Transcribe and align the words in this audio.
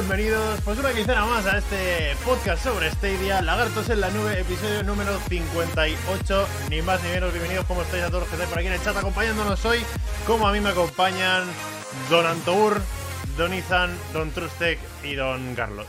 bienvenidos 0.00 0.60
pues 0.62 0.78
una 0.78 0.92
quincena 0.92 1.24
más 1.24 1.46
a 1.46 1.56
este 1.56 2.14
podcast 2.22 2.62
sobre 2.62 2.90
Stadia, 2.90 3.40
Lagartos 3.40 3.88
en 3.88 4.00
la 4.02 4.10
Nube, 4.10 4.40
episodio 4.40 4.82
número 4.82 5.18
58, 5.20 6.46
ni 6.68 6.82
más 6.82 7.02
ni 7.02 7.08
menos, 7.12 7.32
bienvenidos, 7.32 7.64
¿cómo 7.64 7.80
estáis 7.80 8.02
a 8.04 8.08
todos 8.08 8.20
los 8.20 8.28
que 8.28 8.34
estáis 8.34 8.50
por 8.50 8.58
aquí 8.58 8.66
en 8.68 8.74
el 8.74 8.82
chat 8.82 8.94
acompañándonos 8.94 9.64
hoy? 9.64 9.78
Como 10.26 10.46
a 10.46 10.52
mí 10.52 10.60
me 10.60 10.68
acompañan 10.68 11.44
Don 12.10 12.26
Antour, 12.26 12.82
Don 13.38 13.54
Izan, 13.54 13.96
Don 14.12 14.30
Trustec 14.32 14.78
y 15.02 15.14
Don 15.14 15.54
Carlos. 15.54 15.88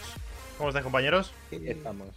¿Cómo 0.57 0.69
estáis 0.69 0.83
compañeros? 0.83 1.33
Aquí 1.47 1.67
estamos. 1.67 2.07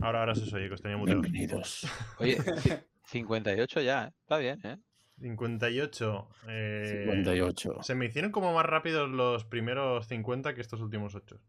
Ahora, 0.00 0.20
ahora 0.20 0.34
se 0.34 0.44
os 0.44 0.52
oye, 0.54 0.68
que 0.68 0.74
os 0.74 0.82
tenía 0.82 0.96
mutado. 0.96 1.20
Bienvenidos. 1.20 1.86
Oye, 2.18 2.38
ci- 2.62 2.82
58 3.08 3.80
ya, 3.82 4.04
¿eh? 4.06 4.12
Está 4.22 4.38
bien, 4.38 4.60
¿eh? 4.64 4.76
58. 5.20 6.28
eh, 6.48 7.04
58. 7.04 7.82
Se 7.82 7.94
me 7.94 8.06
hicieron 8.06 8.30
como 8.32 8.52
más 8.54 8.66
rápidos 8.66 9.08
los 9.10 9.44
primeros 9.44 10.06
50 10.06 10.54
que 10.54 10.60
estos 10.60 10.80
últimos 10.80 11.14
8. 11.14 11.40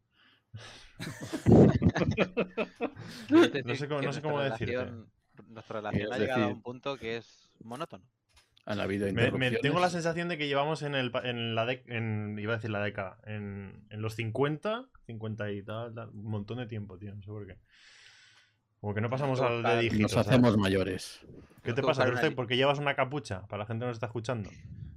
Es 3.29 3.51
decir, 3.53 3.65
No 3.65 3.75
sé 3.75 3.87
cómo- 3.87 4.01
no 4.01 4.13
sé 4.13 4.21
cómo 4.21 4.37
nuestra 4.37 4.57
decirte. 4.57 4.73
relación- 4.85 5.11
Nuestra 5.49 5.77
relación 5.81 6.13
ha 6.13 6.17
llegado 6.17 6.43
a 6.45 6.47
un 6.47 6.61
punto 6.61 6.97
que 6.97 7.17
es 7.17 7.49
monótono. 7.63 8.03
Han 8.65 8.79
habido 8.81 9.05
Me, 9.13 9.51
tengo 9.61 9.79
la 9.79 9.89
sensación 9.89 10.27
de 10.27 10.37
que 10.37 10.47
llevamos 10.47 10.81
en, 10.81 10.93
el, 10.95 11.09
pa- 11.11 11.21
en 11.21 11.55
la 11.55 11.65
dec- 11.65 11.83
en, 11.87 12.37
iba 12.39 12.53
a 12.53 12.57
decir 12.57 12.69
la 12.71 12.81
década, 12.83 13.17
en, 13.25 13.85
en 13.89 14.01
los 14.01 14.15
50, 14.15 14.89
50 15.05 15.51
y 15.51 15.63
tal, 15.63 15.93
tal, 15.93 16.09
un 16.09 16.25
montón 16.29 16.57
de 16.57 16.65
tiempo, 16.65 16.97
tío, 16.97 17.15
no 17.15 17.21
sé 17.21 17.27
por 17.29 17.47
qué. 17.47 17.57
Como 18.81 18.93
que 18.93 19.01
no 19.01 19.09
pasamos 19.09 19.41
al 19.41 19.63
de 19.63 19.77
dígitos. 19.79 20.01
Nos 20.01 20.11
¿sabes? 20.11 20.27
hacemos 20.27 20.57
mayores. 20.57 21.25
¿Qué 21.63 21.73
te 21.73 21.81
pasa, 21.81 22.05
li- 22.07 22.29
¿Por 22.35 22.47
qué 22.47 22.55
llevas 22.55 22.79
una 22.79 22.95
capucha? 22.95 23.41
Para 23.47 23.63
la 23.63 23.65
gente 23.65 23.83
que 23.83 23.87
nos 23.87 23.97
está 23.97 24.05
escuchando. 24.05 24.49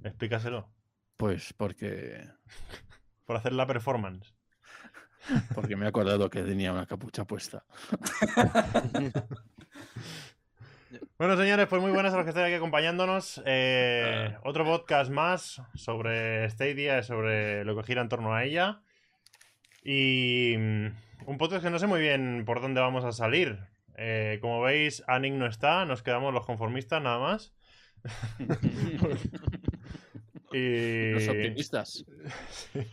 Explícaselo. 0.03 0.69
Pues 1.17 1.53
porque, 1.53 2.23
Por 3.25 3.35
hacer 3.35 3.53
la 3.53 3.65
performance. 3.67 4.33
porque 5.55 5.75
me 5.75 5.85
he 5.85 5.89
acordado 5.89 6.29
que 6.29 6.41
tenía 6.43 6.71
una 6.71 6.85
capucha 6.85 7.25
puesta. 7.25 7.63
Bueno, 11.17 11.37
señores, 11.37 11.67
pues 11.67 11.81
muy 11.81 11.91
buenas 11.91 12.13
a 12.13 12.17
los 12.17 12.25
que 12.25 12.29
estáis 12.29 12.47
aquí 12.47 12.55
acompañándonos. 12.55 13.41
Eh, 13.45 14.35
otro 14.43 14.65
podcast 14.65 15.09
más 15.11 15.61
sobre 15.75 16.49
Stadia, 16.49 17.03
sobre 17.03 17.63
lo 17.63 17.75
que 17.77 17.83
gira 17.83 18.01
en 18.01 18.09
torno 18.09 18.33
a 18.33 18.43
ella. 18.43 18.81
Y 19.83 20.55
mm, 20.57 20.87
un 21.27 21.37
podcast 21.37 21.63
que 21.63 21.69
no 21.69 21.79
sé 21.79 21.87
muy 21.87 22.01
bien 22.01 22.43
por 22.45 22.59
dónde 22.59 22.81
vamos 22.81 23.05
a 23.05 23.11
salir. 23.11 23.59
Eh, 24.03 24.39
como 24.41 24.61
veis, 24.61 25.03
Anik 25.07 25.33
no 25.33 25.45
está, 25.45 25.85
nos 25.85 26.01
quedamos 26.01 26.33
los 26.33 26.45
conformistas 26.45 27.01
nada 27.03 27.19
más. 27.19 27.53
y... 30.51 31.11
Los 31.11 31.27
optimistas. 31.27 32.05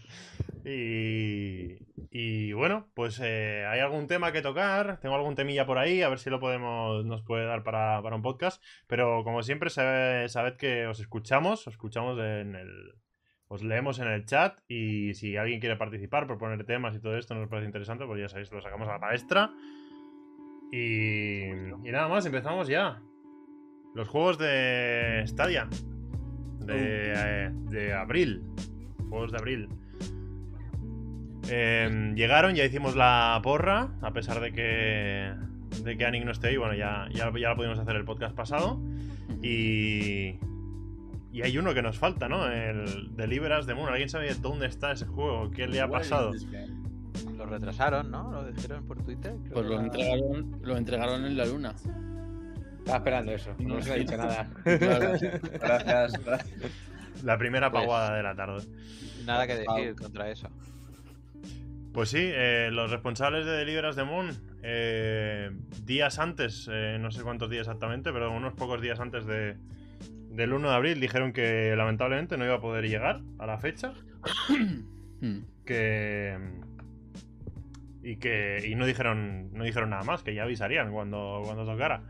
Y, 0.65 1.79
y 2.11 2.53
bueno, 2.53 2.91
pues 2.93 3.19
eh, 3.23 3.65
hay 3.67 3.81
algún 3.81 4.07
tema 4.07 4.33
que 4.33 4.43
tocar, 4.43 4.99
tengo 5.01 5.15
algún 5.15 5.35
temilla 5.35 5.65
por 5.65 5.79
ahí, 5.79 6.03
a 6.03 6.11
ver 6.11 6.19
si 6.19 6.29
lo 6.29 6.41
podemos, 6.41 7.07
nos 7.07 7.23
puede 7.23 7.47
dar 7.47 7.63
para, 7.63 8.03
para 8.03 8.17
un 8.17 8.23
podcast. 8.23 8.63
Pero 8.87 9.25
como 9.25 9.43
siempre, 9.43 9.71
sabe- 9.71 10.29
sabed 10.29 10.57
que 10.57 10.87
os 10.87 11.01
escuchamos, 11.01 11.67
os 11.67 11.73
escuchamos 11.73 12.19
en 12.19 12.55
el. 12.55 12.95
Os 13.47 13.63
leemos 13.63 13.99
en 13.99 14.09
el 14.09 14.27
chat 14.27 14.59
y 14.69 15.15
si 15.15 15.39
alguien 15.39 15.59
quiere 15.59 15.77
participar, 15.77 16.27
proponer 16.27 16.67
temas 16.67 16.95
y 16.95 17.01
todo 17.01 17.17
esto 17.17 17.35
nos 17.35 17.49
parece 17.49 17.65
interesante, 17.65 18.05
pues 18.05 18.21
ya 18.21 18.29
sabéis, 18.29 18.53
lo 18.53 18.61
sacamos 18.61 18.89
a 18.89 18.93
la 18.93 19.01
palestra. 19.01 19.51
Y, 20.71 21.49
y 21.49 21.91
nada 21.93 22.09
más, 22.09 22.27
empezamos 22.27 22.69
ya. 22.69 23.01
Los 23.95 24.09
juegos 24.09 24.39
de 24.39 25.25
Stadia. 25.27 25.69
De, 26.61 27.13
eh, 27.17 27.51
de 27.71 27.95
abril. 27.95 28.43
Juegos 29.09 29.33
de 29.33 29.39
abril. 29.39 29.69
Eh, 31.51 32.13
llegaron, 32.15 32.55
ya 32.55 32.65
hicimos 32.65 32.95
la 32.95 33.41
porra, 33.43 33.89
a 34.03 34.13
pesar 34.13 34.41
de 34.41 34.53
que, 34.53 35.33
de 35.83 35.97
que 35.97 36.05
Anik 36.05 36.25
no 36.25 36.33
esté 36.33 36.49
ahí. 36.49 36.59
Bueno, 36.59 36.75
ya, 36.75 37.09
ya, 37.11 37.33
ya 37.39 37.51
lo 37.51 37.57
pudimos 37.57 37.79
hacer 37.79 37.97
el 37.97 38.05
podcast 38.05 38.37
pasado. 38.37 38.79
Y, 39.43 40.39
y 41.33 41.43
hay 41.43 41.57
uno 41.57 41.73
que 41.73 41.81
nos 41.81 41.99
falta, 41.99 42.29
¿no? 42.29 42.51
El 42.51 43.17
Deliver 43.17 43.53
Us 43.59 43.67
the 43.67 43.75
Moon. 43.75 43.89
¿Alguien 43.89 44.11
sabe 44.11 44.35
dónde 44.35 44.67
está 44.67 44.93
ese 44.93 45.07
juego? 45.07 45.51
¿Qué 45.51 45.67
le 45.67 45.81
ha 45.81 45.89
pasado? 45.89 46.33
Lo 47.37 47.47
retrasaron, 47.47 48.11
¿no? 48.11 48.31
Lo 48.33 48.45
dijeron 48.53 48.85
por 48.87 49.03
Twitter. 49.03 49.35
creo 49.45 49.53
Pues 49.55 49.65
que 49.65 49.69
lo 49.69 49.75
era- 49.75 49.83
entregaron, 49.85 50.59
lo 50.63 50.77
entregaron 50.77 51.25
en 51.25 51.37
la 51.37 51.45
luna. 51.47 51.75
Estaba 52.79 52.99
esperando 52.99 53.33
eso, 53.33 53.55
no 53.59 53.83
se 53.83 53.93
ha 53.93 53.97
dicho 53.97 54.17
nada. 54.17 54.49
Gracias. 54.65 55.41
gracias. 56.25 56.53
La 57.23 57.37
primera 57.37 57.71
Pues- 57.71 57.83
paguada 57.83 58.17
de 58.17 58.23
la 58.23 58.35
tarde. 58.35 58.63
Nada 59.27 59.47
que 59.47 59.57
decir 59.57 59.95
contra 59.97 60.31
eso. 60.31 60.49
Pues 61.93 62.11
sí, 62.11 62.21
eh, 62.21 62.69
los 62.71 62.91
responsables 62.91 63.45
de 63.45 63.53
Deliver 63.53 63.87
Us 63.87 63.97
the 63.97 64.05
Moon, 64.05 64.31
eh, 64.63 65.51
días 65.85 66.19
antes, 66.19 66.69
eh, 66.73 66.97
no 67.01 67.11
sé 67.11 67.23
cuántos 67.23 67.51
días 67.51 67.63
exactamente, 67.67 68.13
pero 68.13 68.31
unos 68.31 68.53
pocos 68.55 68.81
días 68.81 69.01
antes 69.01 69.27
de, 69.27 69.57
del 70.31 70.53
1 70.53 70.69
de 70.69 70.75
abril, 70.75 71.01
dijeron 71.01 71.33
que 71.33 71.75
lamentablemente 71.77 72.37
no 72.39 72.45
iba 72.45 72.55
a 72.55 72.61
poder 72.61 72.89
llegar 72.89 73.21
a 73.39 73.47
la 73.47 73.59
fecha. 73.59 73.93
Mm. 75.21 75.41
que 75.65 76.39
y 78.09 78.17
que 78.17 78.65
y 78.67 78.75
no 78.75 78.87
dijeron 78.87 79.53
no 79.53 79.65
dijeron 79.65 79.91
nada 79.91 80.03
más 80.05 80.23
que 80.23 80.35
ya 80.35 80.45
avisarían 80.45 80.93
cuando 80.93 81.43
cuando 81.45 81.65
tocara 81.65 82.03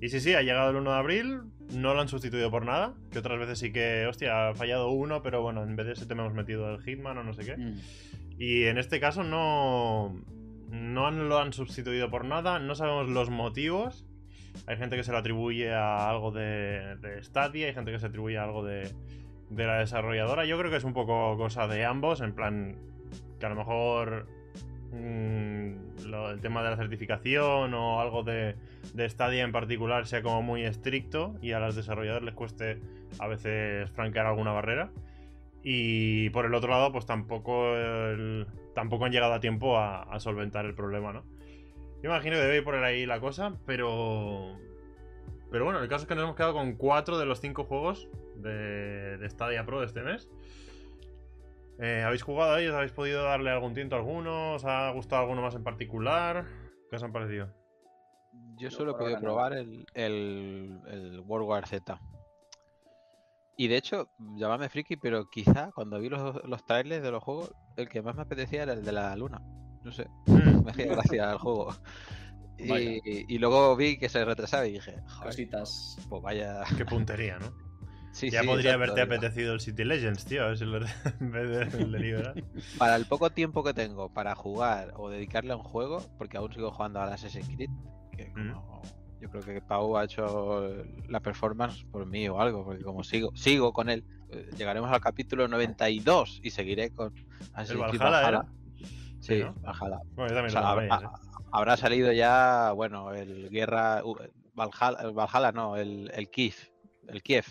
y 0.00 0.08
sí 0.10 0.20
sí 0.20 0.34
ha 0.34 0.42
llegado 0.42 0.70
el 0.70 0.76
1 0.76 0.90
de 0.92 0.96
abril 0.98 1.40
no 1.72 1.94
lo 1.94 2.00
han 2.00 2.08
sustituido 2.08 2.50
por 2.50 2.64
nada 2.66 2.94
que 3.10 3.18
otras 3.18 3.38
veces 3.38 3.58
sí 3.58 3.72
que 3.72 4.06
hostia 4.06 4.48
ha 4.48 4.54
fallado 4.54 4.90
uno 4.90 5.22
pero 5.22 5.40
bueno 5.42 5.62
en 5.62 5.74
vez 5.76 5.86
de 5.86 5.92
ese 5.92 6.06
tema 6.06 6.22
hemos 6.22 6.34
metido 6.34 6.70
el 6.74 6.80
Hitman 6.82 7.18
o 7.18 7.22
no 7.24 7.32
sé 7.32 7.44
qué 7.44 7.56
Mm. 7.56 7.78
y 8.38 8.64
en 8.64 8.78
este 8.78 9.00
caso 9.00 9.24
no 9.24 10.14
no 10.70 11.10
lo 11.10 11.38
han 11.38 11.52
sustituido 11.52 12.10
por 12.10 12.24
nada 12.24 12.58
no 12.58 12.74
sabemos 12.74 13.08
los 13.08 13.30
motivos 13.30 14.04
hay 14.66 14.76
gente 14.76 14.96
que 14.96 15.04
se 15.04 15.12
lo 15.12 15.18
atribuye 15.18 15.72
a 15.72 16.10
algo 16.10 16.30
de, 16.30 16.96
de 17.00 17.22
Stadia 17.22 17.68
hay 17.68 17.74
gente 17.74 17.90
que 17.92 17.98
se 17.98 18.06
atribuye 18.06 18.36
a 18.38 18.44
algo 18.44 18.64
de, 18.64 18.90
de 19.50 19.66
la 19.66 19.78
desarrolladora. 19.78 20.44
Yo 20.46 20.58
creo 20.58 20.70
que 20.70 20.78
es 20.78 20.84
un 20.84 20.94
poco 20.94 21.36
cosa 21.36 21.68
de 21.68 21.84
ambos, 21.84 22.20
en 22.20 22.34
plan 22.34 22.76
que 23.38 23.46
a 23.46 23.50
lo 23.50 23.54
mejor 23.54 24.26
mm, 24.92 25.68
el 26.30 26.40
tema 26.40 26.62
de 26.62 26.70
la 26.70 26.76
certificación 26.76 27.74
o 27.74 28.00
algo 28.00 28.22
de, 28.22 28.56
de 28.94 29.08
Stadia 29.08 29.44
en 29.44 29.52
particular 29.52 30.06
sea 30.06 30.22
como 30.22 30.42
muy 30.42 30.64
estricto 30.64 31.34
y 31.42 31.52
a 31.52 31.60
los 31.60 31.76
desarrolladores 31.76 32.24
les 32.24 32.34
cueste 32.34 32.80
a 33.18 33.26
veces 33.26 33.90
franquear 33.90 34.26
alguna 34.26 34.52
barrera. 34.52 34.90
Y 35.62 36.30
por 36.30 36.46
el 36.46 36.54
otro 36.54 36.70
lado, 36.70 36.92
pues 36.92 37.04
tampoco, 37.04 37.74
tampoco 38.74 39.04
han 39.04 39.12
llegado 39.12 39.34
a 39.34 39.40
tiempo 39.40 39.76
a, 39.76 40.18
solventar 40.20 40.64
el 40.64 40.74
problema, 40.74 41.12
¿no? 41.12 41.24
Imagino 42.02 42.36
que 42.36 42.42
debe 42.42 42.58
ir 42.58 42.84
ahí 42.84 43.06
la 43.06 43.20
cosa, 43.20 43.54
pero. 43.66 44.56
Pero 45.50 45.64
bueno, 45.64 45.80
el 45.80 45.88
caso 45.88 46.02
es 46.02 46.08
que 46.08 46.14
nos 46.14 46.24
hemos 46.24 46.36
quedado 46.36 46.52
con 46.52 46.74
4 46.74 47.18
de 47.18 47.26
los 47.26 47.40
5 47.40 47.64
juegos 47.64 48.08
de, 48.36 49.18
de 49.18 49.30
Stadia 49.30 49.64
Pro 49.66 49.80
de 49.80 49.86
este 49.86 50.02
mes. 50.02 50.28
Eh, 51.80 52.02
¿Habéis 52.04 52.22
jugado 52.22 52.52
a 52.52 52.60
ellos? 52.60 52.74
¿Habéis 52.74 52.92
podido 52.92 53.22
darle 53.22 53.50
algún 53.50 53.74
tiento 53.74 53.94
a 53.96 53.98
alguno? 53.98 54.54
¿Os 54.54 54.64
ha 54.64 54.90
gustado 54.90 55.22
alguno 55.22 55.42
más 55.42 55.54
en 55.54 55.62
particular? 55.62 56.46
¿Qué 56.90 56.96
os 56.96 57.02
han 57.02 57.12
parecido? 57.12 57.54
Yo 58.56 58.70
solo 58.70 58.92
he 58.92 58.94
podido 58.94 59.20
probar 59.20 59.52
el, 59.52 59.86
el, 59.94 60.80
el 60.88 61.20
World 61.20 61.48
War 61.48 61.66
Z. 61.66 62.00
Y 63.56 63.68
de 63.68 63.76
hecho, 63.76 64.08
llámame 64.36 64.68
friki, 64.68 64.96
pero 64.96 65.28
quizá 65.30 65.70
cuando 65.72 65.98
vi 65.98 66.08
los, 66.08 66.44
los 66.44 66.64
trailers 66.64 67.02
de 67.02 67.10
los 67.10 67.22
juegos, 67.22 67.52
el 67.76 67.88
que 67.88 68.02
más 68.02 68.14
me 68.14 68.22
apetecía 68.22 68.62
era 68.64 68.72
el 68.72 68.84
de 68.84 68.92
la 68.92 69.14
luna. 69.16 69.40
No 69.82 69.92
sé, 69.92 70.06
me 70.26 70.70
hacía 70.70 70.86
gracia 70.86 71.32
el 71.32 71.38
juego. 71.38 71.74
Y, 72.56 73.34
y 73.34 73.38
luego 73.38 73.76
vi 73.76 73.98
que 73.98 74.08
se 74.08 74.24
retrasaba 74.24 74.66
y 74.66 74.72
dije, 74.72 75.00
joder, 75.06 75.26
Cositas. 75.26 75.96
pues 76.08 76.22
vaya. 76.22 76.62
Qué 76.76 76.84
puntería, 76.84 77.38
¿no? 77.38 77.52
Sí, 78.12 78.30
ya 78.30 78.40
sí, 78.40 78.46
podría 78.46 78.72
exacto, 78.74 78.92
haberte 78.92 79.16
apetecido 79.16 79.52
el 79.54 79.60
City 79.60 79.84
Legends, 79.84 80.24
tío, 80.24 80.44
a 80.44 80.52
en 81.20 81.30
vez 81.32 81.70
del 81.70 81.92
Deliverance. 81.92 82.44
Para 82.78 82.96
el 82.96 83.06
poco 83.06 83.30
tiempo 83.30 83.62
que 83.62 83.74
tengo 83.74 84.12
para 84.12 84.34
jugar 84.34 84.92
o 84.96 85.08
dedicarle 85.10 85.52
a 85.52 85.56
un 85.56 85.62
juego, 85.62 86.02
porque 86.18 86.36
aún 86.38 86.52
sigo 86.52 86.70
jugando 86.70 87.00
al 87.00 87.12
Assassin's 87.12 87.48
Creed, 87.48 87.70
que 88.16 88.30
Mm. 88.34 88.52
como- 88.52 88.82
yo 89.20 89.28
creo 89.30 89.42
que 89.42 89.60
Pau 89.60 89.96
ha 89.96 90.04
hecho 90.04 90.84
la 91.08 91.18
performance 91.18 91.84
por 91.90 92.06
mí 92.06 92.28
o 92.28 92.40
algo, 92.40 92.64
porque 92.64 92.84
como 92.84 93.02
sigo, 93.02 93.32
sigo 93.34 93.72
con 93.72 93.88
él, 93.90 94.04
eh, 94.30 94.48
llegaremos 94.56 94.92
al 94.92 95.00
capítulo 95.00 95.48
92 95.48 96.38
y 96.44 96.50
seguiré 96.50 96.90
con 96.90 97.12
El 97.16 97.24
Assassin's 97.54 97.84
Creed 97.88 98.00
Valhalla 98.00 98.28
era. 98.28 98.44
Sí, 99.20 99.40
¿no? 99.40 99.54
Valhalla. 99.54 99.98
Bueno, 100.14 100.28
yo 100.30 100.34
también 100.36 100.46
O 100.46 100.50
sea, 100.50 100.74
lo 100.74 100.82
¿eh? 100.82 101.08
habrá 101.50 101.76
salido 101.76 102.12
ya, 102.12 102.70
bueno, 102.76 103.12
el 103.12 103.50
Guerra. 103.50 104.02
uh, 104.04 104.14
Valhalla, 104.54 105.10
Valhalla 105.10 105.50
no, 105.52 105.76
el, 105.76 106.10
el 106.14 106.30
Kiev. 106.30 106.54
El 107.08 107.20
Kiev. 107.22 107.44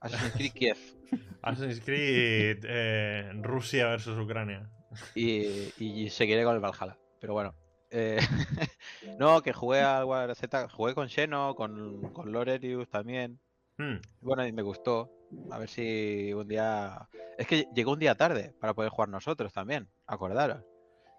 Assassin's 0.00 0.32
Creed 0.34 0.52
Kiev. 0.52 0.76
Assassin's 1.42 1.80
Creed 1.80 2.64
eh, 2.64 3.30
Rusia 3.42 3.86
versus 3.88 4.18
Ucrania. 4.18 4.68
Y, 5.14 5.72
y 5.78 6.10
seguiré 6.10 6.44
con 6.44 6.54
el 6.54 6.60
Valhalla. 6.60 6.98
Pero 7.20 7.34
bueno. 7.34 7.54
eh, 7.90 8.18
no, 9.18 9.42
que 9.42 9.52
jugué 9.52 9.80
al 9.80 10.04
War 10.04 10.34
Z, 10.34 10.68
jugué 10.68 10.94
con 10.94 11.08
Xeno, 11.08 11.54
con, 11.54 12.10
con 12.12 12.32
Lorerius 12.32 12.88
también. 12.88 13.40
Hmm, 13.78 13.96
Bueno, 14.20 14.46
y 14.46 14.52
me 14.52 14.62
gustó. 14.62 15.10
A 15.50 15.58
ver 15.58 15.68
si 15.68 16.32
un 16.32 16.46
día. 16.48 17.08
Es 17.38 17.46
que 17.46 17.66
llegó 17.74 17.92
un 17.92 17.98
día 17.98 18.14
tarde 18.14 18.54
para 18.60 18.74
poder 18.74 18.90
jugar 18.90 19.08
nosotros 19.08 19.52
también, 19.52 19.88
acordaros. 20.06 20.62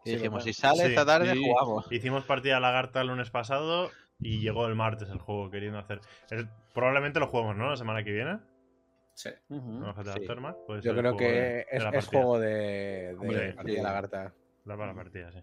Y 0.06 0.12
Sí, 0.12 0.16
dijimos, 0.18 0.44
si 0.44 0.54
sale 0.54 0.84
Sí, 0.84 0.90
esta 0.90 1.06
tarde, 1.06 1.36
jugamos. 1.36 1.92
Hicimos 1.92 2.24
partida 2.26 2.60
lagarta 2.60 3.02
el 3.02 3.08
lunes 3.08 3.30
pasado 3.30 3.92
y 4.20 4.40
llegó 4.42 4.68
el 4.68 4.76
martes 4.76 5.10
el 5.10 5.20
juego 5.20 5.50
queriendo 5.52 5.80
hacer. 5.80 6.02
es- 6.30 6.46
probablemente 6.74 7.20
lo 7.20 7.28
juguemos, 7.28 7.56
¿no? 7.56 7.70
La 7.70 7.78
semana 7.78 8.04
que 8.04 8.12
viene. 8.12 8.40
Yo 10.84 10.96
creo 10.96 11.12
juego 11.14 11.18
que 11.18 11.26
de- 11.32 11.42
de 11.42 11.66
es, 11.72 11.84
la 11.84 12.02
juego 12.02 12.40
de, 12.40 12.50
de 12.50 13.16
Hombre, 13.18 13.54
partida 13.54 13.76
sí. 13.78 13.82
lagarta. 13.84 14.34
Da 14.66 14.78
para 14.78 14.88
la 14.88 14.94
partida, 14.96 15.32
sí. 15.32 15.40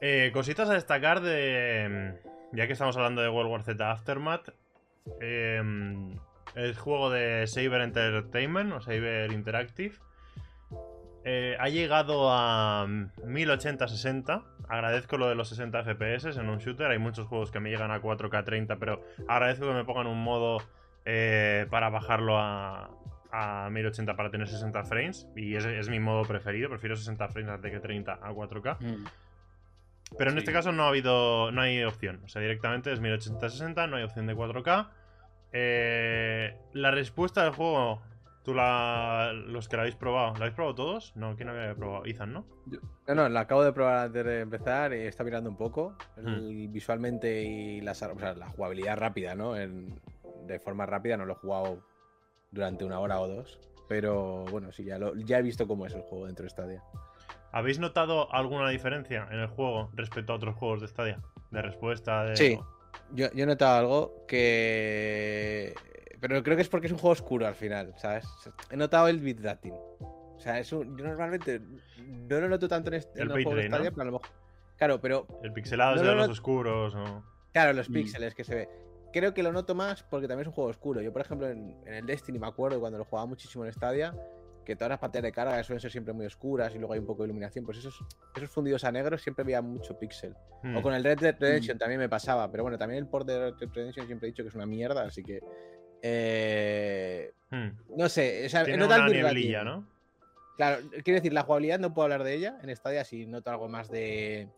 Eh, 0.00 0.30
cositas 0.32 0.68
a 0.70 0.74
destacar 0.74 1.20
de. 1.20 2.18
Ya 2.52 2.66
que 2.66 2.72
estamos 2.74 2.96
hablando 2.96 3.22
de 3.22 3.28
World 3.28 3.50
War 3.50 3.62
Z 3.64 3.90
Aftermath. 3.90 4.50
eh, 5.20 5.62
el 6.54 6.74
juego 6.76 7.10
de 7.10 7.46
Saber 7.46 7.80
Entertainment 7.82 8.72
o 8.72 8.80
Saber 8.80 9.32
Interactive. 9.32 9.94
eh, 11.24 11.56
ha 11.58 11.68
llegado 11.68 12.30
a 12.30 12.86
1080-60. 12.86 14.44
Agradezco 14.68 15.16
lo 15.18 15.28
de 15.28 15.34
los 15.34 15.48
60 15.48 15.82
FPS 15.84 16.38
en 16.38 16.48
un 16.48 16.58
shooter. 16.58 16.90
Hay 16.90 16.98
muchos 16.98 17.26
juegos 17.26 17.50
que 17.50 17.60
me 17.60 17.70
llegan 17.70 17.90
a 17.90 18.00
4K 18.00 18.44
30, 18.44 18.76
pero 18.76 19.02
agradezco 19.28 19.66
que 19.66 19.72
me 19.74 19.84
pongan 19.84 20.06
un 20.06 20.22
modo 20.22 20.58
eh, 21.06 21.66
para 21.70 21.88
bajarlo 21.88 22.36
a, 22.38 22.90
a 23.32 23.70
1080 23.70 24.14
para 24.16 24.30
tener 24.30 24.48
60 24.48 24.84
frames. 24.84 25.26
Y 25.36 25.54
es, 25.56 25.64
es 25.64 25.88
mi 25.88 26.00
modo 26.00 26.22
preferido. 26.24 26.68
Prefiero 26.68 26.96
60 26.96 27.28
frames 27.28 27.50
antes 27.52 27.72
que 27.72 27.80
30 27.80 28.12
a 28.14 28.30
4K. 28.32 28.76
Mm. 28.80 29.04
Pero 30.18 30.30
en 30.30 30.36
Sí. 30.36 30.38
este 30.40 30.52
caso 30.52 30.70
no 30.72 30.84
ha 30.84 30.88
habido. 30.88 31.50
No 31.52 31.62
hay 31.62 31.82
opción. 31.84 32.20
O 32.24 32.28
sea, 32.28 32.42
directamente 32.42 32.92
es 32.92 33.00
1080-60, 33.00 33.88
no 33.88 33.96
hay 33.96 34.04
opción 34.04 34.26
de 34.26 34.34
4K. 34.36 34.88
Eh, 35.52 36.56
la 36.74 36.90
respuesta 36.90 37.42
del 37.44 37.52
juego. 37.52 38.02
Tú 38.44 38.54
la. 38.54 39.32
Los 39.34 39.68
que 39.68 39.76
la 39.76 39.82
habéis 39.82 39.96
probado. 39.96 40.32
¿La 40.34 40.38
habéis 40.40 40.54
probado 40.54 40.74
todos? 40.76 41.12
No, 41.16 41.34
¿quién 41.34 41.48
había 41.48 41.74
probado? 41.74 42.04
Ethan, 42.06 42.32
¿no? 42.32 42.46
No, 43.08 43.14
no, 43.16 43.28
la 43.28 43.40
acabo 43.40 43.64
de 43.64 43.72
probar 43.72 43.98
antes 44.06 44.24
de 44.24 44.40
empezar 44.40 44.92
y 44.92 44.98
está 45.06 45.24
mirando 45.24 45.50
un 45.50 45.56
poco. 45.56 45.96
El- 46.16 46.68
visualmente 46.68 47.42
y 47.42 47.86
o 47.88 47.94
sea, 47.94 48.12
la 48.34 48.46
jugabilidad 48.46 48.96
rápida, 48.98 49.34
¿no? 49.34 49.56
En- 49.56 50.00
de 50.46 50.58
forma 50.60 50.86
rápida, 50.86 51.16
no 51.16 51.24
lo 51.26 51.32
he 51.34 51.36
jugado 51.36 51.82
durante 52.50 52.84
una 52.84 52.98
hora 53.00 53.20
o 53.20 53.28
dos. 53.28 53.58
Pero 53.88 54.44
bueno, 54.50 54.72
sí, 54.72 54.84
ya, 54.84 54.98
lo, 54.98 55.14
ya 55.16 55.38
he 55.38 55.42
visto 55.42 55.66
cómo 55.68 55.86
es 55.86 55.94
el 55.94 56.02
juego 56.02 56.26
dentro 56.26 56.44
de 56.44 56.50
Stadia. 56.50 56.82
¿Habéis 57.52 57.78
notado 57.78 58.32
alguna 58.34 58.68
diferencia 58.70 59.28
en 59.30 59.38
el 59.38 59.46
juego 59.46 59.90
respecto 59.94 60.32
a 60.32 60.36
otros 60.36 60.56
juegos 60.56 60.80
de 60.80 60.88
Stadia? 60.88 61.20
De 61.50 61.62
respuesta, 61.62 62.24
de. 62.24 62.36
Sí. 62.36 62.58
Yo, 63.12 63.30
yo 63.32 63.44
he 63.44 63.46
notado 63.46 63.78
algo 63.78 64.26
que. 64.26 65.74
Pero 66.20 66.42
creo 66.42 66.56
que 66.56 66.62
es 66.62 66.68
porque 66.68 66.86
es 66.86 66.92
un 66.92 66.98
juego 66.98 67.12
oscuro 67.12 67.46
al 67.46 67.54
final, 67.54 67.94
¿sabes? 67.96 68.26
He 68.70 68.76
notado 68.76 69.06
el 69.08 69.20
bitrating. 69.20 69.74
O 70.00 70.38
sea, 70.38 70.58
es 70.58 70.72
un... 70.72 70.96
yo 70.98 71.04
normalmente 71.04 71.60
no 71.98 72.40
lo 72.40 72.48
noto 72.48 72.68
tanto 72.68 72.88
en, 72.88 72.94
este, 72.94 73.20
El 73.20 73.22
en 73.22 73.28
los 73.28 73.42
juegos 73.44 73.62
de 73.62 73.68
¿no? 73.68 73.76
Stadia, 73.76 73.90
pero 73.90 74.02
a 74.02 74.04
lo 74.06 74.12
mejor. 74.12 74.28
Claro, 74.76 75.00
pero 75.00 75.26
El 75.42 75.52
pixelado 75.52 75.90
No, 75.92 75.96
ese 75.96 76.04
de 76.04 76.10
no, 76.10 76.16
los 76.18 76.26
no. 76.26 76.32
oscuros. 76.32 76.94
o- 76.94 77.22
Claro, 77.52 77.72
los 77.72 77.88
Mm. 77.88 77.92
píxeles 77.92 78.34
que 78.34 78.44
se 78.44 78.54
ve. 78.54 78.68
Creo 79.18 79.32
que 79.32 79.42
lo 79.42 79.50
noto 79.50 79.74
más 79.74 80.02
porque 80.02 80.28
también 80.28 80.42
es 80.42 80.48
un 80.48 80.52
juego 80.52 80.68
oscuro. 80.68 81.00
Yo, 81.00 81.10
por 81.10 81.22
ejemplo, 81.22 81.48
en, 81.48 81.74
en 81.86 81.94
el 81.94 82.04
Destiny 82.04 82.38
me 82.38 82.48
acuerdo 82.48 82.78
cuando 82.78 82.98
lo 82.98 83.04
jugaba 83.06 83.26
muchísimo 83.26 83.64
en 83.64 83.72
Stadia, 83.72 84.14
que 84.62 84.76
todas 84.76 84.90
las 84.90 84.98
pantallas 84.98 85.22
de 85.22 85.32
carga 85.32 85.62
suelen 85.62 85.80
ser 85.80 85.90
siempre 85.90 86.12
muy 86.12 86.26
oscuras 86.26 86.74
y 86.74 86.78
luego 86.78 86.92
hay 86.92 86.98
un 86.98 87.06
poco 87.06 87.22
de 87.22 87.28
iluminación. 87.28 87.64
Pues 87.64 87.78
esos, 87.78 87.98
esos 88.34 88.50
fundidos 88.50 88.84
a 88.84 88.92
negro 88.92 89.16
siempre 89.16 89.42
veía 89.42 89.62
mucho 89.62 89.98
píxel. 89.98 90.34
Hmm. 90.62 90.76
O 90.76 90.82
con 90.82 90.92
el 90.92 91.02
Red 91.02 91.20
Dead 91.20 91.36
Redemption 91.38 91.78
también 91.78 91.98
me 91.98 92.10
pasaba. 92.10 92.50
Pero 92.50 92.64
bueno, 92.64 92.76
también 92.76 93.04
el 93.04 93.08
port 93.08 93.26
de 93.26 93.38
Red 93.38 93.54
Dead 93.54 93.70
Redemption 93.72 94.06
siempre 94.06 94.28
he 94.28 94.32
dicho 94.32 94.42
que 94.42 94.50
es 94.50 94.54
una 94.54 94.66
mierda, 94.66 95.02
así 95.02 95.22
que. 95.22 95.40
eh, 96.02 97.32
Hmm. 97.50 97.68
no 97.96 98.08
sé, 98.08 98.44
o 98.44 98.48
sea, 98.48 98.64
Tiene 98.64 98.78
notado 98.78 99.04
una 99.04 99.12
nieblilla, 99.12 99.62
¿no? 99.62 99.86
Claro, 100.56 100.82
quiero 101.04 101.20
decir, 101.20 101.32
la 101.32 101.42
jugabilidad 101.42 101.78
no 101.78 101.94
puedo 101.94 102.04
hablar 102.04 102.24
de 102.24 102.34
ella 102.34 102.58
en 102.62 102.74
Stadia 102.74 103.04
si 103.04 103.26
noto 103.26 103.50
algo 103.50 103.68
más 103.68 103.90
de, 103.90 104.48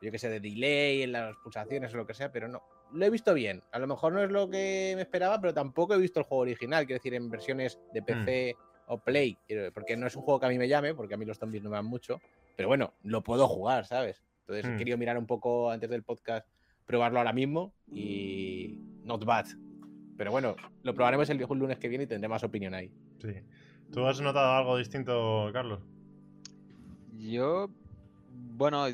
yo 0.00 0.10
que 0.10 0.18
sé, 0.18 0.30
de 0.30 0.40
delay 0.40 1.02
en 1.02 1.12
las 1.12 1.36
pulsaciones 1.36 1.92
o 1.92 1.98
lo 1.98 2.06
que 2.06 2.14
sea, 2.14 2.32
pero 2.32 2.48
no. 2.48 2.62
Lo 2.92 3.04
he 3.04 3.10
visto 3.10 3.32
bien. 3.34 3.62
A 3.72 3.78
lo 3.78 3.86
mejor 3.86 4.12
no 4.12 4.22
es 4.22 4.30
lo 4.30 4.48
que 4.48 4.92
me 4.96 5.02
esperaba, 5.02 5.40
pero 5.40 5.54
tampoco 5.54 5.94
he 5.94 5.98
visto 5.98 6.20
el 6.20 6.26
juego 6.26 6.42
original, 6.42 6.86
quiero 6.86 6.98
decir, 6.98 7.14
en 7.14 7.30
versiones 7.30 7.78
de 7.92 8.02
PC 8.02 8.56
o 8.86 8.98
Play, 8.98 9.38
porque 9.72 9.96
no 9.96 10.06
es 10.06 10.16
un 10.16 10.22
juego 10.22 10.40
que 10.40 10.46
a 10.46 10.48
mí 10.48 10.58
me 10.58 10.66
llame, 10.68 10.94
porque 10.94 11.14
a 11.14 11.16
mí 11.16 11.24
los 11.24 11.38
zombies 11.38 11.62
no 11.62 11.70
me 11.70 11.76
dan 11.76 11.86
mucho, 11.86 12.20
pero 12.56 12.68
bueno, 12.68 12.92
lo 13.04 13.22
puedo 13.22 13.46
jugar, 13.46 13.86
¿sabes? 13.86 14.22
Entonces 14.40 14.66
he 14.66 14.74
Hmm. 14.74 14.78
querido 14.78 14.98
mirar 14.98 15.16
un 15.16 15.26
poco 15.26 15.70
antes 15.70 15.88
del 15.88 16.02
podcast, 16.02 16.46
probarlo 16.86 17.18
ahora 17.18 17.32
mismo 17.32 17.72
y 17.92 18.80
not 19.04 19.24
bad. 19.24 19.46
Pero 20.16 20.32
bueno, 20.32 20.56
lo 20.82 20.92
probaremos 20.94 21.30
el 21.30 21.38
lunes 21.38 21.78
que 21.78 21.88
viene 21.88 22.04
y 22.04 22.06
tendré 22.08 22.28
más 22.28 22.42
opinión 22.42 22.74
ahí. 22.74 22.92
Sí. 23.20 23.34
¿Tú 23.92 24.04
has 24.06 24.20
notado 24.20 24.52
algo 24.54 24.76
distinto, 24.76 25.48
Carlos? 25.52 25.80
Yo, 27.12 27.68
bueno, 28.56 28.86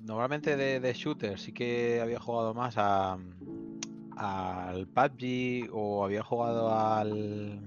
normalmente 0.00 0.56
de, 0.56 0.80
de 0.80 0.92
shooter 0.92 1.38
sí 1.38 1.52
que 1.52 2.00
había 2.02 2.18
jugado 2.20 2.54
más 2.54 2.74
a 2.78 3.18
al 4.16 4.86
PUBG 4.88 5.70
o 5.72 6.04
había 6.04 6.22
jugado 6.22 6.74
al 6.74 7.60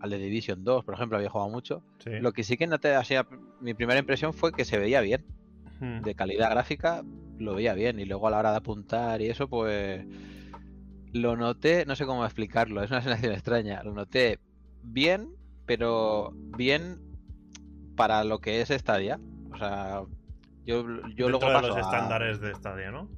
al 0.00 0.10
de 0.10 0.18
Division 0.18 0.64
2, 0.64 0.84
por 0.84 0.94
ejemplo, 0.94 1.16
había 1.16 1.30
jugado 1.30 1.48
mucho. 1.50 1.84
Sí. 2.02 2.10
Lo 2.20 2.32
que 2.32 2.42
sí 2.42 2.56
que 2.56 2.66
noté, 2.66 2.94
así, 2.96 3.14
a- 3.14 3.26
mi 3.60 3.72
primera 3.72 4.00
impresión 4.00 4.32
fue 4.34 4.52
que 4.52 4.64
se 4.64 4.76
veía 4.78 5.00
bien, 5.00 5.24
Hmm. 5.78 6.02
de 6.02 6.14
calidad 6.16 6.50
gráfica, 6.50 7.04
lo 7.38 7.54
veía 7.54 7.74
bien 7.74 8.00
y 8.00 8.04
luego 8.04 8.26
a 8.26 8.30
la 8.32 8.38
hora 8.38 8.50
de 8.50 8.56
apuntar 8.56 9.20
y 9.22 9.28
eso, 9.28 9.48
pues 9.48 10.04
lo 11.12 11.36
noté, 11.36 11.86
no 11.86 11.94
sé 11.94 12.04
cómo 12.06 12.24
explicarlo, 12.24 12.82
es 12.82 12.90
una 12.90 13.02
sensación 13.02 13.32
extraña, 13.34 13.82
lo 13.84 13.94
noté 13.94 14.40
bien, 14.82 15.28
pero 15.66 16.32
bien 16.34 16.98
para 17.94 18.24
lo 18.24 18.40
que 18.40 18.60
es 18.60 18.70
Stadia. 18.70 19.20
O 19.52 19.56
sea, 19.56 20.02
yo, 20.66 20.84
yo 21.16 21.28
luego 21.28 21.46
de 21.46 21.52
paso 21.54 21.68
los 21.68 21.76
a- 21.76 21.80
estándares 21.80 22.40
de 22.40 22.54
Stadia, 22.54 22.90
¿no? 22.90 23.08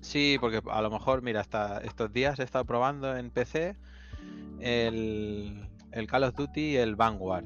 Sí, 0.00 0.36
porque 0.40 0.60
a 0.70 0.82
lo 0.82 0.90
mejor, 0.90 1.22
mira, 1.22 1.40
hasta 1.40 1.78
estos 1.78 2.12
días 2.12 2.38
he 2.38 2.42
estado 2.44 2.64
probando 2.64 3.16
en 3.16 3.30
PC 3.30 3.76
el, 4.60 5.68
el 5.92 6.06
Call 6.06 6.24
of 6.24 6.34
Duty 6.34 6.60
y 6.72 6.76
el 6.76 6.96
Vanguard, 6.96 7.44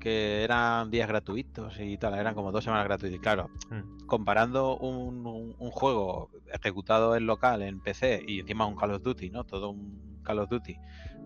que 0.00 0.44
eran 0.44 0.90
días 0.90 1.08
gratuitos 1.08 1.78
y 1.80 1.96
tal, 1.98 2.14
eran 2.14 2.34
como 2.34 2.52
dos 2.52 2.62
semanas 2.64 2.86
gratuitos. 2.86 3.18
Y 3.18 3.20
claro, 3.20 3.50
Hmm. 3.70 4.06
comparando 4.06 4.76
un, 4.78 5.26
un- 5.26 5.56
un 5.58 5.70
juego 5.70 6.30
ejecutado 6.52 7.16
en 7.16 7.26
local, 7.26 7.62
en 7.62 7.80
PC, 7.80 8.22
y 8.26 8.40
encima 8.40 8.66
un 8.66 8.76
Call 8.76 8.92
of 8.92 9.02
Duty, 9.02 9.30
¿no? 9.30 9.44
Todo 9.44 9.70
un 9.70 10.20
Call 10.22 10.38
of 10.38 10.48
Duty, 10.48 10.76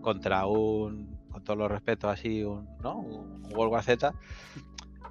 contra 0.01 0.45
un, 0.47 1.19
con 1.29 1.43
todos 1.43 1.57
los 1.59 1.69
respetos 1.71 2.09
así, 2.11 2.43
un, 2.43 2.67
¿no? 2.81 2.97
Un 2.99 3.43
World 3.53 3.73
War 3.73 3.83
Z, 3.83 4.13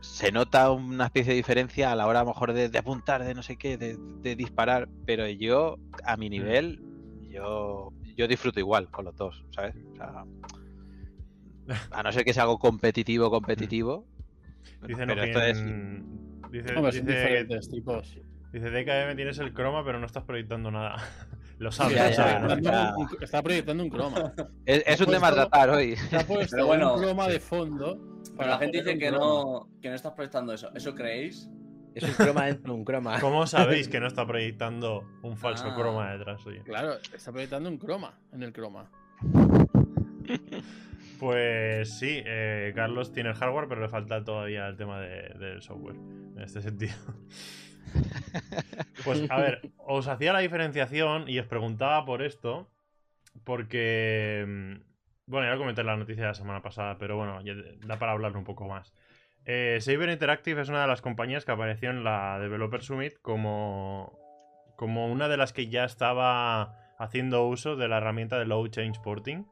se 0.02 0.30
nota 0.32 0.70
una 0.70 1.06
especie 1.06 1.30
de 1.30 1.36
diferencia 1.36 1.90
a 1.92 1.96
la 1.96 2.06
hora 2.06 2.20
a 2.20 2.22
lo 2.24 2.28
mejor 2.30 2.52
de, 2.52 2.68
de 2.68 2.78
apuntar, 2.78 3.24
de 3.24 3.34
no 3.34 3.42
sé 3.42 3.56
qué, 3.56 3.78
de, 3.78 3.96
de 3.96 4.36
disparar, 4.36 4.88
pero 5.06 5.26
yo, 5.28 5.78
a 6.04 6.16
mi 6.16 6.28
nivel, 6.28 6.80
yo, 7.30 7.92
yo 8.16 8.28
disfruto 8.28 8.60
igual 8.60 8.90
con 8.90 9.04
los 9.06 9.16
dos, 9.16 9.44
¿sabes? 9.50 9.74
O 9.92 9.96
sea, 9.96 10.24
a 11.92 12.02
no 12.02 12.12
ser 12.12 12.24
que 12.24 12.34
sea 12.34 12.42
algo 12.42 12.58
competitivo, 12.58 13.30
competitivo. 13.30 14.04
Dice 14.86 15.06
pero 15.06 15.22
esto 15.22 15.40
es... 15.40 15.58
Noquien- 15.58 16.02
Dice, 16.50 16.74
Hombre, 16.76 16.92
son 16.92 17.06
dice, 17.06 17.18
diferentes 17.18 17.70
tipos. 17.70 18.18
dice 18.52 18.70
DKM 18.70 19.16
tienes 19.16 19.38
el 19.38 19.54
croma, 19.54 19.82
pero 19.84 19.98
no 19.98 20.04
estás 20.04 20.24
proyectando 20.24 20.70
nada. 20.70 20.96
Lo 21.62 21.72
sabes, 21.72 21.96
Ya, 21.96 22.04
lo 22.04 22.10
ya, 22.10 22.16
sabes, 22.16 22.32
ya. 22.34 22.40
¿no? 22.40 22.52
Está, 22.54 22.94
está 23.24 23.42
proyectando 23.42 23.84
un 23.84 23.90
croma. 23.90 24.32
Es, 24.66 24.82
es 24.86 25.00
un 25.00 25.06
tema 25.06 25.28
a 25.28 25.32
tratar 25.32 25.70
hoy. 25.70 25.94
Ha 26.12 26.24
puesto 26.24 26.48
Pero 26.56 26.66
bueno. 26.66 26.94
un 26.94 27.02
croma 27.02 27.28
de 27.28 27.40
fondo. 27.40 27.98
Pero 28.36 28.50
la 28.50 28.58
gente 28.58 28.78
dice 28.78 28.98
que 28.98 29.08
croma. 29.08 29.24
no, 29.26 29.68
que 29.80 29.88
no 29.88 29.94
estás 29.94 30.12
proyectando 30.12 30.52
eso. 30.52 30.70
¿Eso 30.74 30.94
creéis? 30.94 31.48
Es 31.94 32.02
un 32.04 32.14
croma 32.14 32.46
dentro 32.46 32.72
de 32.72 32.78
un 32.78 32.84
croma. 32.84 33.20
¿Cómo 33.20 33.46
sabéis 33.46 33.88
que 33.88 34.00
no 34.00 34.06
está 34.06 34.26
proyectando 34.26 35.04
un 35.22 35.36
falso 35.36 35.66
Ah. 35.68 35.74
croma 35.76 36.12
detrás 36.12 36.40
suyo? 36.42 36.62
Claro, 36.64 36.94
está 37.14 37.30
proyectando 37.32 37.68
un 37.68 37.78
croma 37.78 38.18
en 38.32 38.42
el 38.42 38.52
croma. 38.52 38.90
Pues 41.18 41.98
sí, 41.98 42.20
eh, 42.24 42.72
Carlos 42.74 43.12
tiene 43.12 43.30
el 43.30 43.36
hardware, 43.36 43.68
pero 43.68 43.80
le 43.82 43.88
falta 43.88 44.24
todavía 44.24 44.66
el 44.66 44.76
tema 44.76 45.00
de- 45.00 45.34
del 45.38 45.62
software, 45.62 45.94
en 45.96 46.40
este 46.42 46.60
sentido. 46.62 46.94
Pues 49.04 49.28
a 49.30 49.36
ver, 49.38 49.72
os 49.78 50.06
hacía 50.06 50.32
la 50.32 50.38
diferenciación 50.40 51.28
y 51.28 51.38
os 51.38 51.46
preguntaba 51.46 52.04
por 52.04 52.22
esto, 52.22 52.70
porque... 53.44 54.44
mm, 54.46 54.74
Bueno, 55.26 55.50
ya 55.50 55.56
comenté 55.56 55.80
en 55.80 55.86
la 55.88 55.96
noticia 55.96 56.22
de 56.22 56.28
la 56.28 56.34
semana 56.34 56.62
pasada, 56.62 56.98
pero 56.98 57.16
bueno, 57.16 57.40
ya 57.42 57.54
da 57.86 57.98
para 57.98 58.12
hablar 58.12 58.36
un 58.36 58.44
poco 58.44 58.68
más. 58.68 58.92
Eh, 59.44 59.78
Saber 59.80 60.08
Interactive 60.10 60.62
es 60.62 60.68
una 60.68 60.82
de 60.82 60.88
las 60.88 61.00
compañías 61.00 61.44
que 61.44 61.52
apareció 61.52 61.90
en 61.90 62.04
la 62.04 62.38
Developer 62.38 62.82
Summit 62.82 63.14
como, 63.22 64.18
como 64.76 65.10
una 65.10 65.28
de 65.28 65.36
las 65.36 65.52
que 65.52 65.68
ya 65.68 65.84
estaba 65.84 66.76
haciendo 66.98 67.46
uso 67.48 67.74
de 67.74 67.88
la 67.88 67.96
herramienta 67.98 68.38
de 68.38 68.46
Low 68.46 68.68
Change 68.68 69.00
Porting 69.00 69.46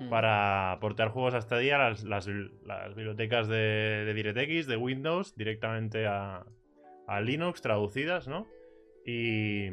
Mm. 0.00 0.08
para 0.08 0.78
portear 0.80 1.08
juegos 1.08 1.34
a 1.34 1.40
Stadia 1.40 1.78
las, 1.78 2.02
las, 2.02 2.26
las 2.26 2.94
bibliotecas 2.94 3.46
de, 3.46 4.04
de 4.04 4.14
DirectX, 4.14 4.66
de 4.66 4.76
Windows, 4.76 5.36
directamente 5.36 6.06
a, 6.06 6.44
a 7.06 7.20
Linux 7.20 7.60
traducidas, 7.60 8.28
¿no? 8.28 8.46
Y, 9.04 9.68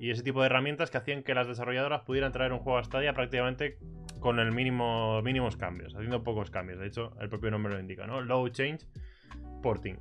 ese 0.00 0.22
tipo 0.22 0.40
de 0.40 0.46
herramientas 0.46 0.90
que 0.90 0.98
hacían 0.98 1.22
que 1.22 1.34
las 1.34 1.48
desarrolladoras 1.48 2.02
pudieran 2.02 2.32
traer 2.32 2.52
un 2.52 2.60
juego 2.60 2.78
a 2.78 2.84
Stadia 2.84 3.14
prácticamente 3.14 3.78
con 4.20 4.38
el 4.38 4.52
mínimo 4.52 5.22
mínimos 5.22 5.56
cambios, 5.56 5.94
haciendo 5.94 6.22
pocos 6.22 6.50
cambios. 6.50 6.78
De 6.78 6.86
hecho, 6.86 7.16
el 7.20 7.28
propio 7.28 7.50
nombre 7.50 7.72
lo 7.72 7.80
indica, 7.80 8.06
¿no? 8.06 8.20
Low 8.20 8.48
Change 8.48 8.86
Porting. 9.62 9.98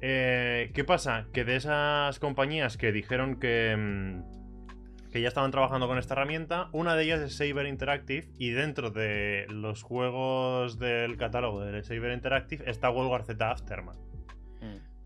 Eh, 0.00 0.70
¿Qué 0.74 0.84
pasa? 0.84 1.26
Que 1.32 1.44
de 1.44 1.56
esas 1.56 2.18
compañías 2.18 2.76
que 2.76 2.92
dijeron 2.92 3.38
que, 3.38 3.76
mm, 3.76 5.10
que 5.10 5.20
ya 5.20 5.28
estaban 5.28 5.50
trabajando 5.50 5.86
con 5.86 5.98
esta 5.98 6.14
herramienta, 6.14 6.68
una 6.72 6.96
de 6.96 7.04
ellas 7.04 7.20
es 7.20 7.36
Saber 7.36 7.66
Interactive 7.66 8.28
y 8.38 8.50
dentro 8.50 8.90
de 8.90 9.46
los 9.48 9.82
juegos 9.82 10.78
del 10.78 11.16
catálogo 11.16 11.60
de 11.60 11.82
Saber 11.82 12.12
Interactive 12.12 12.68
está 12.68 12.90
World 12.90 13.10
War 13.10 13.24
Z. 13.24 13.56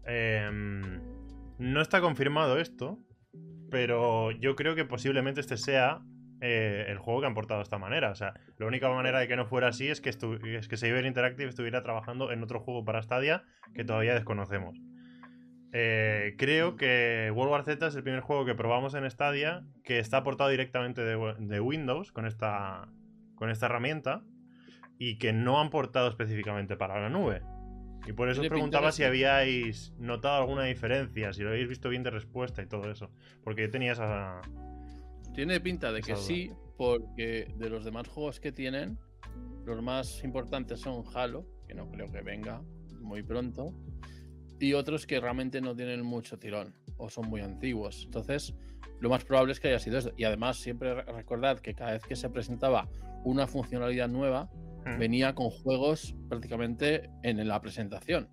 Em, 0.08 1.02
no 1.58 1.82
está 1.82 2.00
confirmado 2.00 2.58
esto, 2.58 2.98
pero 3.70 4.30
yo 4.30 4.56
creo 4.56 4.74
que 4.74 4.86
posiblemente 4.86 5.40
este 5.40 5.58
sea 5.58 6.00
eh, 6.40 6.86
el 6.88 6.98
juego 6.98 7.20
que 7.20 7.26
han 7.26 7.34
portado 7.34 7.60
de 7.60 7.64
esta 7.64 7.78
manera. 7.78 8.10
O 8.10 8.14
sea, 8.14 8.34
la 8.56 8.66
única 8.66 8.88
manera 8.88 9.20
de 9.20 9.28
que 9.28 9.36
no 9.36 9.44
fuera 9.44 9.68
así 9.68 9.88
es 9.88 10.00
que, 10.00 10.08
es 10.08 10.68
que 10.68 10.76
Saber 10.76 11.04
Interactive 11.04 11.50
estuviera 11.50 11.82
trabajando 11.82 12.32
en 12.32 12.42
otro 12.42 12.60
juego 12.60 12.84
para 12.84 13.02
Stadia 13.02 13.44
que 13.74 13.84
todavía 13.84 14.14
desconocemos. 14.14 14.80
Eh, 15.72 16.34
creo 16.38 16.76
que 16.76 17.30
World 17.34 17.52
War 17.52 17.64
Z 17.64 17.88
es 17.88 17.94
el 17.94 18.02
primer 18.02 18.20
juego 18.20 18.46
que 18.46 18.54
probamos 18.54 18.94
en 18.94 19.08
Stadia 19.10 19.64
que 19.84 19.98
está 19.98 20.22
portado 20.22 20.48
directamente 20.48 21.02
de, 21.02 21.34
de 21.38 21.60
Windows 21.60 22.12
con 22.12 22.24
esta, 22.24 22.88
con 23.34 23.50
esta 23.50 23.66
herramienta 23.66 24.22
y 24.98 25.18
que 25.18 25.34
no 25.34 25.60
han 25.60 25.68
portado 25.68 26.08
específicamente 26.08 26.76
para 26.76 26.98
la 26.98 27.10
nube. 27.10 27.42
Y 28.08 28.12
por 28.14 28.30
eso 28.30 28.40
os 28.40 28.48
preguntaba 28.48 28.90
si 28.90 29.04
habíais 29.04 29.92
notado 29.98 30.36
alguna 30.36 30.64
diferencia, 30.64 31.32
si 31.34 31.42
lo 31.42 31.50
habéis 31.50 31.68
visto 31.68 31.90
bien 31.90 32.02
de 32.02 32.08
respuesta 32.10 32.62
y 32.62 32.66
todo 32.66 32.90
eso. 32.90 33.10
Porque 33.44 33.62
yo 33.62 33.70
tenía 33.70 33.92
esa. 33.92 34.40
Tiene 35.34 35.60
pinta 35.60 35.92
de 35.92 36.00
que 36.00 36.12
duda. 36.14 36.22
sí, 36.22 36.50
porque 36.78 37.52
de 37.58 37.68
los 37.68 37.84
demás 37.84 38.08
juegos 38.08 38.40
que 38.40 38.50
tienen, 38.50 38.98
los 39.66 39.82
más 39.82 40.24
importantes 40.24 40.80
son 40.80 41.04
Halo, 41.14 41.44
que 41.66 41.74
no 41.74 41.90
creo 41.90 42.10
que 42.10 42.22
venga 42.22 42.62
muy 43.00 43.22
pronto, 43.22 43.74
y 44.58 44.72
otros 44.72 45.06
que 45.06 45.20
realmente 45.20 45.60
no 45.60 45.76
tienen 45.76 46.02
mucho 46.02 46.38
tirón 46.38 46.74
o 46.96 47.10
son 47.10 47.28
muy 47.28 47.42
antiguos. 47.42 48.04
Entonces, 48.06 48.54
lo 49.00 49.10
más 49.10 49.22
probable 49.24 49.52
es 49.52 49.60
que 49.60 49.68
haya 49.68 49.78
sido 49.78 49.98
eso. 49.98 50.12
Y 50.16 50.24
además, 50.24 50.56
siempre 50.56 50.94
re- 50.94 51.12
recordad 51.12 51.60
que 51.60 51.74
cada 51.74 51.92
vez 51.92 52.02
que 52.04 52.16
se 52.16 52.30
presentaba 52.30 52.88
una 53.22 53.46
funcionalidad 53.46 54.08
nueva, 54.08 54.50
Venía 54.98 55.34
con 55.34 55.50
juegos 55.50 56.14
prácticamente 56.28 57.10
en 57.22 57.46
la 57.46 57.60
presentación. 57.60 58.28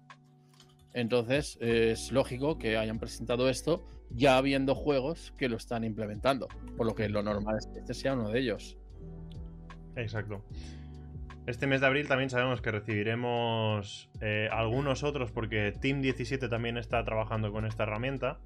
Entonces 0.94 1.58
es 1.60 2.12
lógico 2.12 2.58
que 2.58 2.78
hayan 2.78 3.00
presentado 3.00 3.50
esto 3.50 3.86
ya 4.12 4.38
habiendo 4.38 4.76
juegos 4.76 5.34
que 5.38 5.50
lo 5.50 5.58
están 5.58 5.84
implementando, 5.84 6.48
por 6.78 6.86
lo 6.86 6.96
que 6.96 7.10
lo 7.10 7.24
normal 7.24 7.58
es 7.58 7.68
que 7.68 7.80
este 7.80 7.94
sea 7.94 8.14
uno 8.14 8.30
de 8.30 8.40
ellos. 8.40 8.78
Exacto. 9.96 10.44
Este 11.48 11.68
mes 11.68 11.82
de 11.82 11.88
abril 11.88 12.08
también 12.08 12.30
sabemos 12.30 12.62
que 12.62 12.72
recibiremos 12.72 14.10
eh, 14.20 14.50
algunos 14.52 15.04
otros 15.04 15.32
porque 15.32 15.74
Team 15.80 16.02
17 16.02 16.50
también 16.50 16.78
está 16.78 17.04
trabajando 17.06 17.52
con 17.52 17.66
esta 17.66 17.84
herramienta. 17.84 18.40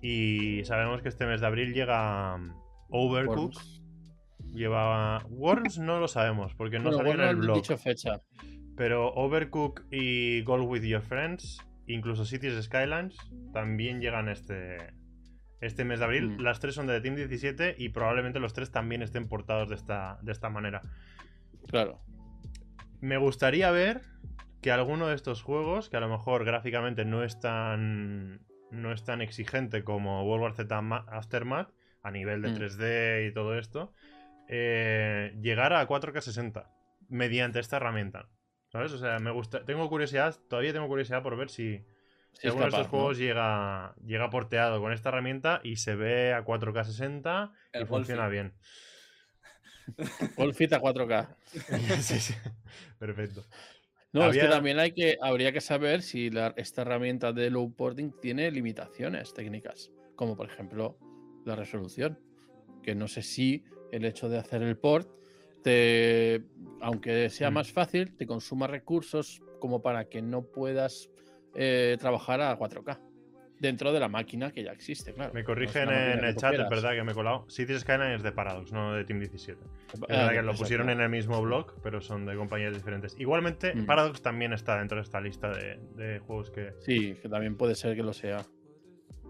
Y 0.00 0.64
sabemos 0.64 1.02
que 1.02 1.08
este 1.08 1.26
mes 1.26 1.40
de 1.40 1.46
abril 1.46 1.72
llega 1.72 2.34
um, 2.36 2.52
Overcooked. 2.90 3.58
Worms. 4.54 4.60
Lleva. 4.60 5.24
Worms 5.28 5.78
no 5.78 6.00
lo 6.00 6.08
sabemos 6.08 6.54
porque 6.54 6.78
no 6.78 6.84
Bueno, 6.90 6.98
salió 6.98 7.12
en 7.14 7.20
el 7.28 7.36
blog. 7.36 7.56
dicho 7.56 7.76
fecha. 7.76 8.20
Pero 8.76 9.12
Overcook 9.14 9.82
y 9.90 10.42
Gold 10.42 10.66
with 10.68 10.82
Your 10.82 11.02
Friends, 11.02 11.58
incluso 11.86 12.24
Cities 12.24 12.64
Skylines, 12.64 13.16
también 13.52 14.00
llegan 14.00 14.28
este, 14.28 14.94
este 15.60 15.84
mes 15.84 16.00
de 16.00 16.04
abril. 16.06 16.30
Mm. 16.30 16.40
Las 16.40 16.58
tres 16.60 16.74
son 16.74 16.86
de 16.88 17.00
Team 17.00 17.14
17 17.14 17.76
y 17.78 17.90
probablemente 17.90 18.40
los 18.40 18.52
tres 18.52 18.72
también 18.72 19.02
estén 19.02 19.28
portados 19.28 19.68
de 19.68 19.76
esta, 19.76 20.18
de 20.22 20.32
esta 20.32 20.50
manera. 20.50 20.80
Claro. 21.68 22.00
Me 23.00 23.16
gustaría 23.16 23.70
ver 23.70 24.00
que 24.60 24.72
alguno 24.72 25.06
de 25.08 25.14
estos 25.14 25.42
juegos, 25.42 25.88
que 25.90 25.96
a 25.96 26.00
lo 26.00 26.08
mejor 26.08 26.44
gráficamente 26.44 27.04
no 27.04 27.22
es 27.22 27.38
tan, 27.38 28.40
no 28.70 28.92
es 28.92 29.04
tan 29.04 29.20
exigente 29.20 29.84
como 29.84 30.24
World 30.24 30.42
War 30.42 30.54
Z 30.54 30.80
Ma- 30.82 31.04
Aftermath, 31.10 31.70
a 32.02 32.10
nivel 32.10 32.42
de 32.42 32.48
Mm. 32.50 32.54
3D 32.56 33.28
y 33.28 33.32
todo 33.34 33.56
esto, 33.58 33.92
eh, 34.48 35.34
llegara 35.40 35.80
a 35.80 35.88
4K 35.88 36.20
60 36.20 36.70
mediante 37.08 37.60
esta 37.60 37.76
herramienta. 37.76 38.28
¿Sabes? 38.70 38.92
O 38.92 38.98
sea, 38.98 39.18
me 39.20 39.30
gusta. 39.30 39.64
Tengo 39.64 39.88
curiosidad, 39.88 40.36
todavía 40.48 40.72
tengo 40.72 40.88
curiosidad 40.88 41.22
por 41.22 41.36
ver 41.36 41.48
si, 41.48 41.84
si 42.32 42.48
alguno 42.48 42.64
de 42.64 42.70
estos 42.70 42.86
¿no? 42.86 42.90
juegos 42.90 43.18
llega, 43.18 43.94
llega 44.04 44.30
porteado 44.30 44.80
con 44.80 44.92
esta 44.92 45.10
herramienta 45.10 45.60
y 45.62 45.76
se 45.76 45.94
ve 45.94 46.32
a 46.32 46.44
4K 46.44 46.84
60 46.84 47.52
y 47.72 47.84
funciona 47.84 48.28
bien. 48.28 48.54
Golfit 50.36 50.72
a 50.72 50.80
4K. 50.80 51.36
sí, 52.00 52.18
sí. 52.18 52.34
Perfecto. 52.98 53.44
No, 54.12 54.30
es 54.30 54.36
que 54.36 54.46
también 54.46 54.78
hay 54.78 54.92
que, 54.92 55.18
habría 55.20 55.52
que 55.52 55.60
saber 55.60 56.02
si 56.02 56.30
la- 56.30 56.54
esta 56.56 56.82
herramienta 56.82 57.32
de 57.32 57.50
low 57.50 57.74
porting 57.74 58.12
tiene 58.20 58.50
limitaciones 58.50 59.34
técnicas, 59.34 59.90
como 60.14 60.36
por 60.36 60.46
ejemplo 60.46 60.98
la 61.44 61.56
resolución, 61.56 62.20
que 62.82 62.94
no 62.94 63.08
sé 63.08 63.22
si 63.22 63.64
el 63.94 64.04
hecho 64.04 64.28
de 64.28 64.38
hacer 64.38 64.62
el 64.62 64.76
port, 64.76 65.08
te, 65.62 66.42
aunque 66.80 67.30
sea 67.30 67.50
Mm. 67.50 67.54
más 67.54 67.72
fácil, 67.72 68.14
te 68.16 68.26
consuma 68.26 68.66
recursos 68.66 69.42
como 69.60 69.82
para 69.82 70.04
que 70.08 70.20
no 70.22 70.42
puedas 70.42 71.10
eh, 71.54 71.96
trabajar 72.00 72.40
a 72.40 72.58
4K 72.58 73.00
dentro 73.60 73.92
de 73.92 74.00
la 74.00 74.08
máquina 74.08 74.50
que 74.50 74.64
ya 74.64 74.72
existe, 74.72 75.14
claro. 75.14 75.32
Me 75.32 75.44
corrigen 75.44 75.88
en 75.88 76.24
el 76.24 76.34
chat, 76.34 76.52
es 76.54 76.68
verdad 76.68 76.90
que 76.94 77.02
me 77.04 77.12
he 77.12 77.14
colado. 77.14 77.46
Cities 77.48 77.80
Skyline 77.82 78.12
es 78.16 78.22
de 78.24 78.32
Paradox, 78.32 78.72
no 78.72 78.92
de 78.92 79.04
Team 79.04 79.20
17. 79.20 79.58
Es 79.62 80.00
Ah, 80.02 80.06
verdad 80.08 80.32
que 80.32 80.42
lo 80.42 80.54
pusieron 80.54 80.90
en 80.90 81.00
el 81.00 81.08
mismo 81.08 81.40
blog, 81.40 81.72
pero 81.82 82.00
son 82.00 82.26
de 82.26 82.34
compañías 82.36 82.74
diferentes. 82.74 83.14
Igualmente, 83.18 83.72
Mm. 83.74 83.86
Paradox 83.86 84.20
también 84.20 84.52
está 84.52 84.76
dentro 84.78 84.96
de 84.96 85.02
esta 85.04 85.20
lista 85.20 85.50
de, 85.50 85.78
de 85.94 86.18
juegos 86.18 86.50
que. 86.50 86.72
Sí, 86.80 87.14
que 87.22 87.28
también 87.28 87.56
puede 87.56 87.74
ser 87.76 87.94
que 87.96 88.02
lo 88.02 88.12
sea. 88.12 88.44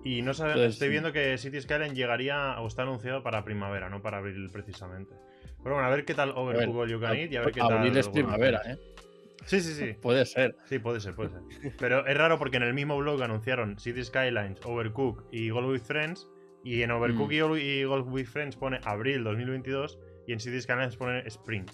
Y 0.04 0.22
no 0.22 0.34
sabe- 0.34 0.50
Entonces, 0.52 0.74
estoy 0.74 0.88
sí. 0.88 0.92
viendo 0.92 1.12
que 1.12 1.36
City 1.38 1.60
Skyline 1.60 1.94
llegaría 1.94 2.60
o 2.60 2.66
está 2.68 2.82
anunciado 2.82 3.22
para 3.22 3.42
primavera, 3.44 3.88
no 3.88 4.02
para 4.02 4.18
abril 4.18 4.48
precisamente. 4.52 5.14
Pero 5.62 5.76
bueno, 5.76 5.88
a 5.88 5.90
ver 5.90 6.04
qué 6.04 6.14
tal 6.14 6.30
Overcooked 6.36 6.78
All 6.78 6.88
You 6.90 7.00
Can 7.00 7.16
Eat 7.16 7.32
y 7.32 7.36
a 7.36 7.40
ver 7.40 7.52
qué 7.52 7.60
tal. 7.60 7.72
Abril 7.78 7.96
es 7.96 8.08
primavera. 8.10 8.60
¿eh? 8.66 8.78
Sí, 9.46 9.60
sí, 9.60 9.72
sí. 9.72 9.94
Puede 10.02 10.26
ser. 10.26 10.56
Sí, 10.66 10.78
puede 10.78 11.00
ser, 11.00 11.14
puede 11.14 11.30
ser. 11.30 11.40
Pero 11.78 12.06
es 12.06 12.16
raro 12.18 12.38
porque 12.38 12.58
en 12.58 12.64
el 12.64 12.74
mismo 12.74 12.96
blog 12.98 13.22
anunciaron 13.22 13.78
City 13.78 14.04
Skylines, 14.04 14.60
Overcooked 14.64 15.24
y 15.32 15.48
Gold 15.50 15.70
with 15.70 15.80
Friends. 15.82 16.28
Y 16.62 16.82
en 16.82 16.90
Overcooked 16.90 17.36
Mm. 17.50 17.56
y 17.58 17.84
Gold 17.84 18.06
with 18.12 18.26
Friends 18.26 18.56
pone 18.56 18.80
abril 18.84 19.22
2022 19.24 19.98
y 20.26 20.32
en 20.32 20.40
City 20.40 20.60
Skylines 20.60 20.96
pone 20.96 21.26
Spring. 21.28 21.64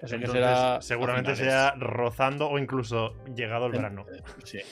Eso 0.00 0.08
que 0.10 0.14
Entonces, 0.16 0.32
será 0.32 0.76
a 0.76 0.82
seguramente 0.82 1.36
sea 1.36 1.74
rozando 1.78 2.48
o 2.48 2.58
incluso 2.58 3.14
llegado 3.34 3.66
el 3.66 3.72
verano. 3.72 4.04
Sí. 4.44 4.58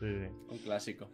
Sí, 0.00 0.06
sí. 0.06 0.26
Un 0.48 0.58
clásico. 0.58 1.08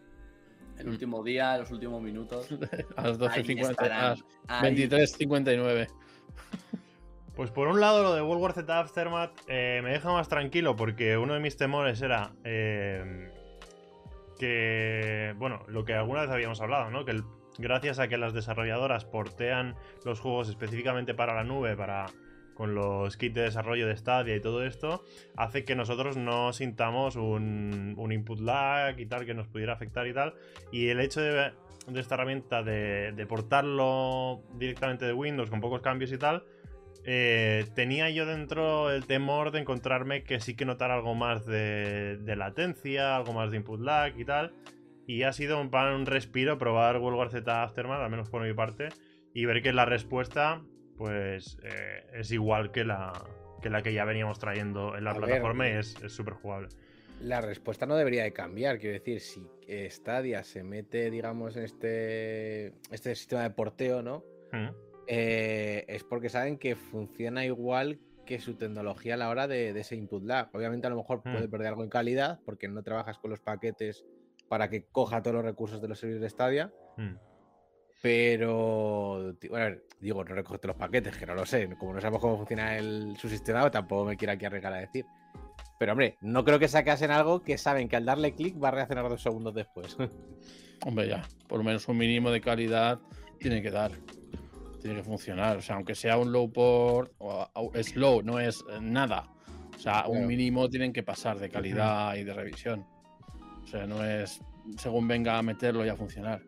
El 0.80 0.88
último 0.88 1.22
día, 1.22 1.56
los 1.58 1.70
últimos 1.70 2.02
minutos. 2.02 2.49
A 2.96 3.08
las 3.08 3.20
ahí 3.20 3.42
12.50. 3.44 3.70
estarán, 3.70 4.00
A 4.00 4.08
las 4.10 4.25
ahí. 4.64 4.75
23.59. 4.88 5.88
Pues 7.37 7.50
por 7.50 7.68
un 7.68 7.80
lado 7.80 8.02
lo 8.02 8.14
de 8.14 8.20
World 8.22 8.42
War 8.42 8.52
Z 8.52 8.78
Aftermath 8.80 9.32
eh, 9.49 9.80
me 9.82 9.92
deja 9.92 10.10
más 10.12 10.28
tranquilo 10.28 10.76
porque 10.76 11.16
uno 11.16 11.34
de 11.34 11.40
mis 11.40 11.56
temores 11.56 12.02
era 12.02 12.32
eh, 12.44 13.30
que, 14.38 15.34
bueno, 15.38 15.62
lo 15.68 15.84
que 15.84 15.94
alguna 15.94 16.22
vez 16.22 16.30
habíamos 16.30 16.60
hablado, 16.60 16.90
¿no? 16.90 17.04
Que 17.04 17.12
el- 17.12 17.25
gracias 17.58 17.99
a 17.99 18.08
que 18.08 18.16
las 18.18 18.32
desarrolladoras 18.34 19.04
portean 19.04 19.75
los 20.04 20.20
juegos 20.20 20.49
específicamente 20.49 21.14
para 21.14 21.34
la 21.34 21.44
nube, 21.44 21.76
para 21.76 22.06
con 22.61 22.75
los 22.75 23.17
kits 23.17 23.37
de 23.37 23.40
desarrollo 23.45 23.87
de 23.87 23.97
Stadia 23.97 24.37
y 24.37 24.40
todo 24.40 24.67
esto, 24.67 25.02
hace 25.35 25.64
que 25.64 25.75
nosotros 25.75 26.19
no 26.19 26.52
sintamos 26.52 27.17
un, 27.17 27.95
un 27.97 28.12
input 28.12 28.38
lag 28.38 29.00
y 29.00 29.07
tal 29.07 29.25
que 29.25 29.33
nos 29.33 29.49
pudiera 29.49 29.73
afectar 29.73 30.07
y 30.07 30.12
tal. 30.12 30.35
Y 30.71 30.88
el 30.88 31.00
hecho 31.00 31.23
de, 31.23 31.52
de 31.87 32.00
esta 32.00 32.17
herramienta 32.17 32.62
de, 32.62 33.12
de 33.12 33.26
portarlo 33.26 34.43
directamente 34.59 35.07
de 35.07 35.14
Windows 35.14 35.49
con 35.49 35.62
pocos 35.62 35.81
cambios 35.81 36.12
y 36.12 36.19
tal, 36.19 36.45
eh, 37.07 37.64
tenía 37.75 38.11
yo 38.11 38.26
dentro 38.26 38.90
el 38.90 39.07
temor 39.07 39.52
de 39.52 39.61
encontrarme 39.61 40.23
que 40.23 40.38
sí 40.38 40.55
que 40.55 40.67
notar 40.67 40.90
algo 40.90 41.14
más 41.14 41.47
de, 41.47 42.19
latencia, 42.37 43.17
algo 43.17 43.33
más 43.33 43.50
de 43.50 43.57
input 43.57 43.81
lag 43.81 44.21
y 44.21 44.26
tal. 44.26 44.52
Y 45.07 45.23
ha 45.23 45.33
sido 45.33 45.59
un, 45.59 45.75
un 45.75 46.05
respiro 46.05 46.59
probar 46.59 46.99
World 46.99 47.19
War 47.19 47.31
Z 47.31 47.62
Aftermath, 47.62 48.02
al 48.02 48.11
menos 48.11 48.29
por 48.29 48.43
mi 48.43 48.52
parte, 48.52 48.90
y 49.33 49.47
ver 49.47 49.62
que 49.62 49.73
la 49.73 49.87
respuesta, 49.87 50.61
pues, 51.00 51.57
eh, 51.62 52.04
es 52.12 52.30
igual 52.30 52.73
que 52.73 52.85
la, 52.85 53.11
que 53.62 53.71
la 53.71 53.80
que 53.80 53.95
ya 53.95 54.04
veníamos 54.04 54.38
trayendo 54.38 54.99
en 54.99 55.04
la 55.04 55.12
A 55.12 55.14
ver, 55.14 55.23
plataforma 55.23 55.66
y 55.66 55.71
es 55.73 55.97
súper 56.09 56.35
jugable. 56.35 56.69
La 57.23 57.40
respuesta 57.40 57.87
no 57.87 57.97
debería 57.97 58.23
de 58.23 58.35
cambiar. 58.35 58.78
Quiero 58.78 58.99
decir, 58.99 59.19
si 59.21 59.49
Stadia 59.88 60.42
se 60.45 60.62
mete, 60.62 61.11
digamos, 61.11 61.57
en 61.57 61.64
este, 61.64 62.66
este 62.90 63.14
sistema 63.14 63.45
de 63.45 63.50
porteo, 63.50 64.02
¿no? 64.02 64.25
Mm. 64.52 64.69
Eh, 65.07 65.87
es 65.88 66.04
porque 66.04 66.28
saben 66.28 66.59
que 66.59 66.76
funciona 66.76 67.47
igual 67.47 67.99
que 68.26 68.38
su 68.38 68.57
tecnología 68.57 69.14
a 69.14 69.16
la 69.16 69.30
hora 69.30 69.49
de, 69.49 69.73
de 69.73 69.80
ese 69.80 69.97
input 69.97 70.23
lag. 70.23 70.50
Obviamente 70.52 70.87
a 70.87 70.90
lo 70.90 70.97
mejor 70.97 71.23
Mm. 71.25 71.33
puede 71.33 71.49
perder 71.49 71.69
algo 71.69 71.83
en 71.83 71.88
calidad 71.88 72.40
porque 72.45 72.69
no 72.69 72.83
trabajas 72.83 73.16
con 73.19 73.30
los 73.30 73.40
paquetes 73.40 74.04
para 74.50 74.69
que 74.69 74.85
coja 74.85 75.23
todos 75.23 75.37
los 75.37 75.45
recursos 75.47 75.80
de 75.80 75.88
los 75.88 75.99
servidores 75.99 76.23
de 76.25 76.28
Stadia. 76.28 76.73
Mm. 76.99 77.14
Pero, 78.02 79.35
bueno, 79.49 79.64
a 79.64 79.69
ver, 79.69 79.85
digo, 80.00 80.25
no 80.25 80.42
todos 80.42 80.64
los 80.64 80.76
paquetes, 80.76 81.16
que 81.16 81.26
no 81.26 81.35
lo 81.35 81.45
sé. 81.45 81.69
Como 81.76 81.92
no 81.92 82.00
sabemos 82.00 82.21
cómo 82.21 82.37
funciona 82.38 82.76
el, 82.78 83.16
su 83.19 83.28
sistema, 83.28 83.71
tampoco 83.71 84.07
me 84.07 84.16
quiero 84.16 84.33
aquí 84.33 84.47
arriesgar 84.47 84.73
a 84.73 84.78
decir. 84.78 85.04
Pero, 85.78 85.92
hombre, 85.92 86.16
no 86.21 86.45
creo 86.45 86.59
que 86.59 86.69
sacasen 86.69 87.11
algo 87.11 87.42
que 87.42 87.59
saben 87.59 87.88
que 87.88 87.97
al 87.97 88.04
darle 88.04 88.35
clic 88.35 88.62
va 88.62 88.69
a 88.69 88.73
reaccionar 88.73 89.09
dos 89.09 89.23
segundos 89.23 89.54
después. 89.54 89.97
Hombre, 90.87 91.09
ya, 91.09 91.23
por 91.47 91.59
lo 91.59 91.64
menos 91.64 91.87
un 91.88 91.99
mínimo 91.99 92.30
de 92.30 92.40
calidad 92.40 92.99
tiene 93.38 93.61
que 93.61 93.71
dar. 93.71 93.92
Tiene 94.80 94.97
que 94.97 95.02
funcionar. 95.02 95.59
O 95.59 95.62
sea, 95.62 95.76
aunque 95.76 95.95
sea 95.95 96.16
un 96.16 96.33
low 96.33 96.50
port 96.50 97.12
o 97.19 97.47
o 97.52 97.73
slow, 97.83 98.23
no 98.23 98.40
es 98.40 98.64
eh, 98.71 98.78
nada. 98.80 99.28
O 99.75 99.78
sea, 99.78 100.07
un 100.07 100.26
mínimo 100.26 100.69
tienen 100.71 100.92
que 100.92 101.02
pasar 101.02 101.38
de 101.38 101.50
calidad 101.50 102.14
y 102.14 102.25
de 102.25 102.33
revisión. 102.33 102.87
O 103.62 103.66
sea, 103.66 103.87
no 103.87 104.02
es 104.04 104.40
según 104.78 105.07
venga 105.09 105.38
a 105.38 105.42
meterlo 105.42 105.85
y 105.85 105.88
a 105.90 105.97
funcionar. 105.97 106.42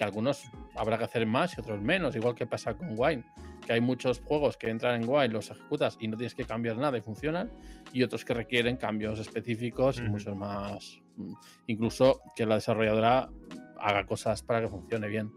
Que 0.00 0.04
algunos 0.04 0.50
habrá 0.76 0.96
que 0.96 1.04
hacer 1.04 1.26
más 1.26 1.58
y 1.58 1.60
otros 1.60 1.78
menos, 1.82 2.16
igual 2.16 2.34
que 2.34 2.46
pasa 2.46 2.72
con 2.72 2.94
Wine. 2.96 3.22
Que 3.66 3.74
hay 3.74 3.82
muchos 3.82 4.18
juegos 4.20 4.56
que 4.56 4.70
entran 4.70 5.02
en 5.02 5.06
Wine, 5.06 5.28
los 5.28 5.50
ejecutas 5.50 5.98
y 6.00 6.08
no 6.08 6.16
tienes 6.16 6.34
que 6.34 6.46
cambiar 6.46 6.78
nada 6.78 6.96
y 6.96 7.02
funcionan. 7.02 7.50
Y 7.92 8.02
otros 8.02 8.24
que 8.24 8.32
requieren 8.32 8.78
cambios 8.78 9.18
específicos 9.18 9.98
y 9.98 10.02
muchos 10.04 10.34
más. 10.34 11.02
mm, 11.16 11.34
Incluso 11.66 12.22
que 12.34 12.46
la 12.46 12.54
desarrolladora 12.54 13.28
haga 13.78 14.06
cosas 14.06 14.42
para 14.42 14.62
que 14.62 14.68
funcione 14.68 15.06
bien. 15.06 15.30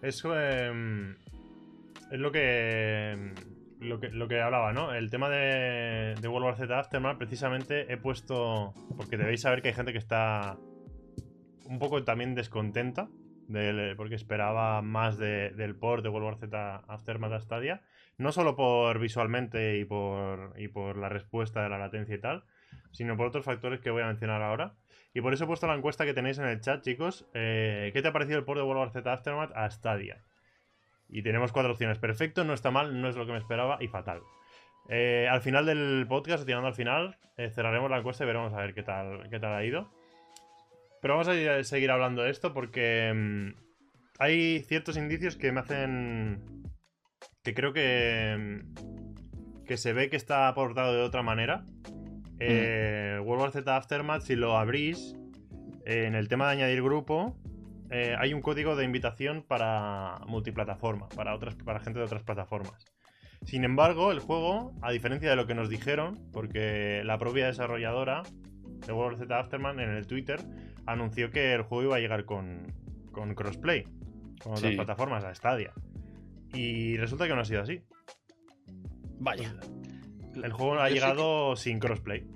Eso 0.00 0.40
em, 0.40 1.18
es 2.10 2.18
lo 2.18 2.32
que, 2.32 3.10
em, 3.10 3.34
lo 3.80 4.00
que 4.00 4.08
lo 4.08 4.26
que 4.26 4.40
hablaba, 4.40 4.72
¿no? 4.72 4.94
El 4.94 5.10
tema 5.10 5.28
de, 5.28 6.14
de 6.18 6.28
World 6.28 6.46
War 6.46 6.56
Z 6.56 6.78
Aftermath, 6.78 7.18
precisamente 7.18 7.92
he 7.92 7.98
puesto. 7.98 8.72
Porque 8.96 9.18
debéis 9.18 9.42
saber 9.42 9.60
que 9.60 9.68
hay 9.68 9.74
gente 9.74 9.92
que 9.92 9.98
está 9.98 10.56
un 11.70 11.78
poco 11.78 12.04
también 12.04 12.34
descontenta. 12.34 13.08
del- 13.48 13.96
porque 13.96 14.14
esperaba 14.14 14.80
más 14.80 15.18
de- 15.18 15.50
del 15.50 15.74
port 15.74 16.04
de 16.04 16.08
World 16.08 16.24
War 16.26 16.36
Z 16.36 16.84
Aftermath 16.86 17.32
a 17.32 17.40
Stadia. 17.40 17.80
No 18.16 18.30
solo 18.30 18.54
por 18.54 19.00
visualmente 19.00 19.78
y 19.78 19.84
por, 19.84 20.52
y 20.56 20.68
por 20.68 20.96
la 20.96 21.08
respuesta 21.08 21.60
de 21.64 21.68
la 21.68 21.76
latencia 21.76 22.14
y 22.14 22.20
tal, 22.20 22.44
sino 22.92 23.16
por 23.16 23.26
otros 23.26 23.44
factores 23.44 23.80
que 23.80 23.90
voy 23.90 24.02
a 24.02 24.06
mencionar 24.06 24.40
ahora. 24.40 24.74
Y 25.14 25.20
por 25.20 25.32
eso 25.32 25.42
he 25.42 25.46
puesto 25.48 25.66
la 25.66 25.74
encuesta 25.74 26.04
que 26.04 26.14
tenéis 26.14 26.38
en 26.38 26.44
el 26.46 26.60
chat, 26.60 26.80
chicos. 26.84 27.26
Eh, 27.34 27.90
¿Qué 27.92 28.02
te 28.02 28.06
ha 28.06 28.12
parecido 28.12 28.38
el 28.38 28.44
port 28.44 28.58
de 28.60 28.64
World 28.64 28.78
War 28.82 28.90
Z 28.92 29.12
Aftermath 29.12 29.50
a 29.56 29.68
Stadia? 29.68 30.22
Y 31.08 31.22
tenemos 31.22 31.50
cuatro 31.50 31.72
opciones. 31.72 31.98
Perfecto, 31.98 32.44
no 32.44 32.52
está 32.54 32.70
mal, 32.70 33.00
no 33.00 33.08
es 33.08 33.16
lo 33.16 33.26
que 33.26 33.32
me 33.32 33.38
esperaba 33.38 33.78
y 33.80 33.88
fatal. 33.88 34.20
Eh, 34.88 35.26
al 35.28 35.40
final 35.40 35.66
del 35.66 36.06
podcast, 36.08 36.46
tirando 36.46 36.68
al 36.68 36.74
final, 36.74 37.16
eh, 37.36 37.50
cerraremos 37.50 37.90
la 37.90 37.98
encuesta 37.98 38.22
y 38.22 38.28
veremos 38.28 38.52
a 38.52 38.58
ver 38.58 38.74
qué 38.74 38.84
tal, 38.84 39.28
qué 39.28 39.40
tal 39.40 39.54
ha 39.54 39.64
ido. 39.64 39.90
Pero 41.00 41.14
vamos 41.14 41.28
a 41.28 41.34
ir- 41.34 41.64
seguir 41.64 41.90
hablando 41.90 42.22
de 42.22 42.30
esto 42.30 42.52
porque 42.52 43.12
mm, 43.14 43.54
hay 44.18 44.60
ciertos 44.60 44.96
indicios 44.96 45.36
que 45.36 45.52
me 45.52 45.60
hacen... 45.60 46.64
que 47.42 47.54
creo 47.54 47.72
que... 47.72 48.36
mm, 48.38 49.64
que 49.64 49.76
se 49.76 49.92
ve 49.92 50.10
que 50.10 50.16
está 50.16 50.48
aportado 50.48 50.94
de 50.94 51.02
otra 51.02 51.22
manera. 51.22 51.64
Eh, 52.40 53.20
World 53.22 53.42
War 53.42 53.52
Z 53.52 53.76
Aftermath, 53.76 54.22
si 54.22 54.34
lo 54.34 54.58
abrís, 54.58 55.14
eh, 55.84 56.06
en 56.06 56.14
el 56.14 56.26
tema 56.26 56.46
de 56.46 56.52
añadir 56.52 56.82
grupo, 56.82 57.36
eh, 57.90 58.16
hay 58.18 58.34
un 58.34 58.40
código 58.42 58.74
de 58.74 58.84
invitación 58.84 59.44
para 59.46 60.18
multiplataforma, 60.26 61.08
para, 61.10 61.34
otras, 61.34 61.54
para 61.54 61.78
gente 61.80 62.00
de 62.00 62.06
otras 62.06 62.22
plataformas. 62.24 62.84
Sin 63.44 63.62
embargo, 63.64 64.10
el 64.10 64.18
juego, 64.18 64.72
a 64.82 64.90
diferencia 64.90 65.30
de 65.30 65.36
lo 65.36 65.46
que 65.46 65.54
nos 65.54 65.68
dijeron, 65.68 66.18
porque 66.32 67.02
la 67.04 67.16
propia 67.18 67.46
desarrolladora 67.46 68.22
de 68.86 68.92
World 68.92 69.18
War 69.18 69.28
Z 69.28 69.38
Aftermath 69.38 69.78
en 69.78 69.90
el 69.90 70.06
Twitter 70.06 70.40
anunció 70.92 71.30
que 71.30 71.54
el 71.54 71.62
juego 71.62 71.84
iba 71.84 71.96
a 71.96 72.00
llegar 72.00 72.24
con, 72.24 72.72
con 73.12 73.34
crossplay, 73.34 73.84
con 74.42 74.52
otras 74.52 74.70
Sí. 74.70 74.76
plataformas, 74.76 75.24
a 75.24 75.34
Stadia. 75.34 75.72
Y 76.52 76.96
resulta 76.96 77.26
que 77.28 77.34
no 77.34 77.40
ha 77.40 77.44
sido 77.44 77.62
así. 77.62 77.80
Vaya. 79.18 79.54
El 80.42 80.52
juego 80.52 80.74
Yo 80.74 80.80
ha 80.82 80.88
que- 80.88 80.94
llegado 80.94 81.56
sin 81.56 81.78
crossplay. 81.78 82.26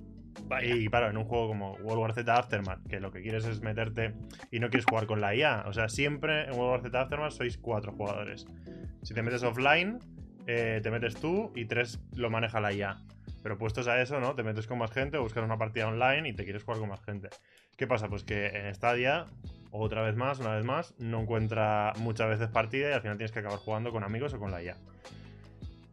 Y 0.63 0.87
claro, 0.89 1.09
en 1.09 1.17
un 1.17 1.25
juego 1.25 1.49
como 1.49 1.73
World 1.77 2.01
War 2.01 2.13
Z 2.13 2.33
Aftermath, 2.37 2.87
que 2.87 3.01
lo 3.01 3.11
que 3.11 3.23
quieres 3.23 3.45
es 3.47 3.61
meterte 3.63 4.15
y 4.51 4.61
no 4.61 4.69
quieres 4.69 4.85
jugar 4.85 5.07
con 5.07 5.21
la 5.21 5.35
IA. 5.35 5.65
O 5.67 5.73
sea, 5.73 5.89
siempre 5.89 6.45
en 6.45 6.51
World 6.51 6.71
War 6.71 6.83
Z 6.83 7.01
Aftermath 7.01 7.33
sois 7.33 7.57
cuatro 7.59 7.93
jugadores. 7.93 8.47
Si 9.03 9.15
te 9.15 9.23
metes 9.23 9.43
offline, 9.43 9.99
eh, 10.47 10.81
te 10.83 10.91
metes 10.91 11.15
tú 11.17 11.51
y 11.57 11.65
tres 11.65 11.99
lo 12.15 12.29
maneja 12.31 12.61
la 12.61 12.73
IA. 12.73 12.99
Pero 13.45 13.59
puestos 13.59 13.87
a 13.89 14.01
eso, 14.01 14.21
¿no? 14.21 14.35
Te 14.35 14.43
metes 14.43 14.67
con 14.67 14.79
más 14.79 14.91
gente 14.91 15.19
buscas 15.19 15.45
una 15.45 15.59
partida 15.59 15.87
online 15.87 16.31
y 16.31 16.33
te 16.33 16.45
quieres 16.45 16.65
jugar 16.65 16.81
con 16.81 16.89
más 16.89 17.05
gente. 17.05 17.29
¿Qué 17.77 17.87
pasa? 17.87 18.09
Pues 18.09 18.25
que 18.25 18.47
en 18.47 18.75
Stadia, 18.75 19.27
otra 19.71 20.01
vez 20.01 20.17
más, 20.17 20.39
una 20.39 20.55
vez 20.55 20.65
más, 20.65 20.95
no 20.99 21.21
encuentra 21.21 21.93
muchas 21.99 22.31
veces 22.31 22.49
partida 22.49 22.89
y 22.89 22.93
al 22.95 23.03
final 23.03 23.19
tienes 23.19 23.33
que 23.33 23.41
acabar 23.41 23.59
jugando 23.59 23.93
con 23.93 24.03
amigos 24.03 24.33
o 24.33 24.39
con 24.39 24.51
la 24.51 24.63
IA. 24.63 24.77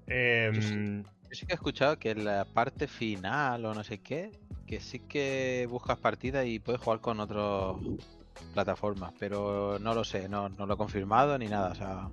Em, 0.08 1.04
Yo 1.04 1.10
sí 1.34 1.46
que 1.46 1.52
he 1.52 1.56
escuchado 1.56 2.00
que 2.00 2.12
en 2.12 2.24
la 2.24 2.46
parte 2.46 2.88
final 2.88 3.66
o 3.66 3.74
no 3.74 3.84
sé 3.84 4.02
qué, 4.02 4.32
que 4.66 4.80
sí 4.80 5.00
que 5.00 5.68
buscas 5.70 6.00
partida 6.00 6.46
y 6.46 6.60
puedes 6.60 6.80
jugar 6.80 7.02
con 7.02 7.20
otras 7.20 7.76
plataformas, 8.54 9.14
pero 9.20 9.78
no 9.78 9.94
lo 9.94 10.06
sé, 10.06 10.30
no, 10.30 10.48
no 10.48 10.66
lo 10.66 10.76
he 10.76 10.78
confirmado 10.78 11.38
ni 11.38 11.48
nada. 11.48 11.72
O 11.72 11.76
sea, 11.76 12.10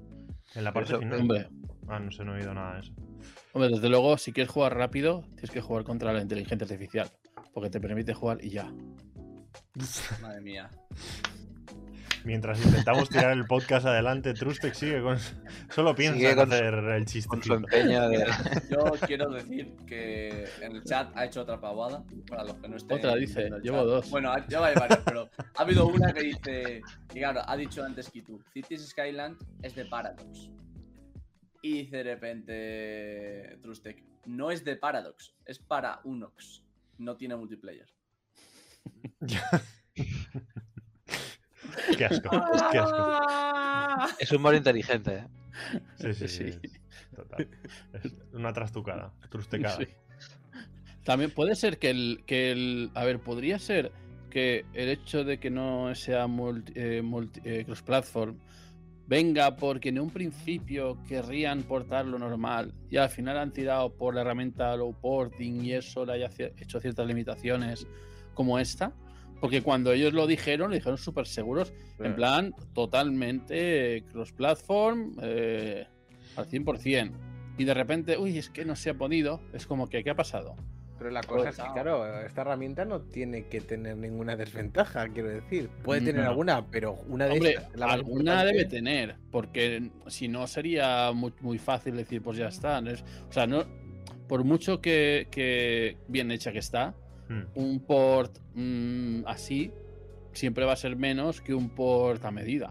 en 0.54 0.64
la 0.64 0.72
parte 0.72 0.90
eso- 0.92 0.98
final. 1.00 1.20
Hombre, 1.20 1.48
Ah, 1.90 1.98
no 1.98 2.10
sé, 2.10 2.22
no 2.24 2.34
he 2.34 2.40
oído 2.40 2.52
nada 2.52 2.74
de 2.74 2.80
eso. 2.80 2.92
hombre, 3.52 3.70
desde 3.70 3.88
luego, 3.88 4.18
si 4.18 4.32
quieres 4.32 4.52
jugar 4.52 4.76
rápido, 4.76 5.22
tienes 5.34 5.50
que 5.50 5.60
jugar 5.62 5.84
contra 5.84 6.12
la 6.12 6.20
inteligencia 6.20 6.64
artificial. 6.64 7.10
Porque 7.54 7.70
te 7.70 7.80
permite 7.80 8.12
jugar 8.14 8.44
y 8.44 8.50
ya. 8.50 8.70
Madre 10.22 10.40
mía. 10.42 10.70
Mientras 12.24 12.64
intentamos 12.64 13.08
tirar 13.08 13.32
el 13.32 13.44
podcast 13.46 13.86
adelante, 13.86 14.34
Trustec 14.34 14.74
sigue 14.74 15.00
con. 15.02 15.18
Solo 15.70 15.94
piensa 15.94 16.16
Sigue 16.16 16.30
en 16.30 16.36
con 16.36 16.48
su- 16.48 16.54
hacer 16.54 16.74
el 16.74 16.84
con 16.98 17.04
chiste. 17.06 17.42
su 17.42 17.54
empeño 17.54 18.08
de... 18.08 18.26
Yo 18.70 18.84
quiero 19.06 19.30
decir 19.30 19.74
que 19.86 20.46
en 20.60 20.76
el 20.76 20.84
chat 20.84 21.10
ha 21.16 21.24
hecho 21.24 21.42
otra 21.42 21.60
pavada. 21.60 22.04
Para 22.28 22.44
los 22.44 22.54
que 22.56 22.68
no 22.68 22.76
estén. 22.76 22.98
Otra, 22.98 23.14
dice, 23.14 23.50
llevo 23.62 23.84
dos. 23.84 24.10
Bueno, 24.10 24.30
ha- 24.32 24.46
ya 24.48 24.64
hay 24.64 24.74
varias, 24.74 25.00
pero 25.04 25.28
ha 25.56 25.62
habido 25.62 25.86
una 25.86 26.12
que 26.12 26.22
dice. 26.22 26.82
Y 27.14 27.18
claro, 27.18 27.40
ha 27.46 27.56
dicho 27.56 27.82
antes 27.84 28.10
que 28.10 28.22
tú: 28.22 28.40
Cities 28.52 28.88
Skyland 28.88 29.36
es 29.62 29.74
de 29.74 29.84
Paradox. 29.86 30.50
Y 31.62 31.82
dice 31.82 31.96
de 31.98 32.02
repente 32.14 33.58
Trustec: 33.62 34.02
No 34.26 34.50
es 34.50 34.64
de 34.64 34.76
Paradox, 34.76 35.34
es 35.46 35.58
para 35.58 36.00
Unox. 36.04 36.62
No 36.98 37.16
tiene 37.16 37.36
multiplayer. 37.36 37.86
Qué 41.98 42.04
asco, 42.04 42.30
qué 42.72 42.78
asco. 42.78 44.14
Es 44.18 44.32
humor 44.32 44.54
inteligente. 44.54 45.14
¿eh? 45.16 45.24
Sí, 45.96 46.14
sí, 46.14 46.28
sí. 46.28 46.52
Sí. 46.52 46.70
Total. 47.14 47.48
Es 47.94 48.12
una 48.32 48.52
trastucada, 48.52 49.12
trustecada. 49.30 49.76
Sí. 49.78 49.86
También 51.04 51.30
puede 51.30 51.56
ser 51.56 51.78
que 51.78 51.90
el, 51.90 52.22
que 52.26 52.52
el. 52.52 52.90
A 52.94 53.04
ver, 53.04 53.18
podría 53.20 53.58
ser 53.58 53.90
que 54.30 54.64
el 54.74 54.88
hecho 54.90 55.24
de 55.24 55.38
que 55.40 55.50
no 55.50 55.94
sea 55.94 56.26
multi, 56.26 56.72
eh, 56.76 57.02
multi- 57.02 57.40
eh, 57.44 57.64
cross-platform 57.64 58.36
venga 59.06 59.56
porque 59.56 59.88
en 59.88 59.98
un 60.00 60.10
principio 60.10 60.98
querrían 61.08 61.62
portar 61.62 62.04
lo 62.04 62.18
normal 62.18 62.74
y 62.90 62.98
al 62.98 63.08
final 63.08 63.38
han 63.38 63.52
tirado 63.54 63.90
por 63.94 64.14
la 64.14 64.20
herramienta 64.20 64.76
low 64.76 64.92
porting 65.00 65.64
y 65.64 65.72
eso 65.72 66.04
le 66.04 66.12
haya 66.12 66.28
hecho 66.58 66.78
ciertas 66.78 67.06
limitaciones 67.06 67.86
como 68.34 68.58
esta. 68.58 68.92
Porque 69.40 69.62
cuando 69.62 69.92
ellos 69.92 70.12
lo 70.12 70.26
dijeron, 70.26 70.70
lo 70.70 70.74
dijeron 70.76 70.98
súper 70.98 71.26
seguros, 71.26 71.72
en 71.98 72.14
plan 72.14 72.54
totalmente 72.74 74.04
cross-platform 74.12 75.16
eh, 75.22 75.86
al 76.36 76.48
100%. 76.48 77.12
Y 77.56 77.64
de 77.64 77.74
repente, 77.74 78.16
uy, 78.18 78.38
es 78.38 78.50
que 78.50 78.64
no 78.64 78.76
se 78.76 78.90
ha 78.90 78.94
podido. 78.94 79.40
Es 79.52 79.66
como 79.66 79.88
que, 79.88 80.02
¿qué 80.04 80.10
ha 80.10 80.14
pasado? 80.14 80.56
Pero 80.98 81.10
la 81.10 81.22
cosa 81.22 81.50
es 81.50 81.56
que, 81.56 81.72
claro, 81.72 82.04
esta 82.26 82.40
herramienta 82.40 82.84
no 82.84 83.00
tiene 83.02 83.46
que 83.46 83.60
tener 83.60 83.96
ninguna 83.96 84.34
desventaja, 84.34 85.08
quiero 85.08 85.28
decir. 85.28 85.68
Puede 85.84 86.00
tener 86.00 86.24
No. 86.24 86.30
alguna, 86.30 86.66
pero 86.66 86.94
una 87.08 87.26
de 87.26 87.32
Hombre, 87.34 87.50
estas, 87.50 87.76
la 87.76 87.86
alguna 87.92 88.32
importante, 88.32 88.46
debe 88.52 88.64
tener, 88.64 89.16
porque 89.30 89.90
si 90.08 90.26
no 90.26 90.46
sería 90.48 91.12
muy, 91.12 91.32
muy 91.40 91.58
fácil 91.58 91.96
decir, 91.96 92.20
pues 92.20 92.36
ya 92.36 92.48
está. 92.48 92.80
o 92.80 93.32
sea, 93.32 93.46
no, 93.46 93.64
por 94.26 94.42
mucho 94.42 94.80
que, 94.80 95.28
que 95.30 95.96
bien 96.08 96.32
hecha 96.32 96.50
que 96.50 96.58
está, 96.58 96.94
Hmm. 97.28 97.42
un 97.56 97.80
port 97.80 98.38
mm, 98.54 99.22
así 99.26 99.70
siempre 100.32 100.64
va 100.64 100.72
a 100.72 100.76
ser 100.76 100.96
menos 100.96 101.40
que 101.40 101.54
un 101.54 101.68
port 101.70 102.24
a 102.24 102.30
medida. 102.30 102.70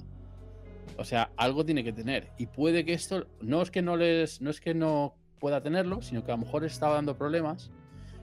O 0.98 1.04
sea, 1.04 1.30
algo 1.38 1.64
tiene 1.66 1.84
que 1.84 1.94
tener. 1.94 2.32
Y 2.38 2.48
puede 2.48 2.84
que 2.86 2.94
esto 2.94 3.28
no 3.42 3.62
es 3.62 3.70
que 3.72 3.82
no 3.82 3.98
les, 3.98 4.42
no 4.42 4.50
es 4.50 4.60
que 4.62 4.74
no 4.74 5.16
pueda 5.40 5.62
tenerlo, 5.62 6.02
sino 6.02 6.24
que 6.24 6.32
a 6.32 6.36
lo 6.38 6.44
mejor 6.46 6.64
estaba 6.66 6.96
dando 6.96 7.16
problemas 7.18 7.70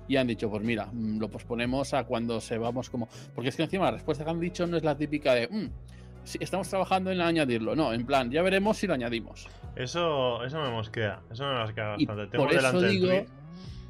y 0.08 0.16
han 0.16 0.26
dicho, 0.26 0.50
pues 0.50 0.62
mira, 0.64 0.86
mm, 0.92 1.18
lo 1.18 1.30
posponemos 1.30 1.94
a 1.94 2.04
cuando 2.04 2.40
se 2.40 2.58
vamos 2.58 2.90
como. 2.90 3.08
Porque 3.34 3.50
es 3.50 3.56
que 3.56 3.62
encima 3.62 3.84
la 3.86 3.92
respuesta 3.92 4.24
que 4.24 4.30
han 4.30 4.40
dicho 4.40 4.66
no 4.66 4.76
es 4.76 4.82
la 4.82 4.96
típica 4.96 5.34
de 5.34 5.46
"Mm, 5.48 5.70
sí, 6.24 6.38
estamos 6.40 6.68
trabajando 6.68 7.10
en 7.12 7.20
añadirlo. 7.20 7.76
No, 7.76 7.92
en 7.92 8.04
plan, 8.06 8.30
ya 8.30 8.42
veremos 8.42 8.76
si 8.78 8.86
lo 8.86 8.94
añadimos. 8.94 9.46
Eso, 9.76 10.42
eso 10.44 10.60
me 10.60 10.70
mosquea. 10.70 11.20
Eso 11.30 11.44
me 11.46 11.60
mosquea 11.60 11.94
Y 11.98 12.06
bastante. 12.06 12.30
Tengo 12.32 12.44
por 12.44 12.54
eso 12.54 12.66
delante 12.66 12.86
el 12.86 13.00
digo. 13.00 13.26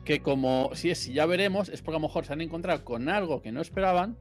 Que 0.04 0.20
como 0.20 0.70
si 0.74 0.90
es 0.90 1.06
ya 1.12 1.26
veremos, 1.26 1.68
es 1.68 1.80
porque 1.82 1.96
a 1.96 2.00
lo 2.00 2.08
mejor 2.08 2.26
se 2.26 2.32
han 2.32 2.40
encontrado 2.40 2.84
con 2.84 3.08
algo 3.08 3.40
que 3.42 3.52
no 3.52 3.60
esperaban 3.60 4.18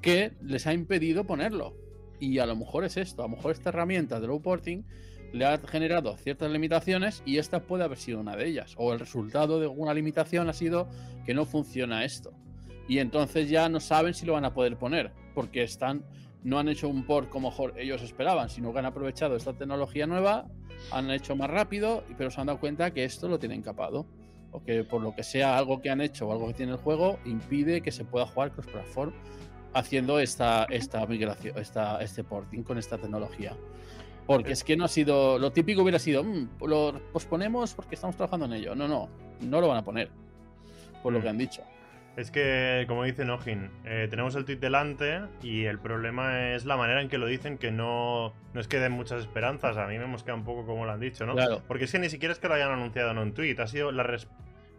que 0.00 0.32
les 0.42 0.66
ha 0.66 0.72
impedido 0.72 1.24
ponerlo. 1.24 1.76
Y 2.18 2.38
a 2.38 2.46
lo 2.46 2.56
mejor 2.56 2.84
es 2.84 2.96
esto, 2.96 3.22
a 3.22 3.28
lo 3.28 3.36
mejor 3.36 3.52
esta 3.52 3.70
herramienta 3.70 4.20
de 4.20 4.26
low 4.26 4.40
porting 4.40 4.84
le 5.32 5.44
ha 5.44 5.58
generado 5.58 6.16
ciertas 6.16 6.50
limitaciones 6.50 7.22
y 7.24 7.38
esta 7.38 7.60
puede 7.60 7.84
haber 7.84 7.98
sido 7.98 8.20
una 8.20 8.36
de 8.36 8.46
ellas. 8.46 8.74
O 8.76 8.92
el 8.92 8.98
resultado 8.98 9.60
de 9.60 9.66
una 9.66 9.94
limitación 9.94 10.48
ha 10.48 10.52
sido 10.52 10.88
que 11.24 11.34
no 11.34 11.44
funciona 11.44 12.04
esto. 12.04 12.32
Y 12.88 12.98
entonces 12.98 13.48
ya 13.48 13.68
no 13.68 13.80
saben 13.80 14.14
si 14.14 14.26
lo 14.26 14.32
van 14.32 14.44
a 14.44 14.52
poder 14.52 14.76
poner, 14.76 15.12
porque 15.34 15.62
están, 15.62 16.04
no 16.42 16.58
han 16.58 16.68
hecho 16.68 16.88
un 16.88 17.04
port 17.04 17.28
como 17.28 17.50
mejor 17.50 17.74
ellos 17.78 18.02
esperaban, 18.02 18.50
sino 18.50 18.72
que 18.72 18.80
han 18.80 18.86
aprovechado 18.86 19.36
esta 19.36 19.52
tecnología 19.52 20.06
nueva, 20.06 20.48
han 20.90 21.10
hecho 21.10 21.36
más 21.36 21.48
rápido, 21.50 22.02
pero 22.18 22.30
se 22.30 22.40
han 22.40 22.48
dado 22.48 22.58
cuenta 22.58 22.92
que 22.92 23.04
esto 23.04 23.28
lo 23.28 23.38
tienen 23.38 23.62
capado. 23.62 24.06
O 24.52 24.62
que 24.62 24.82
por 24.84 25.00
lo 25.00 25.14
que 25.14 25.22
sea 25.22 25.56
algo 25.56 25.80
que 25.80 25.90
han 25.90 26.00
hecho 26.00 26.26
o 26.28 26.32
algo 26.32 26.48
que 26.48 26.54
tiene 26.54 26.72
el 26.72 26.78
juego 26.78 27.18
impide 27.24 27.80
que 27.82 27.92
se 27.92 28.04
pueda 28.04 28.26
jugar 28.26 28.50
cross-platform 28.52 29.12
haciendo 29.74 30.18
esta, 30.18 30.64
esta 30.64 31.06
migración, 31.06 31.56
esta, 31.58 32.00
este 32.02 32.24
porting 32.24 32.62
con 32.64 32.76
esta 32.78 32.98
tecnología. 32.98 33.56
Porque 34.26 34.52
es 34.52 34.62
que 34.64 34.76
no 34.76 34.84
ha 34.84 34.88
sido. 34.88 35.38
Lo 35.38 35.52
típico 35.52 35.82
hubiera 35.82 35.98
sido, 35.98 36.22
"Mm, 36.24 36.48
lo 36.66 37.00
posponemos 37.12 37.74
porque 37.74 37.94
estamos 37.94 38.16
trabajando 38.16 38.46
en 38.46 38.52
ello. 38.54 38.74
No, 38.74 38.86
no, 38.88 39.08
no 39.40 39.60
lo 39.60 39.68
van 39.68 39.78
a 39.78 39.84
poner. 39.84 40.10
Por 41.02 41.12
lo 41.12 41.18
Mm. 41.18 41.22
que 41.22 41.28
han 41.28 41.38
dicho. 41.38 41.62
Es 42.16 42.30
que, 42.30 42.84
como 42.88 43.04
dice 43.04 43.24
Nojin, 43.24 43.70
eh, 43.84 44.06
tenemos 44.10 44.34
el 44.34 44.44
tweet 44.44 44.56
delante 44.58 45.20
y 45.42 45.64
el 45.64 45.78
problema 45.78 46.50
es 46.52 46.64
la 46.66 46.76
manera 46.76 47.00
en 47.00 47.08
que 47.08 47.18
lo 47.18 47.26
dicen, 47.26 47.56
que 47.56 47.70
no, 47.70 48.34
no 48.52 48.60
es 48.60 48.68
que 48.68 48.78
den 48.78 48.92
muchas 48.92 49.20
esperanzas. 49.20 49.76
A 49.78 49.86
mí 49.86 49.96
me 49.96 50.04
hemos 50.04 50.22
quedado 50.22 50.38
un 50.38 50.44
poco 50.44 50.66
como 50.66 50.84
lo 50.84 50.92
han 50.92 51.00
dicho, 51.00 51.24
¿no? 51.24 51.34
Claro. 51.34 51.62
Porque 51.66 51.84
es 51.84 51.92
que 51.92 51.98
ni 51.98 52.10
siquiera 52.10 52.32
es 52.32 52.38
que 52.40 52.48
lo 52.48 52.54
hayan 52.54 52.70
anunciado 52.72 53.12
en 53.12 53.18
un 53.18 53.32
tweet. 53.32 53.56
Ha 53.60 53.66
sido 53.68 53.90
la 53.92 54.02
res- 54.02 54.28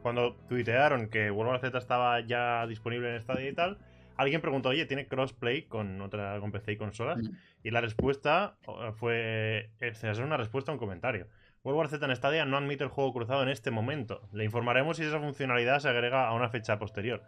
cuando 0.03 0.35
tuitearon 0.49 1.07
que 1.07 1.31
World 1.31 1.55
of 1.55 1.61
Z 1.61 1.77
estaba 1.77 2.19
ya 2.19 2.67
disponible 2.67 3.15
en 3.15 3.21
Stadia 3.21 3.49
y 3.49 3.53
tal. 3.53 3.77
Alguien 4.17 4.41
preguntó, 4.41 4.69
oye, 4.69 4.85
¿tiene 4.85 5.07
crossplay 5.07 5.63
con 5.63 5.99
otra 6.01 6.37
con 6.39 6.51
PC 6.51 6.73
y 6.73 6.77
consolas? 6.77 7.23
Mm. 7.23 7.29
Y 7.63 7.71
la 7.71 7.81
respuesta 7.81 8.55
eh, 8.67 8.91
fue. 8.97 9.69
Es 9.79 10.03
es 10.03 10.19
una 10.19 10.37
respuesta 10.37 10.71
a 10.71 10.73
un 10.73 10.79
comentario. 10.79 11.27
World 11.63 11.77
War 11.77 11.87
Z 11.89 12.03
en 12.05 12.15
Stadia 12.15 12.45
no 12.45 12.57
admite 12.57 12.83
el 12.83 12.89
juego 12.89 13.13
cruzado 13.13 13.43
en 13.43 13.49
este 13.49 13.69
momento. 13.71 14.27
Le 14.33 14.43
informaremos 14.43 14.97
si 14.97 15.03
esa 15.03 15.19
funcionalidad 15.19 15.79
se 15.79 15.89
agrega 15.89 16.27
a 16.27 16.33
una 16.33 16.49
fecha 16.49 16.79
posterior. 16.79 17.23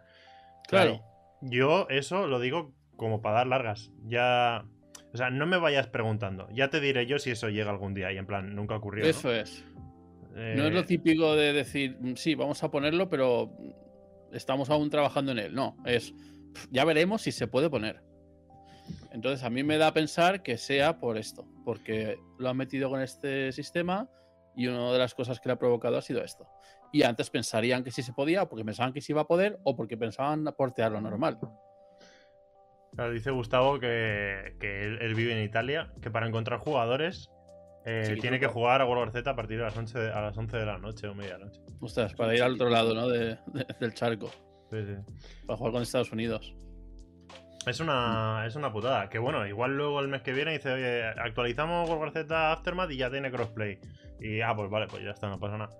Claro. 0.68 1.02
Yo 1.40 1.86
eso 1.88 2.26
lo 2.26 2.40
digo 2.40 2.72
como 2.96 3.20
para 3.22 3.36
dar 3.38 3.46
largas. 3.46 3.92
Ya. 4.04 4.64
O 5.12 5.16
sea, 5.16 5.30
no 5.30 5.46
me 5.46 5.58
vayas 5.58 5.86
preguntando. 5.86 6.48
Ya 6.52 6.68
te 6.70 6.80
diré 6.80 7.06
yo 7.06 7.18
si 7.20 7.30
eso 7.30 7.48
llega 7.48 7.70
algún 7.70 7.94
día. 7.94 8.12
Y 8.12 8.18
en 8.18 8.26
plan, 8.26 8.54
nunca 8.56 8.74
ocurrió. 8.76 9.04
¿no? 9.04 9.10
Eso 9.10 9.32
es. 9.32 9.64
Eh, 10.34 10.54
No 10.56 10.64
es 10.66 10.72
lo 10.74 10.84
típico 10.84 11.36
de 11.36 11.52
decir, 11.52 11.96
"Mm, 12.00 12.14
sí, 12.16 12.34
vamos 12.34 12.64
a 12.64 12.70
ponerlo, 12.72 13.08
pero 13.08 13.52
estamos 14.32 14.68
aún 14.70 14.90
trabajando 14.90 15.30
en 15.30 15.38
él. 15.38 15.54
No, 15.54 15.76
es, 15.84 16.12
"Pf, 16.54 16.66
ya 16.72 16.84
veremos 16.84 17.22
si 17.22 17.30
se 17.30 17.46
puede 17.46 17.70
poner. 17.70 18.02
Entonces 19.12 19.44
a 19.44 19.50
mí 19.50 19.62
me 19.62 19.78
da 19.78 19.88
a 19.88 19.94
pensar 19.94 20.42
que 20.42 20.58
sea 20.58 20.98
por 20.98 21.16
esto, 21.18 21.46
porque 21.64 22.18
lo 22.38 22.48
han 22.50 22.56
metido 22.56 22.90
con 22.90 23.00
este 23.00 23.52
sistema 23.52 24.08
y 24.56 24.66
una 24.68 24.92
de 24.92 24.98
las 24.98 25.14
cosas 25.14 25.40
que 25.40 25.48
le 25.48 25.54
ha 25.54 25.58
provocado 25.58 25.96
ha 25.98 26.02
sido 26.02 26.22
esto. 26.22 26.46
Y 26.92 27.02
antes 27.02 27.30
pensarían 27.30 27.82
que 27.82 27.90
sí 27.90 28.02
se 28.02 28.12
podía, 28.12 28.46
porque 28.48 28.64
pensaban 28.64 28.92
que 28.92 29.00
sí 29.00 29.12
iba 29.12 29.22
a 29.22 29.26
poder, 29.26 29.58
o 29.64 29.74
porque 29.76 29.96
pensaban 29.96 30.44
portearlo 30.56 31.00
normal. 31.00 31.38
Claro, 32.94 33.12
dice 33.12 33.30
Gustavo 33.32 33.80
que, 33.80 34.56
que 34.60 34.84
él, 34.84 34.98
él 35.00 35.14
vive 35.14 35.36
en 35.36 35.42
Italia, 35.44 35.92
que 36.00 36.10
para 36.10 36.28
encontrar 36.28 36.60
jugadores 36.60 37.28
eh, 37.84 38.12
Sí, 38.14 38.20
tiene 38.20 38.38
que 38.38 38.46
jugar 38.46 38.80
a 38.80 38.86
World 38.86 39.00
War 39.00 39.10
Z 39.12 39.28
a 39.28 39.36
partir 39.36 39.58
de 39.58 39.64
las 39.64 39.76
11 39.76 39.98
de, 39.98 40.12
a 40.12 40.20
las 40.22 40.38
11 40.38 40.56
de 40.56 40.64
la 40.64 40.78
noche 40.78 41.08
o 41.08 41.14
medianoche. 41.14 41.60
Ostras, 41.80 42.14
para 42.14 42.34
ir 42.34 42.42
al 42.42 42.54
otro 42.54 42.70
lado, 42.70 42.94
¿no? 42.94 43.08
De- 43.08 43.36
de- 43.46 43.66
del 43.80 43.92
charco, 43.94 44.28
Sí, 44.70 44.78
sí. 44.86 44.94
para 45.46 45.56
jugar 45.56 45.72
con 45.72 45.82
Estados 45.82 46.10
Unidos. 46.12 46.54
Es 47.66 47.80
una, 47.80 48.44
es 48.46 48.56
una 48.56 48.72
putada. 48.72 49.08
Que 49.08 49.18
bueno, 49.18 49.46
igual 49.46 49.76
luego 49.76 50.00
el 50.00 50.08
mes 50.08 50.22
que 50.22 50.32
viene 50.32 50.52
dice, 50.52 50.72
oye, 50.72 51.04
actualizamos 51.04 51.88
World 51.88 52.02
War 52.02 52.12
Z 52.12 52.52
Aftermath 52.52 52.90
y 52.90 52.96
ya 52.98 53.10
tiene 53.10 53.30
crossplay. 53.30 53.78
Y 54.20 54.40
ah, 54.40 54.54
pues 54.54 54.70
vale, 54.70 54.86
pues 54.86 55.02
ya 55.02 55.10
está, 55.10 55.28
no 55.28 55.38
pasa 55.38 55.56
nada. 55.58 55.70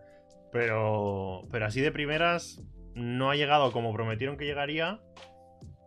Pero, 0.53 1.43
pero 1.51 1.67
así 1.67 1.81
de 1.81 1.91
primeras 1.93 2.63
no 2.95 3.31
ha 3.31 3.37
llegado 3.37 3.73
como 3.73 3.93
prometieron 3.93 4.37
que 4.37 4.45
llegaría. 4.45 5.01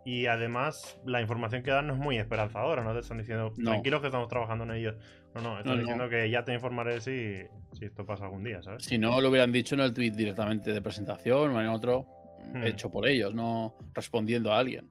Y 0.04 0.26
además 0.26 0.98
la 1.04 1.20
información 1.20 1.62
que 1.62 1.70
dan 1.70 1.86
no 1.86 1.92
es 1.94 1.98
muy 1.98 2.16
esperanzadora. 2.18 2.82
No 2.82 2.94
te 2.94 3.00
están 3.00 3.18
diciendo, 3.18 3.52
No. 3.58 3.70
tranquilos 3.72 4.00
que 4.00 4.06
estamos 4.06 4.28
trabajando 4.28 4.64
en 4.64 4.70
ello. 4.72 4.94
No, 5.34 5.42
no, 5.42 5.58
están 5.58 5.72
No, 5.72 5.74
no. 5.74 5.78
diciendo 5.80 6.08
que 6.08 6.30
ya 6.30 6.44
te 6.44 6.54
informaré 6.54 7.00
si, 7.00 7.36
si 7.72 7.84
esto 7.84 8.06
pasa 8.06 8.24
algún 8.24 8.42
día, 8.44 8.62
¿sabes? 8.62 8.84
Si 8.84 8.96
no, 8.98 9.20
lo 9.20 9.28
hubieran 9.28 9.52
dicho 9.52 9.74
en 9.74 9.82
el 9.82 9.92
tweet 9.92 10.12
directamente 10.12 10.72
de 10.72 10.80
presentación 10.80 11.50
o 11.54 11.60
en 11.60 11.68
otro 11.68 12.06
Hmm. 12.54 12.62
hecho 12.64 12.90
por 12.90 13.06
ellos, 13.06 13.34
no 13.34 13.74
respondiendo 13.92 14.50
a 14.52 14.58
alguien. 14.58 14.88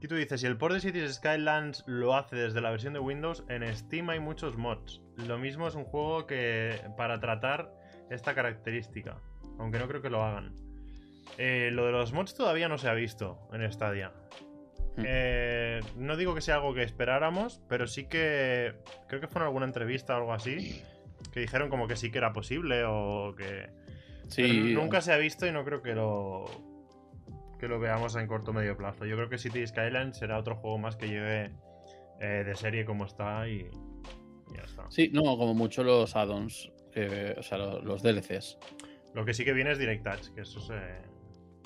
Y 0.00 0.06
tú 0.06 0.14
dices, 0.14 0.40
si 0.40 0.46
el 0.46 0.56
port 0.56 0.74
de 0.74 0.80
Cities 0.80 1.14
Skylands 1.14 1.84
lo 1.86 2.14
hace 2.14 2.36
desde 2.36 2.60
la 2.60 2.70
versión 2.70 2.92
de 2.92 3.00
Windows, 3.00 3.44
en 3.48 3.64
Steam 3.74 4.10
hay 4.10 4.20
muchos 4.20 4.56
mods. 4.56 5.02
Lo 5.16 5.38
mismo 5.38 5.66
es 5.66 5.74
un 5.74 5.84
juego 5.84 6.26
que 6.26 6.80
para 6.96 7.18
tratar 7.18 7.72
esta 8.10 8.34
característica, 8.34 9.20
aunque 9.58 9.78
no 9.78 9.88
creo 9.88 10.00
que 10.00 10.10
lo 10.10 10.22
hagan. 10.22 10.54
Eh, 11.36 11.70
lo 11.72 11.86
de 11.86 11.92
los 11.92 12.12
mods 12.12 12.34
todavía 12.34 12.68
no 12.68 12.78
se 12.78 12.88
ha 12.88 12.94
visto 12.94 13.48
en 13.52 13.70
Stadia. 13.72 14.12
Hmm. 14.96 15.04
Eh, 15.04 15.80
no 15.96 16.16
digo 16.16 16.34
que 16.34 16.40
sea 16.40 16.56
algo 16.56 16.74
que 16.74 16.84
esperáramos, 16.84 17.60
pero 17.68 17.86
sí 17.86 18.08
que 18.08 18.74
creo 19.08 19.20
que 19.20 19.28
fue 19.28 19.40
en 19.40 19.46
alguna 19.46 19.66
entrevista 19.66 20.14
o 20.14 20.18
algo 20.18 20.32
así 20.32 20.82
que 21.32 21.40
dijeron 21.40 21.68
como 21.68 21.88
que 21.88 21.96
sí 21.96 22.12
que 22.12 22.18
era 22.18 22.32
posible 22.32 22.84
o 22.84 23.34
que 23.36 23.68
Sí, 24.28 24.74
nunca 24.74 25.00
se 25.00 25.12
ha 25.12 25.16
visto 25.16 25.46
y 25.46 25.52
no 25.52 25.64
creo 25.64 25.82
que 25.82 25.94
lo 25.94 26.44
que 27.58 27.68
lo 27.68 27.78
veamos 27.80 28.14
en 28.16 28.26
corto 28.26 28.50
o 28.52 28.54
medio 28.54 28.76
plazo. 28.76 29.04
Yo 29.04 29.16
creo 29.16 29.28
que 29.28 29.38
City 29.38 29.66
Skyline 29.66 30.14
será 30.14 30.38
otro 30.38 30.56
juego 30.56 30.78
más 30.78 30.96
que 30.96 31.08
llegue 31.08 31.50
eh, 32.20 32.44
de 32.44 32.54
serie 32.54 32.84
como 32.84 33.04
está 33.04 33.48
y, 33.48 33.68
y 34.50 34.56
ya 34.56 34.62
está. 34.64 34.90
sí, 34.90 35.10
no, 35.12 35.22
como 35.36 35.54
mucho 35.54 35.82
los 35.82 36.14
add-ons, 36.16 36.70
que- 36.92 37.34
o 37.38 37.42
sea, 37.42 37.58
lo- 37.58 37.80
los, 37.82 38.02
DLCs. 38.02 38.58
Lo 39.14 39.24
que 39.24 39.34
sí 39.34 39.44
que 39.44 39.52
viene 39.52 39.72
es 39.72 39.78
Direct 39.78 40.04
Touch, 40.04 40.34
que 40.34 40.42
eso 40.42 40.60
se... 40.60 40.74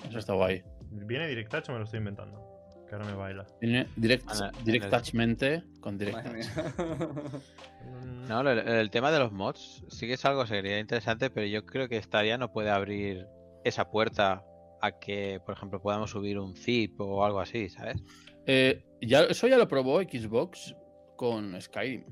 Eso 0.09 0.19
está 0.19 0.33
guay. 0.35 0.63
¿Viene 0.91 1.29
Direct 1.29 1.51
Touch 1.51 1.69
o 1.69 1.73
me 1.73 1.79
lo 1.79 1.85
estoy 1.85 1.99
inventando? 1.99 2.41
Que 2.89 2.95
ahora 2.97 3.07
me 3.07 3.15
baila. 3.15 3.47
Viene 3.61 3.87
direct, 3.97 4.25
el- 4.31 4.65
direct 4.65 4.85
en 4.85 4.85
el- 4.85 4.91
touchmente 4.91 5.63
con 5.81 5.97
direct 5.99 6.17
Madre 6.17 6.41
touch. 6.45 6.79
mía. 6.79 7.41
Mm, 7.85 8.29
No, 8.29 8.41
el, 8.51 8.59
el 8.61 8.91
tema 8.91 9.11
de 9.11 9.19
los 9.19 9.33
mods 9.33 9.85
sí 9.89 10.07
que 10.07 10.15
es 10.15 10.25
algo 10.25 10.47
sería 10.47 10.79
interesante, 10.79 11.31
pero 11.31 11.47
yo 11.47 11.65
creo 11.67 11.89
que 11.89 12.01
Stadia 12.03 12.39
no 12.39 12.53
puede 12.53 12.71
abrir 12.71 13.27
esa 13.65 13.91
puerta 13.91 14.45
a 14.83 14.99
que, 14.99 15.40
por 15.47 15.55
ejemplo, 15.55 15.81
podamos 15.81 16.11
subir 16.11 16.38
un 16.38 16.55
zip 16.57 17.01
o 17.01 17.25
algo 17.25 17.40
así, 17.40 17.68
¿sabes? 17.68 18.03
Eh, 18.47 18.85
ya, 19.01 19.23
eso 19.25 19.47
ya 19.47 19.57
lo 19.57 19.68
probó 19.68 20.01
Xbox 20.03 20.75
con 21.16 21.59
Skyrim. 21.61 22.05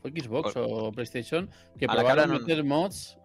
¿Fue 0.00 0.10
Xbox 0.10 0.52
Por- 0.54 0.66
o 0.68 0.92
PlayStation? 0.92 1.48
Que 1.78 1.86
A 1.86 1.88
probaron 1.88 2.30
no- 2.30 2.40
meter 2.40 2.64
mods, 2.64 3.16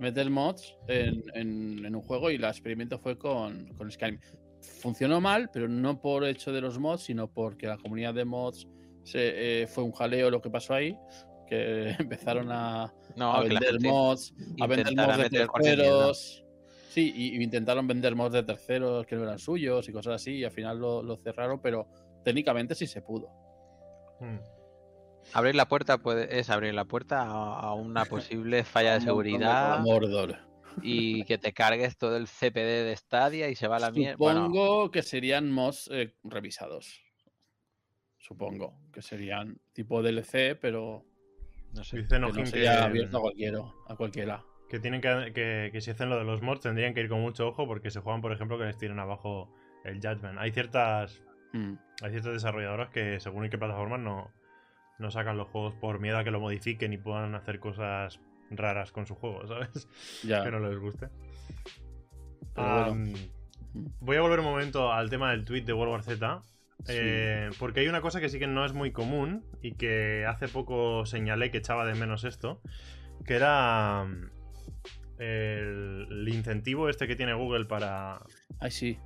meter 0.00 0.28
mods 0.30 0.76
en, 0.88 1.22
en- 1.34 1.84
en 1.86 1.94
un 1.94 2.02
juego 2.02 2.30
y 2.30 2.34
el 2.34 2.44
experimento 2.44 2.98
fue 2.98 3.16
con, 3.16 3.68
con 3.78 3.90
Skyrim. 3.90 4.18
Funcionó 4.82 5.20
mal, 5.20 5.48
pero 5.52 5.68
no 5.68 6.00
por 6.00 6.24
hecho 6.24 6.52
de 6.52 6.60
los 6.60 6.78
mods, 6.78 7.02
sino 7.04 7.28
porque 7.32 7.66
la 7.68 7.78
comunidad 7.78 8.14
de 8.14 8.24
mods 8.24 8.66
se, 9.04 9.62
eh, 9.62 9.66
fue 9.68 9.84
un 9.84 9.92
jaleo 9.92 10.28
lo 10.30 10.40
que 10.40 10.50
pasó 10.50 10.74
ahí. 10.74 10.96
Que 11.46 11.90
empezaron 11.98 12.50
a, 12.50 12.92
No, 13.16 13.32
a 13.32 13.42
vender 13.42 13.80
mods, 13.80 14.34
a 14.60 14.66
vender 14.66 14.94
mods 14.96 15.16
de 15.18 15.30
terceros. 15.30 16.44
Sí, 16.90 17.12
y, 17.14 17.36
y 17.36 17.42
intentaron 17.42 17.86
vender 17.86 18.16
mods 18.16 18.32
de 18.32 18.42
terceros 18.42 19.06
que 19.06 19.14
no 19.14 19.22
eran 19.22 19.38
suyos 19.38 19.88
y 19.88 19.92
cosas 19.92 20.16
así, 20.16 20.38
y 20.38 20.44
al 20.44 20.50
final 20.50 20.78
lo, 20.80 21.02
lo 21.04 21.16
cerraron, 21.18 21.60
pero 21.62 21.86
técnicamente 22.24 22.74
sí 22.74 22.86
se 22.86 23.00
pudo. 23.00 23.28
mm. 24.20 24.38
Abrir 25.34 25.54
la 25.54 25.68
puerta 25.68 25.98
puede, 25.98 26.40
es 26.40 26.50
abrir 26.50 26.74
la 26.74 26.86
puerta 26.86 27.20
a, 27.22 27.60
a 27.60 27.74
una 27.74 28.04
posible 28.06 28.64
falla 28.64 28.94
de 28.94 29.02
seguridad. 29.02 29.78
Mordor. 29.80 30.38
y 30.82 31.24
que 31.24 31.38
te 31.38 31.52
cargues 31.52 31.96
todo 31.96 32.16
el 32.16 32.26
CPD 32.26 32.84
de 32.84 32.96
Stadia 32.96 33.48
y 33.50 33.54
se 33.54 33.68
va 33.68 33.76
a 33.76 33.80
la 33.80 33.90
mierda. 33.92 34.16
Bueno, 34.18 34.46
Supongo 34.46 34.90
que 34.90 35.02
serían 35.02 35.52
mods 35.52 35.88
eh, 35.92 36.14
revisados. 36.24 37.00
Supongo 38.18 38.80
que 38.92 39.02
serían 39.02 39.60
tipo 39.72 40.02
DLC, 40.02 40.58
pero 40.60 41.04
no 41.72 41.84
sé. 41.84 41.98
Dice 41.98 42.08
que 42.08 42.18
no 42.18 42.28
Nojin 42.28 42.44
que, 42.44 42.50
sería 42.50 42.84
abierto 42.84 43.18
a 43.18 43.20
cualquiera. 43.20 43.60
A 43.88 43.96
cualquiera. 43.96 44.44
Que 44.70 44.78
tienen 44.78 45.00
que, 45.00 45.32
que, 45.34 45.70
que 45.72 45.80
si 45.80 45.90
hacen 45.90 46.08
lo 46.08 46.16
de 46.16 46.24
los 46.24 46.40
mods 46.40 46.60
tendrían 46.60 46.94
que 46.94 47.00
ir 47.00 47.08
con 47.08 47.20
mucho 47.20 47.48
ojo 47.48 47.66
porque 47.66 47.90
se 47.90 48.00
juegan, 48.00 48.22
por 48.22 48.32
ejemplo, 48.32 48.56
que 48.58 48.64
les 48.64 48.78
tiren 48.78 48.98
abajo 48.98 49.52
el 49.84 49.96
Judgment. 49.96 50.38
Hay 50.38 50.52
ciertas 50.52 51.22
Mm. 51.52 51.74
hay 52.02 52.10
ciertas 52.10 52.32
desarrolladoras 52.32 52.90
que 52.90 53.18
según 53.18 53.44
en 53.44 53.50
qué 53.50 53.58
plataformas 53.58 53.98
no, 54.00 54.30
no 54.98 55.10
sacan 55.10 55.36
los 55.36 55.48
juegos 55.48 55.74
por 55.74 55.98
miedo 55.98 56.16
a 56.18 56.24
que 56.24 56.30
lo 56.30 56.40
modifiquen 56.40 56.92
y 56.92 56.98
puedan 56.98 57.34
hacer 57.34 57.58
cosas 57.58 58.20
raras 58.50 58.92
con 58.92 59.06
su 59.06 59.14
juego, 59.14 59.46
¿sabes? 59.48 59.88
Ya. 60.22 60.44
Que 60.44 60.50
no 60.50 60.60
les 60.60 60.78
guste. 60.78 61.08
Pero 62.54 62.94
bueno. 62.94 63.18
voy 64.00 64.16
a 64.16 64.20
volver 64.20 64.40
un 64.40 64.44
momento 64.46 64.92
al 64.92 65.10
tema 65.10 65.30
del 65.32 65.44
tweet 65.44 65.62
de 65.62 65.72
World 65.72 65.92
War 65.92 66.02
Z. 66.02 66.42
Sí. 66.84 66.92
eh, 66.96 67.50
porque 67.58 67.80
hay 67.80 67.88
una 67.88 68.00
cosa 68.00 68.20
que 68.20 68.30
sí 68.30 68.38
que 68.38 68.46
no 68.46 68.64
es 68.64 68.72
muy 68.72 68.90
común 68.90 69.44
y 69.60 69.72
que 69.72 70.24
hace 70.26 70.48
poco 70.48 71.04
señalé 71.04 71.50
que 71.50 71.58
echaba 71.58 71.84
de 71.84 71.94
menos 71.94 72.24
esto, 72.24 72.62
que 73.26 73.34
era 73.34 74.04
mm, 74.04 74.30
el, 75.20 76.06
el 76.10 76.28
incentivo 76.28 76.88
este 76.88 77.06
que 77.06 77.14
tiene 77.14 77.34
Google 77.34 77.66
para, 77.66 78.20
Ay, 78.58 78.70
sí. 78.70 78.98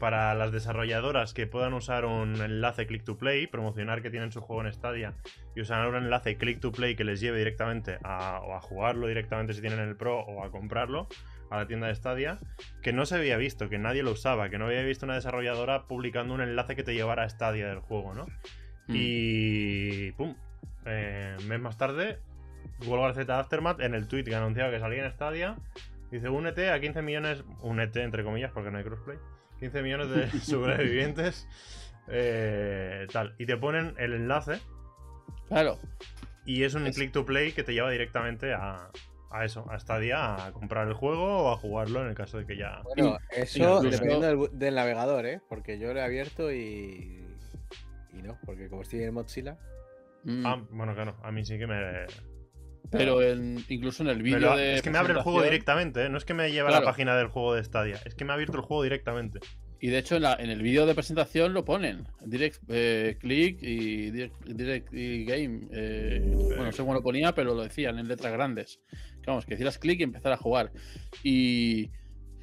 para 0.00 0.34
las 0.34 0.50
desarrolladoras 0.50 1.32
que 1.32 1.46
puedan 1.46 1.72
usar 1.74 2.04
un 2.04 2.40
enlace 2.40 2.86
click 2.86 3.04
to 3.04 3.16
play, 3.16 3.46
promocionar 3.46 4.02
que 4.02 4.10
tienen 4.10 4.32
su 4.32 4.40
juego 4.40 4.66
en 4.66 4.72
Stadia 4.72 5.14
y 5.54 5.60
usar 5.60 5.88
un 5.88 5.94
enlace 5.94 6.36
click 6.36 6.60
to 6.60 6.72
play 6.72 6.96
que 6.96 7.04
les 7.04 7.20
lleve 7.20 7.38
directamente 7.38 7.98
a, 8.02 8.40
o 8.40 8.54
a 8.54 8.60
jugarlo 8.60 9.06
directamente 9.06 9.54
si 9.54 9.60
tienen 9.60 9.78
el 9.78 9.96
Pro 9.96 10.20
o 10.20 10.44
a 10.44 10.50
comprarlo 10.50 11.08
a 11.50 11.58
la 11.58 11.66
tienda 11.66 11.86
de 11.86 11.94
Stadia, 11.94 12.38
que 12.82 12.92
no 12.92 13.06
se 13.06 13.14
había 13.14 13.36
visto, 13.36 13.68
que 13.68 13.78
nadie 13.78 14.02
lo 14.02 14.12
usaba, 14.12 14.50
que 14.50 14.58
no 14.58 14.66
había 14.66 14.82
visto 14.82 15.06
una 15.06 15.14
desarrolladora 15.14 15.86
publicando 15.86 16.34
un 16.34 16.42
enlace 16.42 16.76
que 16.76 16.82
te 16.82 16.94
llevara 16.94 17.22
a 17.22 17.28
Stadia 17.28 17.68
del 17.68 17.78
juego, 17.78 18.12
¿no? 18.12 18.26
Mm. 18.88 18.94
Y 18.94 20.12
pum, 20.12 20.34
eh, 20.84 21.36
mes 21.46 21.60
más 21.60 21.78
tarde, 21.78 22.18
War 22.86 23.14
Z 23.14 23.38
Aftermath 23.38 23.80
en 23.80 23.94
el 23.94 24.06
tweet 24.08 24.24
que 24.24 24.34
anunciaba 24.34 24.70
que 24.70 24.80
salía 24.80 25.04
en 25.04 25.12
Stadia, 25.12 25.56
dice 26.10 26.28
únete 26.28 26.70
a 26.70 26.80
15 26.80 27.02
millones, 27.02 27.44
únete 27.60 28.02
entre 28.02 28.24
comillas 28.24 28.50
porque 28.52 28.70
no 28.70 28.78
hay 28.78 28.84
crossplay, 28.84 29.18
15 29.60 29.82
millones 29.82 30.10
de 30.10 30.30
sobrevivientes, 30.40 31.46
eh, 32.08 33.06
tal, 33.12 33.34
y 33.38 33.46
te 33.46 33.56
ponen 33.56 33.94
el 33.98 34.14
enlace 34.14 34.60
Claro. 35.48 35.78
y 36.46 36.62
es 36.64 36.74
un 36.74 36.86
Es- 36.86 36.96
click 36.96 37.12
to 37.12 37.24
play 37.26 37.52
que 37.52 37.62
te 37.64 37.72
lleva 37.74 37.90
directamente 37.90 38.52
a, 38.54 38.90
a 39.30 39.44
eso, 39.44 39.66
a 39.70 39.78
Stadia, 39.78 40.46
a 40.46 40.52
comprar 40.52 40.86
el 40.88 40.94
juego 40.94 41.44
o 41.44 41.52
a 41.52 41.56
jugarlo 41.56 42.02
en 42.02 42.08
el 42.08 42.14
caso 42.14 42.38
de 42.38 42.46
que 42.46 42.56
ya... 42.56 42.80
Bueno, 42.82 43.18
eso 43.30 43.80
dependiendo 43.82 44.48
del 44.48 44.74
navegador, 44.74 45.26
¿eh? 45.26 45.40
Porque 45.48 45.78
yo 45.78 45.92
lo 45.92 46.00
he 46.00 46.02
abierto 46.02 46.50
y. 46.52 47.24
Y 48.14 48.22
no, 48.22 48.38
porque 48.46 48.68
como 48.70 48.82
estoy 48.82 49.02
en 49.02 49.12
Mozilla. 49.12 49.58
Mm. 50.24 50.46
Ah, 50.46 50.62
bueno, 50.70 50.94
claro, 50.94 51.16
a 51.22 51.30
mí 51.30 51.44
sí 51.44 51.58
que 51.58 51.66
me... 51.66 52.06
Pero 52.90 53.22
en- 53.22 53.64
incluso 53.68 54.02
en 54.02 54.08
el 54.08 54.22
vídeo 54.22 54.56
de. 54.56 54.74
es 54.76 54.82
que 54.82 54.90
me 54.90 54.98
abre 54.98 55.12
el 55.12 55.20
juego 55.20 55.42
directamente, 55.42 56.04
¿eh? 56.04 56.08
no 56.08 56.16
es 56.18 56.24
que 56.24 56.34
me 56.34 56.50
lleve 56.50 56.68
a 56.68 56.72
la 56.72 56.82
página 56.86 57.16
del 57.16 57.26
juego 57.28 57.54
de 57.54 57.62
Stadia, 57.64 58.00
es 58.04 58.14
que 58.14 58.24
me 58.24 58.32
ha 58.32 58.34
abierto 58.34 58.56
el 58.56 58.62
juego 58.62 58.82
directamente. 58.82 59.40
Y 59.80 59.88
de 59.88 59.98
hecho 59.98 60.16
en, 60.16 60.22
la- 60.22 60.34
en 60.40 60.50
el 60.50 60.60
vídeo 60.60 60.86
de 60.86 60.94
presentación 60.94 61.54
lo 61.54 61.64
ponen. 61.64 62.04
Direct 62.24 62.62
eh, 62.68 63.16
click 63.20 63.62
y 63.62 64.10
direct, 64.10 64.44
direct 64.46 64.92
y 64.92 65.24
game. 65.24 65.68
eh, 65.70 66.20
bueno, 66.34 66.64
no 66.64 66.72
sé 66.72 66.78
cómo 66.82 66.94
lo 66.94 67.02
ponía, 67.02 67.32
pero 67.34 67.54
lo 67.54 67.62
decían 67.62 67.96
en 67.98 68.08
letras 68.08 68.32
grandes. 68.32 68.80
Que 69.22 69.30
vamos, 69.30 69.46
que 69.46 69.54
hicieras 69.54 69.78
clic 69.78 70.00
y 70.00 70.02
empezar 70.02 70.32
a 70.32 70.36
jugar. 70.36 70.72
Y 71.22 71.90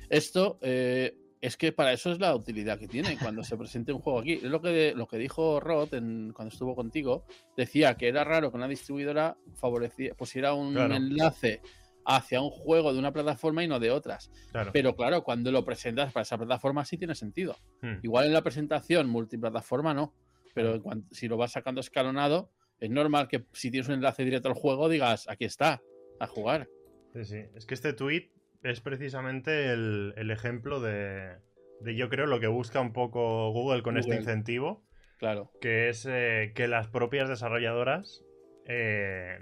esto 0.09 0.59
eh, 0.61 1.13
es 1.45 1.57
que 1.57 1.71
para 1.71 1.93
eso 1.93 2.11
es 2.11 2.19
la 2.19 2.35
utilidad 2.35 2.79
que 2.79 2.87
tiene 2.87 3.17
cuando 3.17 3.43
se 3.43 3.55
presente 3.57 3.91
un 3.93 3.99
juego 3.99 4.19
aquí. 4.19 4.33
Es 4.33 4.43
lo 4.43 4.61
que, 4.61 4.93
lo 4.95 5.07
que 5.07 5.17
dijo 5.17 5.59
Rod 5.59 5.93
en- 5.93 6.31
cuando 6.33 6.51
estuvo 6.53 6.75
contigo. 6.75 7.25
Decía 7.55 7.95
que 7.95 8.07
era 8.07 8.23
raro 8.23 8.51
que 8.51 8.57
una 8.57 8.67
distribuidora 8.67 9.37
favorecía, 9.55 10.13
pusiera 10.15 10.53
un 10.53 10.73
Claro. 10.73 10.95
enlace 10.95 11.61
hacia 12.07 12.39
un 12.41 12.49
juego 12.51 12.93
de 12.93 12.99
una 12.99 13.11
plataforma 13.11 13.63
y 13.63 13.67
no 13.67 13.79
de 13.79 13.89
otras. 13.91 14.29
Claro. 14.51 14.71
Pero 14.73 14.95
claro, 14.95 15.23
cuando 15.23 15.51
lo 15.51 15.65
presentas 15.65 16.13
para 16.13 16.21
esa 16.23 16.37
plataforma 16.37 16.85
sí 16.85 16.97
tiene 16.97 17.15
sentido. 17.15 17.55
Hmm. 17.81 17.95
Igual 18.03 18.25
en 18.27 18.33
la 18.33 18.43
presentación 18.43 19.09
multiplataforma 19.09 19.93
no, 19.93 20.13
pero 20.53 20.81
cuan- 20.81 21.05
si 21.11 21.27
lo 21.27 21.35
vas 21.37 21.51
sacando 21.53 21.81
escalonado, 21.81 22.51
es 22.79 22.89
normal 22.91 23.27
que 23.27 23.45
si 23.53 23.71
tienes 23.71 23.87
un 23.87 23.95
enlace 23.95 24.23
directo 24.23 24.47
al 24.49 24.53
juego 24.53 24.87
digas, 24.89 25.27
aquí 25.29 25.45
está, 25.45 25.81
a 26.19 26.27
jugar. 26.27 26.67
Sí, 27.13 27.25
sí. 27.25 27.37
Es 27.55 27.65
que 27.65 27.73
este 27.73 27.93
tweet 27.93 28.29
es 28.65 28.81
precisamente 28.81 29.71
el, 29.71 30.13
el 30.17 30.31
ejemplo 30.31 30.79
de, 30.79 31.37
de, 31.81 31.95
yo 31.95 32.09
creo, 32.09 32.25
lo 32.25 32.39
que 32.39 32.47
busca 32.47 32.81
un 32.81 32.93
poco 32.93 33.51
Google 33.51 33.83
con 33.83 33.97
este 33.97 34.15
incentivo, 34.15 34.83
Claro. 35.17 35.51
que 35.61 35.89
es 35.89 36.05
eh, 36.09 36.51
que 36.55 36.67
las 36.67 36.87
propias 36.87 37.29
desarrolladoras, 37.29 38.23
eh, 38.67 39.37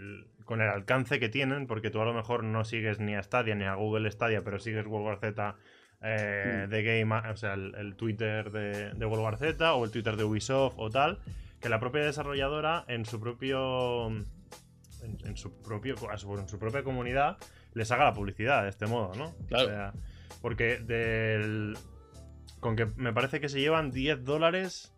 con 0.46 0.62
el 0.62 0.70
alcance 0.70 1.20
que 1.20 1.30
tienen, 1.30 1.68
porque 1.68 1.90
tú 1.90 2.02
a 2.02 2.06
lo 2.06 2.14
mejor 2.14 2.44
no 2.44 2.64
sigues 2.66 3.00
ni 3.00 3.16
a 3.16 3.24
Stadia 3.24 3.56
ni 3.56 3.64
a 3.64 3.76
Google 3.76 4.12
Stadia, 4.12 4.44
pero 4.44 4.60
sigues 4.60 4.86
World 4.86 5.06
War 5.08 5.20
Z 5.20 5.56
eh, 6.06 6.66
Mm. 6.66 6.70
de 6.70 6.84
Game, 6.84 7.16
o 7.32 7.38
sea, 7.38 7.54
el, 7.54 7.74
el 7.76 7.96
Twitter 7.96 8.52
de, 8.52 8.94
de 8.94 9.06
World 9.06 9.24
War 9.24 9.38
Z 9.38 9.74
o 9.74 9.86
el 9.86 9.92
Twitter 9.92 10.18
de 10.18 10.26
Ubisoft 10.26 10.76
o 10.78 10.90
tal, 10.90 11.20
que 11.62 11.70
la 11.70 11.80
propia 11.80 12.04
desarrolladora 12.04 12.84
en 12.90 13.06
su 13.06 13.22
propio 13.22 14.08
en, 14.10 14.28
en 15.26 15.38
su 15.38 15.62
propio 15.64 15.96
en 16.12 16.48
su 16.50 16.60
propia 16.60 16.84
comunidad 16.84 17.38
les 17.76 17.92
haga 17.92 18.06
la 18.06 18.14
publicidad 18.14 18.64
de 18.64 18.70
este 18.70 18.86
modo, 18.88 19.14
¿no? 19.16 19.34
Claro. 19.48 19.66
O 19.66 19.70
sea, 19.70 19.94
porque 20.42 20.78
del 20.78 21.78
con 22.60 22.76
que 22.76 22.86
me 22.96 23.12
parece 23.14 23.40
que 23.42 23.50
se 23.50 23.60
llevan 23.60 23.92
10 23.92 24.24
dólares 24.24 24.96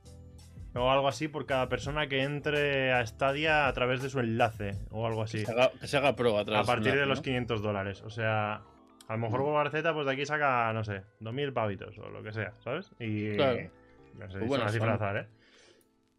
o 0.75 0.91
algo 0.91 1.07
así 1.07 1.27
por 1.27 1.45
cada 1.45 1.67
persona 1.69 2.07
que 2.07 2.21
entre 2.23 2.91
a 2.93 3.05
Stadia 3.05 3.67
a 3.67 3.73
través 3.73 4.01
de 4.01 4.09
su 4.09 4.19
enlace 4.19 4.71
o 4.91 5.07
algo 5.07 5.23
así. 5.23 5.39
Que, 5.39 5.45
se 5.45 5.51
haga, 5.51 5.71
que 5.79 5.87
se 5.87 5.97
haga 5.97 6.15
pro 6.15 6.37
A 6.37 6.41
atrás. 6.41 6.67
partir 6.67 6.85
de 6.93 7.03
enlace, 7.03 7.09
los 7.09 7.19
¿no? 7.19 7.23
500 7.23 7.61
dólares. 7.61 8.01
O 8.03 8.09
sea, 8.09 8.55
a 9.07 9.13
lo 9.13 9.17
mejor 9.17 9.41
Mm. 9.41 9.47
War 9.47 9.71
Z, 9.71 9.93
pues 9.93 10.05
de 10.05 10.11
aquí 10.13 10.25
saca, 10.25 10.71
no 10.73 10.83
sé, 10.83 11.03
2.000 11.21 11.53
pavitos 11.53 11.97
o 11.99 12.09
lo 12.09 12.21
que 12.23 12.33
sea, 12.33 12.53
¿sabes? 12.59 12.91
Y. 12.99 13.35
Claro. 13.35 13.57
No 14.15 14.29
sé, 14.29 14.33
Pues 14.33 14.35
es 14.43 14.47
bueno, 14.47 14.63
una 14.65 14.71
cifra 14.73 14.91
al 14.93 14.97
son- 14.99 15.07
azar, 15.07 15.17
¿eh? 15.23 15.27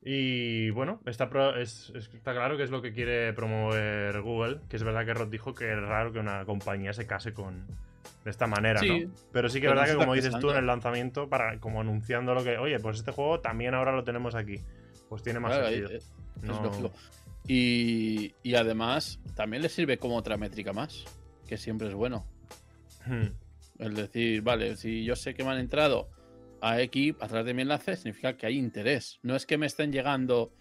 Y 0.08 0.70
bueno, 0.70 1.00
está, 1.04 1.28
pro- 1.28 1.56
es- 1.56 1.90
es- 1.96 2.08
está 2.14 2.32
claro 2.32 2.56
que 2.56 2.62
es 2.62 2.70
lo 2.70 2.80
que 2.80 2.92
quiere 2.92 3.32
promover 3.32 4.20
Google. 4.22 4.60
Que 4.68 4.76
es 4.76 4.84
verdad 4.84 5.04
que 5.04 5.12
Rod 5.14 5.26
dijo 5.28 5.52
que 5.52 5.68
es 5.72 5.76
raro 5.80 6.12
que 6.12 6.20
una 6.20 6.44
compañía 6.44 6.92
se 6.92 7.06
case 7.08 7.34
con. 7.34 7.66
De 8.24 8.30
esta 8.30 8.46
manera, 8.46 8.78
Sí, 8.78 9.06
¿no? 9.06 9.12
Pero 9.32 9.48
sí 9.48 9.60
que 9.60 9.66
es 9.66 9.72
verdad 9.72 9.86
que, 9.90 9.96
como 9.96 10.14
dices 10.14 10.38
tú, 10.40 10.50
en 10.52 10.58
el 10.58 10.66
lanzamiento, 10.66 11.28
para 11.28 11.58
como 11.58 11.80
anunciando 11.80 12.34
lo 12.34 12.44
que, 12.44 12.56
oye, 12.56 12.78
pues 12.78 12.98
este 12.98 13.10
juego 13.10 13.40
también 13.40 13.74
ahora 13.74 13.90
lo 13.92 14.04
tenemos 14.04 14.36
aquí. 14.36 14.60
Pues 15.08 15.22
tiene 15.24 15.40
más 15.40 15.52
Claro, 15.52 15.66
sentido. 15.68 15.90
es 15.90 16.12
No- 16.42 16.62
lógico. 16.62 16.92
Y, 17.48 18.32
y 18.44 18.54
además, 18.54 19.18
también 19.34 19.62
le 19.62 19.68
sirve 19.68 19.98
como 19.98 20.16
otra 20.16 20.36
métrica 20.36 20.72
más, 20.72 21.04
que 21.48 21.56
siempre 21.56 21.88
es 21.88 21.94
bueno. 21.94 22.26
Hmm. 23.06 23.26
Es 23.78 23.94
decir, 23.94 24.42
vale, 24.42 24.76
si 24.76 25.04
yo 25.04 25.14
sé 25.16 25.34
que 25.34 25.42
me 25.44 25.50
han 25.50 25.58
entrado 25.58 26.08
a 26.60 26.80
X 26.82 27.14
a 27.20 27.28
través 27.28 27.46
de 27.46 27.54
mi 27.54 27.62
enlace, 27.62 27.96
significa 27.96 28.36
que 28.36 28.46
hay 28.46 28.56
interés. 28.58 29.18
No 29.22 29.36
es 29.36 29.46
que 29.46 29.58
me 29.58 29.66
estén 29.66 29.92
llegando 29.92 30.52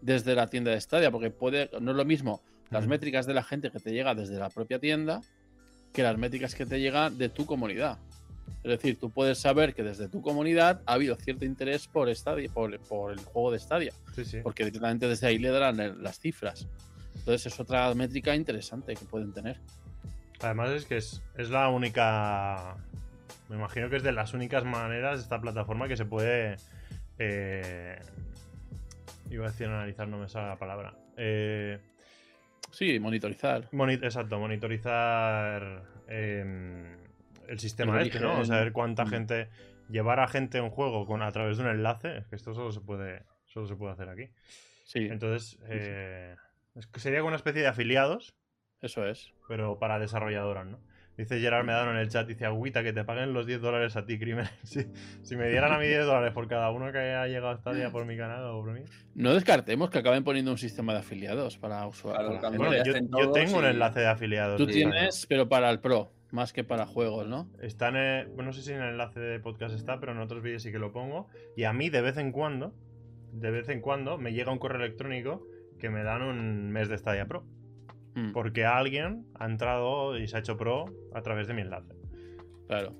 desde 0.00 0.34
la 0.34 0.48
tienda 0.48 0.70
de 0.70 0.80
Stadia, 0.80 1.10
porque 1.10 1.30
puede, 1.30 1.70
no 1.80 1.92
es 1.92 1.96
lo 1.96 2.04
mismo 2.04 2.42
las 2.70 2.86
métricas 2.86 3.26
de 3.26 3.34
la 3.34 3.42
gente 3.42 3.70
que 3.70 3.78
te 3.78 3.92
llega 3.92 4.14
desde 4.14 4.38
la 4.38 4.50
propia 4.50 4.78
tienda 4.78 5.20
que 5.92 6.02
las 6.02 6.18
métricas 6.18 6.54
que 6.54 6.66
te 6.66 6.80
llegan 6.80 7.16
de 7.18 7.28
tu 7.28 7.46
comunidad. 7.46 7.98
Es 8.64 8.70
decir, 8.70 8.98
tú 8.98 9.10
puedes 9.10 9.38
saber 9.38 9.74
que 9.74 9.82
desde 9.82 10.08
tu 10.08 10.22
comunidad 10.22 10.80
ha 10.86 10.94
habido 10.94 11.14
cierto 11.16 11.44
interés 11.44 11.86
por 11.86 12.12
Stadia, 12.14 12.50
por, 12.52 12.78
por 12.80 13.12
el 13.12 13.20
juego 13.20 13.52
de 13.52 13.58
Stadia, 13.58 13.92
Sí, 14.14 14.24
sí. 14.24 14.38
porque 14.42 14.64
directamente 14.64 15.06
desde 15.06 15.26
ahí 15.28 15.38
le 15.38 15.50
darán 15.50 16.02
las 16.02 16.18
cifras. 16.18 16.66
Entonces 17.14 17.52
es 17.52 17.60
otra 17.60 17.94
métrica 17.94 18.34
interesante 18.34 18.94
que 18.94 19.04
pueden 19.04 19.32
tener. 19.32 19.60
Además 20.40 20.70
es 20.70 20.84
que 20.84 20.96
es, 20.96 21.22
es 21.36 21.48
la 21.50 21.68
única... 21.68 22.76
Me 23.54 23.60
imagino 23.60 23.88
que 23.88 23.96
es 23.96 24.02
de 24.02 24.10
las 24.10 24.34
únicas 24.34 24.64
maneras 24.64 25.18
de 25.18 25.22
esta 25.22 25.40
plataforma 25.40 25.86
que 25.86 25.96
se 25.96 26.04
puede... 26.04 26.56
eh, 27.18 27.96
iba 29.30 29.46
a 29.46 29.50
decir 29.50 29.68
analizar, 29.68 30.08
no 30.08 30.18
me 30.18 30.28
sale 30.28 30.48
la 30.48 30.58
palabra. 30.58 30.94
Eh, 31.16 31.78
Sí, 32.72 32.98
monitorizar. 32.98 33.68
moni- 33.70 33.94
exacto, 33.94 34.40
monitorizar 34.40 35.84
eh, 36.08 36.96
el 37.46 37.58
sistema 37.60 38.00
El 38.00 38.08
este, 38.08 38.18
¿no? 38.18 38.40
O 38.40 38.44
saber 38.44 38.72
cuánta 38.72 39.04
Mm. 39.04 39.08
gente... 39.08 39.48
Llevar 39.88 40.18
a 40.18 40.26
gente 40.28 40.58
a 40.58 40.62
un 40.62 40.70
juego 40.70 41.06
con, 41.06 41.22
a 41.22 41.30
través 41.30 41.58
de 41.58 41.62
un 41.64 41.68
enlace, 41.70 42.16
es 42.16 42.26
que 42.26 42.36
esto 42.36 42.54
solo 42.54 42.72
se 42.72 42.80
puede, 42.80 43.22
solo 43.44 43.66
se 43.68 43.76
puede 43.76 43.92
hacer 43.92 44.08
aquí. 44.08 44.30
Sí, 44.84 45.06
Entonces, 45.10 45.58
eh, 45.68 46.34
es 46.74 46.86
que 46.86 47.00
sería 47.00 47.18
como 47.20 47.28
una 47.28 47.36
especie 47.36 47.60
de 47.60 47.68
afiliados, 47.68 48.34
eso 48.80 49.06
es. 49.06 49.30
pero 49.46 49.78
para 49.78 49.98
desarrolladoras, 49.98 50.66
¿no? 50.66 50.80
Dice 51.16 51.38
Gerard 51.38 51.64
Medano 51.64 51.92
en 51.92 51.98
el 51.98 52.08
chat, 52.08 52.26
dice, 52.26 52.44
agüita, 52.44 52.82
que 52.82 52.92
te 52.92 53.04
paguen 53.04 53.32
los 53.32 53.46
10 53.46 53.60
dólares 53.60 53.94
a 53.96 54.04
ti, 54.04 54.18
crimen. 54.18 54.46
Si, 54.64 54.84
si 55.22 55.36
me 55.36 55.48
dieran 55.48 55.72
a 55.72 55.78
mí 55.78 55.86
10 55.86 56.04
dólares 56.06 56.32
por 56.32 56.48
cada 56.48 56.70
uno 56.70 56.90
que 56.90 56.98
haya 56.98 57.26
llegado 57.28 57.50
hasta 57.50 57.72
día 57.72 57.90
por 57.90 58.04
mi 58.04 58.16
canal 58.16 58.42
o 58.46 58.62
por 58.62 58.72
mí. 58.72 58.80
No 59.14 59.32
descartemos 59.32 59.90
que 59.90 59.98
acaben 59.98 60.24
poniendo 60.24 60.50
un 60.50 60.58
sistema 60.58 60.92
de 60.92 60.98
afiliados 61.00 61.56
para 61.56 61.86
usuarios. 61.86 62.40
Bueno, 62.56 62.72
yo, 62.84 62.92
tengo 63.32 63.58
un 63.58 63.64
y- 63.64 63.68
enlace 63.68 64.00
de 64.00 64.06
afiliados. 64.08 64.56
Tú 64.56 64.66
tienes, 64.66 65.26
pero 65.28 65.48
para 65.48 65.70
el 65.70 65.78
Pro. 65.80 66.10
más 66.32 66.52
que 66.52 66.64
para 66.64 66.84
juegos, 66.84 67.28
¿no? 67.28 67.48
Está 67.62 67.90
en 67.90 67.96
el- 67.96 68.26
bueno, 68.28 68.46
no 68.46 68.52
sé 68.52 68.62
si 68.62 68.72
en 68.72 68.82
el 68.82 68.88
enlace 68.90 69.20
de 69.20 69.38
podcast 69.38 69.72
está, 69.76 70.00
pero 70.00 70.10
en 70.12 70.18
otros 70.18 70.42
vídeos 70.42 70.62
sí 70.64 70.72
que 70.72 70.80
lo 70.80 70.90
pongo. 70.92 71.28
Y 71.56 71.62
a 71.62 71.72
mí 71.72 71.90
de 71.90 72.00
vez 72.00 72.16
en 72.16 72.32
cuando, 72.32 72.74
de 73.32 73.52
vez 73.52 73.68
en 73.68 73.80
cuando, 73.80 74.18
me 74.18 74.32
llega 74.32 74.50
un 74.50 74.58
correo 74.58 74.82
electrónico 74.84 75.46
que 75.78 75.90
me 75.90 76.02
dan 76.02 76.22
un 76.22 76.72
mes 76.72 76.88
de 76.88 76.98
Stadia 76.98 77.26
Pro. 77.26 77.44
Mm, 78.14 78.32
Porque 78.32 78.64
alguien 78.64 79.26
ha 79.38 79.46
entrado 79.46 80.16
y 80.18 80.28
se 80.28 80.36
ha 80.36 80.40
hecho 80.40 80.56
pro 80.56 80.86
a 81.12 81.22
través 81.22 81.48
de 81.48 81.54
mi 81.54 81.62
enlace. 81.62 81.94
Claro. 82.68 82.94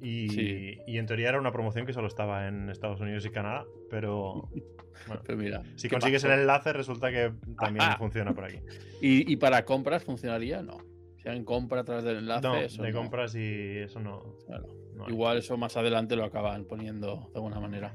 Y, 0.00 0.28
Sí. 0.28 0.78
y 0.86 0.98
en 0.98 1.06
teoría 1.06 1.30
era 1.30 1.38
una 1.40 1.50
promoción 1.52 1.86
que 1.86 1.92
solo 1.92 2.08
estaba 2.08 2.46
en 2.46 2.68
Estados 2.68 3.00
Unidos 3.00 3.24
y 3.26 3.30
Canadá, 3.30 3.64
pero 3.90 4.48
bueno, 5.08 5.22
Pero 5.26 5.38
mira. 5.38 5.62
si 5.76 5.88
¿qué 5.88 5.94
consigues 5.96 6.22
pasó? 6.22 6.34
el 6.34 6.40
enlace 6.40 6.72
resulta 6.72 7.10
que 7.10 7.32
también 7.58 7.82
Ajá. 7.84 7.96
funciona 7.98 8.32
por 8.34 8.44
aquí. 8.44 8.58
¿Y, 9.00 9.32
y 9.32 9.36
para 9.36 9.64
compras 9.64 10.04
funcionaría? 10.04 10.62
No. 10.62 10.78
Si 11.16 11.28
alguien 11.28 11.44
compra 11.44 11.80
a 11.80 11.84
través 11.84 12.04
del 12.04 12.18
enlace, 12.18 12.46
No, 12.46 12.56
eso 12.56 12.82
de 12.82 12.92
no. 12.92 12.98
compras 12.98 13.34
y 13.34 13.78
eso 13.78 13.98
no. 13.98 14.36
Claro. 14.46 14.66
no. 14.94 15.08
Igual 15.08 15.38
eso 15.38 15.56
más 15.56 15.76
adelante 15.76 16.16
lo 16.16 16.24
acaban 16.24 16.64
poniendo 16.66 17.28
de 17.32 17.36
alguna 17.36 17.58
manera. 17.60 17.94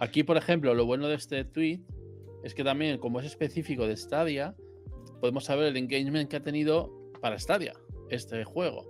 Aquí, 0.00 0.22
por 0.24 0.36
ejemplo, 0.36 0.74
lo 0.74 0.84
bueno 0.86 1.06
de 1.08 1.14
este 1.14 1.44
tweet 1.44 1.80
es 2.44 2.54
que 2.54 2.64
también, 2.64 2.98
como 2.98 3.20
es 3.20 3.26
específico 3.26 3.86
de 3.86 3.96
Stadia, 3.96 4.54
podemos 5.20 5.44
saber 5.44 5.66
el 5.66 5.76
engagement 5.76 6.28
que 6.30 6.36
ha 6.36 6.42
tenido 6.42 6.92
para 7.20 7.38
Stadia, 7.38 7.74
este 8.10 8.44
juego. 8.44 8.86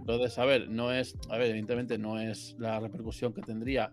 Entonces, 0.00 0.38
a 0.38 0.44
ver, 0.44 0.68
no 0.68 0.92
es, 0.92 1.16
a 1.30 1.38
ver, 1.38 1.50
evidentemente 1.50 1.96
no 1.98 2.20
es 2.20 2.56
la 2.58 2.78
repercusión 2.80 3.32
que 3.32 3.40
tendría 3.42 3.92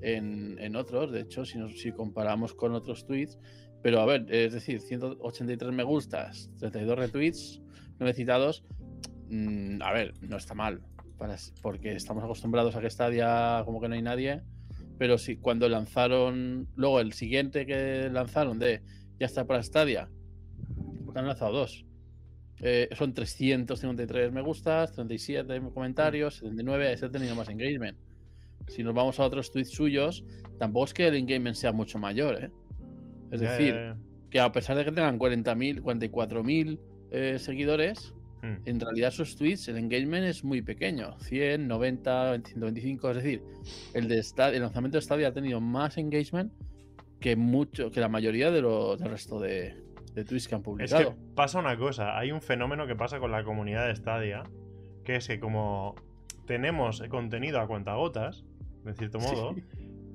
en, 0.00 0.58
en 0.58 0.74
otros, 0.76 1.12
de 1.12 1.20
hecho, 1.20 1.44
si, 1.44 1.58
nos- 1.58 1.78
si 1.80 1.92
comparamos 1.92 2.54
con 2.54 2.72
otros 2.74 3.04
tweets, 3.06 3.38
pero 3.82 4.00
a 4.00 4.06
ver, 4.06 4.26
es 4.32 4.52
decir, 4.52 4.80
183 4.80 5.72
me 5.72 5.82
gustas, 5.82 6.50
32 6.58 6.98
retweets, 6.98 7.60
9 7.98 8.14
citados, 8.14 8.64
mm, 9.28 9.82
a 9.82 9.92
ver, 9.92 10.14
no 10.22 10.36
está 10.36 10.54
mal, 10.54 10.80
para- 11.18 11.36
porque 11.62 11.94
estamos 11.94 12.24
acostumbrados 12.24 12.74
a 12.76 12.80
que 12.80 12.90
Stadia 12.90 13.62
como 13.64 13.80
que 13.80 13.88
no 13.88 13.94
hay 13.94 14.02
nadie, 14.02 14.42
pero 14.98 15.18
sí, 15.18 15.36
cuando 15.36 15.68
lanzaron, 15.68 16.68
luego 16.74 17.00
el 17.00 17.12
siguiente 17.12 17.66
que 17.66 18.08
lanzaron 18.10 18.58
de 18.58 18.82
ya 19.18 19.26
está 19.26 19.46
para 19.46 19.62
Stadia, 19.62 20.08
han 21.18 21.26
lanzado 21.26 21.52
dos. 21.52 21.84
Eh, 22.64 22.88
son 22.96 23.12
353 23.12 24.32
me 24.32 24.40
gustas, 24.40 24.92
37 24.92 25.60
comentarios, 25.74 26.36
79, 26.36 26.92
ese 26.92 27.06
ha 27.06 27.10
tenido 27.10 27.34
más 27.34 27.48
engagement. 27.48 27.98
Si 28.68 28.84
nos 28.84 28.94
vamos 28.94 29.18
a 29.18 29.24
otros 29.24 29.50
tweets 29.50 29.70
suyos, 29.70 30.24
tampoco 30.58 30.84
es 30.86 30.94
que 30.94 31.08
el 31.08 31.16
engagement 31.16 31.56
sea 31.56 31.72
mucho 31.72 31.98
mayor, 31.98 32.44
¿eh? 32.44 32.50
Es 33.32 33.40
decir, 33.40 33.94
que 34.30 34.38
a 34.38 34.52
pesar 34.52 34.76
de 34.76 34.84
que 34.84 34.92
tengan 34.92 35.18
40.000, 35.18 35.82
44.000 35.82 36.78
eh, 37.10 37.38
seguidores. 37.38 38.14
Mm. 38.42 38.56
en 38.64 38.80
realidad 38.80 39.12
sus 39.12 39.36
tweets, 39.36 39.68
el 39.68 39.76
engagement 39.76 40.24
es 40.24 40.42
muy 40.42 40.62
pequeño, 40.62 41.16
100, 41.20 41.68
90, 41.68 42.40
125, 42.44 43.10
es 43.10 43.16
decir, 43.16 43.42
el, 43.94 44.08
de 44.08 44.16
el 44.16 44.62
lanzamiento 44.62 44.98
de 44.98 45.02
Stadia 45.02 45.28
ha 45.28 45.32
tenido 45.32 45.60
más 45.60 45.96
engagement 45.96 46.52
que 47.20 47.36
mucho, 47.36 47.92
que 47.92 48.00
la 48.00 48.08
mayoría 48.08 48.50
de 48.50 48.60
los 48.60 48.98
del 48.98 49.10
resto 49.10 49.38
de, 49.38 49.76
de 50.14 50.24
tweets 50.24 50.48
que 50.48 50.54
han 50.54 50.62
Es 50.78 50.92
que 50.94 51.12
pasa 51.34 51.58
una 51.58 51.76
cosa, 51.76 52.18
hay 52.18 52.32
un 52.32 52.40
fenómeno 52.42 52.86
que 52.86 52.94
pasa 52.96 53.18
con 53.18 53.30
la 53.32 53.44
comunidad 53.44 53.86
de 53.88 53.96
Stadia, 53.96 54.42
que 55.04 55.16
es 55.16 55.26
que 55.28 55.40
como 55.40 55.94
tenemos 56.46 57.02
contenido 57.08 57.60
a 57.60 57.66
cuentagotas, 57.66 58.44
de 58.84 58.94
cierto 58.94 59.18
modo, 59.20 59.54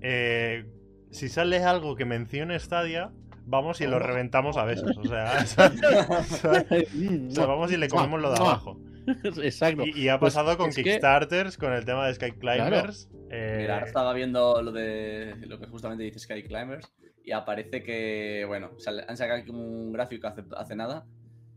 eh, 0.02 0.66
si 1.10 1.30
sale 1.30 1.64
algo 1.64 1.96
que 1.96 2.06
mencione 2.06 2.60
Stadia, 2.60 3.12
vamos 3.46 3.80
y 3.82 3.88
lo 3.88 3.98
reventamos 4.00 4.58
a 4.58 4.66
besos. 4.66 4.98
O 4.98 5.04
sea, 5.06 5.46
¿sabes? 5.46 5.82
O 7.30 7.32
sea, 7.32 7.46
vamos 7.46 7.72
y 7.72 7.78
le 7.78 7.88
comemos 7.88 8.22
lo 8.22 8.32
de 8.32 8.38
abajo. 8.38 8.80
Exacto. 9.42 9.84
Y, 9.86 9.92
y 10.02 10.10
ha 10.10 10.20
Pues 10.20 10.34
pasado 10.34 10.58
con 10.58 10.70
que- 10.72 10.84
Kickstarters, 10.84 11.58
con 11.58 11.72
el 11.72 11.86
tema 11.86 12.06
de 12.08 12.14
Sky 12.14 12.34
Climbers. 12.34 13.10
eh, 13.32 13.60
Mira, 13.62 13.76
ahora 13.76 13.86
estaba 13.88 14.14
viendo 14.14 14.62
lo 14.62 14.72
de 14.74 15.34
lo 15.48 15.60
que 15.60 15.68
justamente 15.68 16.04
dice 16.04 16.20
Sky 16.20 16.44
Climbers 16.44 16.92
y 17.28 17.34
aparece 17.34 17.84
que, 17.84 18.46
bueno, 18.48 18.72
sale- 18.80 19.04
han 19.08 19.18
sacado 19.18 19.42
aquí 19.42 19.50
un 19.52 19.92
gráfico 19.92 20.28
hace, 20.28 20.44
hace 20.56 20.76
nada 20.78 21.06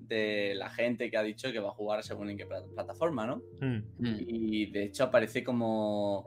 de 0.00 0.54
la 0.56 0.68
gente 0.68 1.08
que 1.10 1.16
ha 1.16 1.22
dicho 1.22 1.52
que 1.52 1.60
va 1.60 1.68
a 1.68 1.72
jugar 1.74 2.02
según 2.02 2.28
en 2.30 2.36
qué 2.36 2.44
pla- 2.44 2.64
plataforma, 2.74 3.24
¿no? 3.26 3.36
mm, 3.60 3.76
Mm. 3.98 4.16
Y 4.26 4.66
de 4.66 4.82
hecho 4.82 5.04
aparece 5.04 5.44
como 5.44 6.26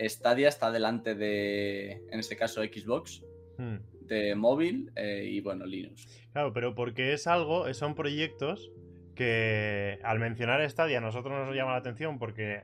Stadia 0.00 0.48
está 0.48 0.70
delante 0.70 1.16
de, 1.16 2.04
en 2.10 2.20
este 2.20 2.36
caso, 2.36 2.62
Xbox, 2.62 3.24
mm. 3.58 3.76
de 4.06 4.34
móvil 4.36 4.92
eh, 4.94 5.24
y, 5.28 5.40
bueno, 5.40 5.66
Linux. 5.66 6.06
Claro, 6.32 6.52
pero 6.52 6.76
porque 6.76 7.12
es 7.12 7.26
algo, 7.26 7.72
son 7.74 7.96
proyectos 7.96 8.70
que 9.16 9.98
al 10.04 10.20
mencionar 10.20 10.68
Stadia 10.70 10.98
a 10.98 11.00
nosotros 11.00 11.32
nos 11.46 11.56
llama 11.56 11.72
la 11.72 11.78
atención 11.78 12.20
porque 12.20 12.62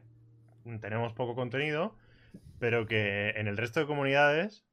tenemos 0.81 1.13
poco 1.15 1.35
contenido, 1.35 1.97
pero 2.61 2.87
que 2.87 3.31
en 3.31 3.49
el 3.49 3.57
resto 3.57 3.81
de 3.81 3.87
comunidades 3.87 4.65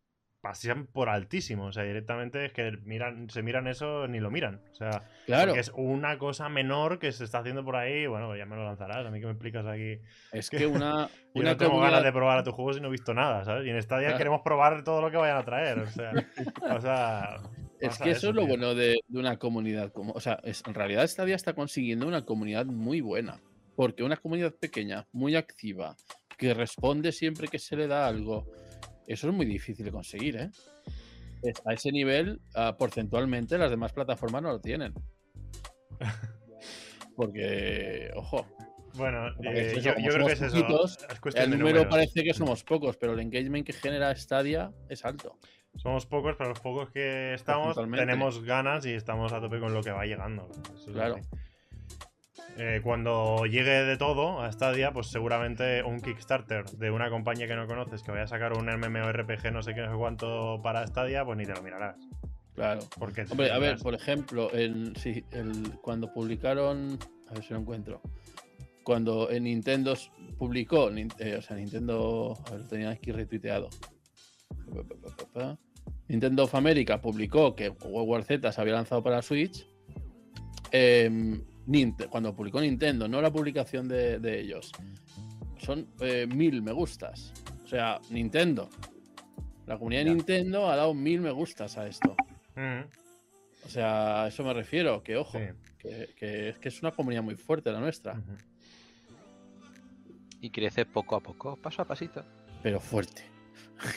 pasan 0.48 0.88
por 0.88 1.10
altísimo. 1.10 1.66
O 1.66 1.72
sea, 1.74 1.84
directamente 1.84 2.46
es 2.46 2.54
que 2.54 2.72
miran, 2.86 3.30
se 3.30 3.42
miran 3.44 3.68
eso 3.68 4.08
ni 4.08 4.20
lo 4.20 4.32
miran. 4.32 4.62
O 4.72 4.76
sea, 4.76 5.04
Claro, 5.26 5.54
es 5.56 5.72
una 5.76 6.18
cosa 6.18 6.48
menor 6.48 7.00
que 7.00 7.12
se 7.12 7.26
está 7.26 7.40
haciendo 7.40 7.66
por 7.66 7.76
ahí. 7.76 8.08
Bueno, 8.08 8.34
ya 8.36 8.46
me 8.46 8.56
lo 8.56 8.64
lanzarás. 8.64 9.06
A 9.06 9.12
mí 9.12 9.20
que 9.20 9.26
me 9.26 9.34
explicas 9.34 9.66
aquí. 9.66 10.00
es 10.32 10.50
que 10.50 10.66
una, 10.68 11.08
Yo 11.34 11.42
una 11.42 11.52
no 11.52 11.58
tengo 11.58 11.72
comunidad- 11.72 11.92
ganas 11.92 12.04
de 12.06 12.12
probar 12.14 12.38
a 12.40 12.44
tus 12.44 12.54
juegos 12.54 12.78
y 12.78 12.82
no 12.82 12.88
he 12.88 12.92
visto 12.92 13.14
nada, 13.14 13.44
¿sabes? 13.44 13.66
Y 13.68 13.70
en 13.70 13.82
Stadia 13.82 14.08
Claro. 14.08 14.18
queremos 14.18 14.42
probar 14.42 14.84
todo 14.84 15.02
lo 15.02 15.12
que 15.12 15.18
vayan 15.18 15.38
a 15.38 15.44
traer. 15.44 15.80
O 15.80 15.88
sea, 15.88 16.12
o 16.72 16.80
sea 16.82 17.36
Es 17.82 17.98
que 18.00 18.12
eso, 18.12 18.30
es 18.30 18.36
lo 18.36 18.42
tío. 18.42 18.50
bueno 18.50 18.74
de, 18.74 18.96
de 19.08 19.20
una 19.20 19.38
comunidad. 19.38 19.92
Como, 19.92 20.14
o 20.14 20.20
sea, 20.22 20.40
es- 20.44 20.64
en 20.66 20.74
realidad 20.74 21.06
Stadia 21.08 21.36
está 21.36 21.54
consiguiendo 21.54 22.08
una 22.08 22.24
comunidad 22.24 22.66
muy 22.66 23.02
buena. 23.02 23.42
Porque 23.76 24.02
una 24.04 24.18
comunidad 24.18 24.56
pequeña, 24.56 25.06
muy 25.12 25.36
activa, 25.36 25.96
que 26.38 26.54
responde 26.56 27.12
siempre 27.12 27.48
que 27.48 27.60
se 27.60 27.76
le 27.76 27.86
da 27.88 28.08
algo, 28.08 28.48
eso 29.08 29.30
es 29.30 29.34
muy 29.34 29.46
difícil 29.46 29.86
de 29.86 29.92
conseguir, 29.92 30.36
¿eh? 30.38 30.52
A 31.66 31.74
ese 31.74 31.92
nivel, 31.92 32.42
ah, 32.56 32.76
porcentualmente, 32.78 33.58
las 33.58 33.70
demás 33.70 33.94
plataformas 33.94 34.42
no 34.42 34.52
lo 34.52 34.60
tienen. 34.60 34.94
Porque, 37.16 38.12
ojo, 38.16 38.46
Bueno, 38.94 39.30
eh, 39.44 39.80
yo, 39.82 39.94
creo 39.94 40.28
que 40.28 40.34
es 40.34 40.42
eso. 40.42 40.56
poquitos, 40.56 40.98
Es 41.10 41.20
cuestión 41.20 41.46
el 41.46 41.52
número 41.52 41.80
números. 41.80 41.96
parece 41.96 42.24
que 42.24 42.34
somos 42.34 42.64
pocos, 42.64 42.98
pero 42.98 43.14
el 43.14 43.20
engagement 43.20 43.66
que 43.66 43.74
genera 43.74 44.16
Stadia 44.16 44.72
es 44.90 45.06
alto. 45.06 45.38
Somos 45.76 46.06
pocos, 46.06 46.36
pero 46.38 46.50
los 46.50 46.60
pocos 46.60 46.90
que 46.90 47.34
estamos 47.34 47.76
tenemos 47.76 48.44
ganas 48.44 48.86
y 48.86 48.94
estamos 48.94 49.32
a 49.32 49.40
tope 49.40 49.60
con 49.60 49.74
lo 49.74 49.82
que 49.82 49.92
va 49.92 50.06
llegando. 50.06 50.50
Eso 50.76 50.92
Claro. 50.92 51.18
Eh, 52.60 52.82
cuando 52.84 53.46
llegue 53.46 53.84
de 53.86 53.98
todo 53.98 54.42
a 54.42 54.52
Stadia, 54.52 54.92
pues 54.92 55.08
seguramente 55.08 55.84
un 55.84 56.00
Kickstarter 56.02 56.66
de 56.66 56.90
una 56.90 57.10
compañía 57.10 57.48
que 57.48 57.56
no 57.56 57.68
conoces 57.68 58.02
que 58.02 58.10
vaya 58.12 58.24
a 58.24 58.28
sacar 58.28 58.54
un 58.54 58.66
MMORPG 58.66 59.52
no 59.54 59.62
sé 59.62 59.76
qué, 59.76 59.82
no 59.82 59.92
sé 59.92 59.98
cuánto 59.98 60.60
para 60.64 60.86
Stadia, 60.88 61.24
pues 61.24 61.38
ni 61.38 61.46
te 61.46 61.54
lo 61.54 61.62
mirarás. 61.62 61.98
Claro. 62.56 62.82
Porque 62.98 63.26
Hombre, 63.30 63.52
a 63.52 63.60
ver, 63.60 63.78
por 63.78 63.94
ejemplo, 63.94 64.50
en, 64.54 64.96
sí, 64.96 65.24
el- 65.32 65.78
cuando 65.82 66.12
publicaron, 66.12 66.98
a 67.30 67.34
ver 67.36 67.44
si 67.44 67.54
lo 67.54 67.60
encuentro, 67.60 68.02
cuando 68.82 69.30
en 69.30 69.44
Nintendo 69.44 69.94
publicó, 70.40 70.90
eh, 70.90 71.36
o 71.38 71.42
sea, 71.44 71.56
Nintendo, 71.58 72.36
a 72.48 72.52
ver, 72.52 72.62
lo 72.62 72.68
tenía 72.68 72.90
aquí 72.90 73.12
retuiteado. 73.12 73.70
Nintendo 76.08 76.46
of 76.46 76.56
America 76.56 77.00
publicó 77.02 77.56
que 77.56 77.70
World 77.70 78.10
War 78.10 78.24
Z 78.24 78.52
se 78.52 78.62
había 78.62 78.74
lanzado 78.74 79.04
para 79.04 79.22
Switch. 79.22 79.68
Nint- 80.72 81.44
cuando 82.10 82.36
publicó 82.36 82.62
Nintendo, 82.62 83.08
no 83.08 83.22
la 83.22 83.32
publicación 83.32 83.88
de, 83.88 84.20
de 84.20 84.40
ellos, 84.40 84.72
son 85.60 85.88
eh, 86.00 86.26
mil 86.28 86.62
me 86.62 86.72
gustas. 86.72 87.34
O 87.64 87.68
sea, 87.68 88.00
Nintendo. 88.10 88.70
La 89.66 89.78
comunidad 89.78 90.06
de. 90.06 90.12
Nintendo 90.12 90.70
ha 90.70 90.76
dado 90.78 90.94
mil 90.94 91.20
me 91.20 91.32
gustas 91.32 91.78
a 91.78 91.88
esto. 91.88 92.16
Mm, 92.56 92.82
O 93.66 93.70
sea, 93.70 94.24
a 94.24 94.28
eso 94.30 94.44
me 94.44 94.54
refiero, 94.54 95.04
que 95.04 95.18
ojo, 95.18 95.38
sí. 95.38 95.46
que, 95.78 96.10
que 96.16 96.50
es 96.50 96.58
que 96.60 96.70
es 96.70 96.82
una 96.82 96.92
comunidad 96.92 97.22
muy 97.24 97.36
fuerte 97.36 97.72
la 97.72 97.80
nuestra. 97.82 98.22
Y 100.40 100.50
crece 100.52 100.86
poco 100.86 101.16
a 101.16 101.20
poco, 101.20 101.56
paso 101.58 101.82
a 101.82 101.86
pasito. 101.86 102.24
pero 102.64 102.80
fuerte. 102.80 103.24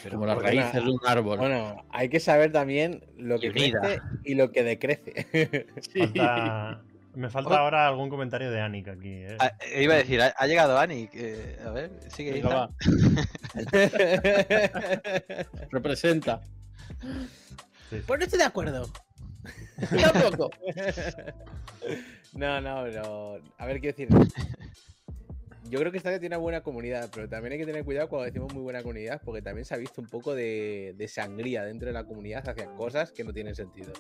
Pero 0.03 0.17
Como 0.17 0.27
las 0.27 0.39
raíces 0.43 0.75
una- 0.75 0.85
de 0.85 0.91
un 0.91 1.01
árbol. 1.07 1.39
Bueno, 1.39 1.85
hay 1.91 2.09
que 2.09 2.21
saber 2.21 2.53
también 2.53 3.03
lo 3.17 3.39
que 3.39 3.47
Y 3.47 3.51
crece 3.51 4.01
y 4.25 4.35
lo 4.35 4.51
que 4.51 4.63
decrece. 4.63 5.67
Sí. 5.81 6.01
Falta- 6.01 6.83
Me 7.15 7.29
falta 7.29 7.51
Oh. 7.51 7.55
ahora 7.57 7.89
algún 7.89 8.09
comentario 8.09 8.51
de 8.51 8.61
Anik 8.61 8.89
aquí. 8.89 9.09
eh. 9.13 9.37
Ah, 9.41 9.53
eh, 9.67 9.83
iba 9.83 9.95
a 9.95 9.99
decir, 9.99 10.21
ha, 10.23 10.29
ha 10.37 10.47
llegado 10.47 10.79
Ani. 10.79 11.09
que- 11.09 11.57
a 11.67 11.71
ver, 11.71 11.91
sigue 12.09 12.41
va, 12.43 12.71
representa. 15.71 16.41
Sí, 17.91 18.01
pues 18.07 18.19
no 18.19 18.25
estoy 18.25 18.39
de 18.39 18.45
acuerdo. 18.45 18.89
Tampoco. 20.01 20.51
No, 22.33 22.61
no, 22.61 22.85
pero. 22.85 23.41
A 23.59 23.67
ver, 23.67 23.81
quiero 23.81 23.97
decir. 23.97 24.09
Yo 25.69 25.81
creo 25.81 25.91
que 25.91 25.99
Stadia 25.99 26.21
tiene 26.21 26.37
una 26.37 26.43
buena 26.43 26.61
comunidad, 26.61 27.11
pero 27.13 27.29
también 27.29 27.55
hay 27.55 27.59
que 27.59 27.67
tener 27.67 27.85
cuidado 27.85 28.09
cuando 28.09 28.27
decimos 28.27 28.55
muy 28.55 28.63
buena 28.63 28.83
comunidad, 28.83 29.21
porque 29.25 29.43
también 29.43 29.65
se 29.65 29.75
ha 29.75 29.79
visto 29.79 30.01
un 30.01 30.07
poco 30.07 30.37
de, 30.37 30.95
de 30.97 31.09
sangría 31.09 31.65
dentro 31.65 31.89
de 31.89 31.93
la 31.93 32.05
comunidad 32.05 32.49
hacia 32.49 32.67
cosas 32.77 33.11
que 33.11 33.25
no 33.25 33.33
tienen 33.33 33.57
sentido. 33.57 33.93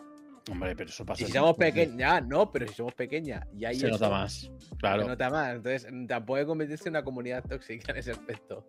Hombre, 0.50 0.74
pero 0.76 0.88
eso 0.90 1.04
pasa. 1.04 1.22
Y 1.22 1.26
si 1.26 1.32
somos 1.32 1.56
pequeños, 1.56 1.96
ya, 1.96 2.20
no, 2.20 2.50
pero 2.50 2.66
si 2.68 2.74
somos 2.74 2.94
pequeñas 2.94 3.46
y 3.56 3.64
hay 3.64 3.74
Se 3.76 3.86
eso, 3.86 3.94
nota 3.94 4.08
más. 4.10 4.32
se 4.32 4.76
Claro. 4.78 5.06
nota 5.06 5.30
más. 5.30 5.56
Entonces, 5.56 5.86
tampoco 6.08 6.36
hay 6.36 6.42
que 6.42 6.46
convertirse 6.46 6.88
en 6.88 6.92
una 6.94 7.04
comunidad 7.04 7.44
tóxica 7.44 7.92
en 7.92 7.98
ese 7.98 8.12
aspecto. 8.12 8.64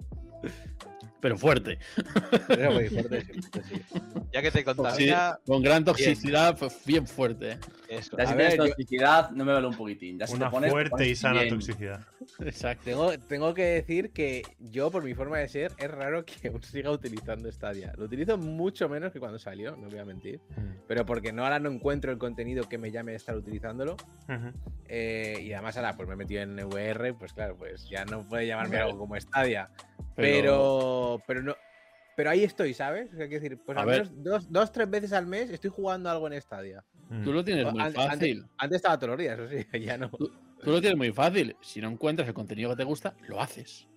Pero 1.21 1.37
fuerte. 1.37 1.77
Pero 2.47 2.71
muy 2.73 2.89
fuerte, 2.89 3.21
sí, 3.25 3.39
sí. 3.69 3.81
Ya 4.33 4.41
que 4.41 4.51
te 4.51 4.59
Sí, 4.59 4.65
contamina, 4.65 5.39
con 5.45 5.61
gran 5.61 5.85
toxicidad, 5.85 6.57
pues 6.57 6.81
bien 6.85 7.05
fuerte. 7.07 7.57
Eso. 7.91 8.17
Ya 8.17 8.25
si 8.25 8.33
A 8.33 8.35
tienes 8.35 8.57
ver, 8.57 8.57
yo- 8.57 8.67
toxicidad, 8.73 9.29
no 9.31 9.45
me 9.45 9.53
vale 9.53 9.67
un 9.67 9.75
poquitín. 9.75 10.17
Ya 10.17 10.27
si 10.27 10.35
Una 10.35 10.45
te 10.47 10.51
pones, 10.51 10.67
te 10.69 10.71
fuerte 10.71 10.89
pones 10.91 11.07
y 11.07 11.15
sana 11.15 11.41
bien. 11.41 11.49
toxicidad. 11.55 12.01
Exacto. 12.39 12.83
Tengo, 12.85 13.19
tengo 13.19 13.53
que 13.53 13.63
decir 13.65 14.11
que 14.11 14.43
yo, 14.59 14.89
por 14.91 15.03
mi 15.03 15.13
forma 15.13 15.37
de 15.39 15.47
ser, 15.49 15.71
es 15.77 15.91
raro 15.91 16.25
que 16.25 16.33
aún 16.49 16.63
siga 16.63 16.91
utilizando 16.91 17.51
Stadia. 17.51 17.93
Lo 17.97 18.05
utilizo 18.05 18.37
mucho 18.37 18.87
menos 18.89 19.11
que 19.11 19.19
cuando 19.19 19.37
salió, 19.39 19.75
no 19.75 19.89
voy 19.89 19.99
a 19.99 20.05
mentir. 20.05 20.39
Pero 20.87 21.05
porque 21.05 21.31
no 21.33 21.43
ahora 21.43 21.59
no 21.59 21.69
encuentro 21.69 22.11
el 22.11 22.17
contenido 22.17 22.67
que 22.67 22.77
me 22.77 22.91
llame 22.91 23.13
a 23.13 23.15
estar 23.15 23.35
utilizándolo. 23.35 23.95
Eh, 24.87 25.39
y 25.41 25.53
además 25.53 25.77
ahora 25.77 25.95
pues 25.95 26.07
me 26.07 26.15
he 26.15 26.17
metido 26.17 26.41
en 26.41 26.59
VR, 26.65 27.13
pues 27.13 27.33
claro, 27.33 27.55
pues 27.57 27.87
ya 27.89 28.05
no 28.05 28.27
puede 28.27 28.47
llamarme 28.47 28.71
Claro. 28.71 28.87
algo 28.87 28.99
como 28.99 29.19
Stadia. 29.19 29.69
Pero, 30.15 30.15
Pero, 30.15 31.23
pero 31.27 31.41
no. 31.43 31.55
Pero 32.21 32.29
ahí 32.29 32.43
estoy, 32.43 32.75
¿sabes? 32.75 33.11
O 33.11 33.15
sea, 33.17 33.27
quiero 33.27 33.41
decir, 33.41 33.57
pues 33.65 33.75
A 33.75 33.81
al 33.81 33.87
ver. 33.87 34.03
menos 34.03 34.23
dos, 34.23 34.51
dos, 34.51 34.71
tres 34.71 34.87
veces 34.87 35.11
al 35.11 35.25
mes 35.25 35.49
estoy 35.49 35.71
jugando 35.71 36.07
algo 36.07 36.27
en 36.31 36.39
Stadia. 36.39 36.85
Mm. 37.09 37.23
tú 37.23 37.33
lo 37.33 37.43
tienes 37.43 37.65
O- 37.65 37.71
muy 37.71 37.81
fácil. 37.81 38.11
Antes, 38.11 38.43
antes 38.59 38.75
estaba 38.75 38.99
todos 38.99 39.09
los 39.09 39.17
días, 39.19 39.39
eso 39.39 39.49
sí, 39.49 39.65
ya 39.81 39.97
no. 39.97 40.11
Tú 40.11 40.29
lo 40.69 40.79
tienes 40.79 40.97
muy 40.99 41.11
fácil. 41.11 41.55
Si 41.61 41.81
no 41.81 41.89
encuentras 41.89 42.27
el 42.27 42.35
contenido 42.35 42.69
que 42.69 42.75
te 42.75 42.83
gusta, 42.83 43.15
lo 43.27 43.41
haces. 43.41 43.87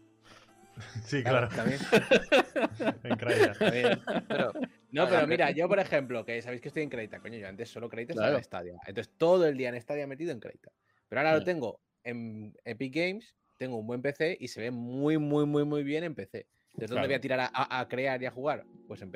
Sí, 1.04 1.22
claro. 1.22 1.50
También, 1.54 1.78
En. 3.04 4.00
Pero, 4.26 4.52
No, 4.90 5.06
pero 5.06 5.26
mira, 5.26 5.50
yo 5.50 5.68
por 5.68 5.78
ejemplo, 5.78 6.24
que 6.24 6.40
sabéis 6.40 6.62
que 6.62 6.68
estoy 6.68 6.84
en 6.84 6.88
Creta, 6.88 7.20
coño, 7.20 7.36
yo 7.36 7.46
antes 7.46 7.68
solo 7.68 7.90
Creta 7.90 8.14
estaba 8.14 8.38
en 8.38 8.42
Stadia. 8.42 8.78
Entonces 8.86 9.12
todo 9.18 9.46
el 9.46 9.58
día 9.58 9.68
en 9.68 9.78
Stadia 9.82 10.06
metido 10.06 10.32
en 10.32 10.40
Creta. 10.40 10.70
Pero 11.10 11.20
ahora 11.20 11.32
lo 11.32 11.36
Claro. 11.40 11.44
tengo 11.44 11.80
en 12.04 12.54
Epic 12.64 12.94
Games, 12.94 13.34
tengo 13.58 13.76
un 13.76 13.86
buen 13.86 14.00
PC 14.00 14.38
y 14.40 14.48
se 14.48 14.62
ve 14.62 14.70
muy, 14.70 15.18
muy, 15.18 15.44
muy, 15.44 15.64
muy 15.66 15.84
bien 15.84 16.04
en 16.04 16.14
PC. 16.14 16.46
Entonces, 16.74 16.90
¿dónde 16.90 16.94
Claro. 16.94 17.06
voy 17.08 17.14
a 17.14 17.20
tirar 17.20 17.40
a, 17.40 17.46
a- 17.54 17.80
a 17.80 17.88
crear 17.88 18.20
y 18.22 18.26
a 18.26 18.30
jugar? 18.30 18.64
Pues. 18.88 19.02
Mm. 19.04 19.08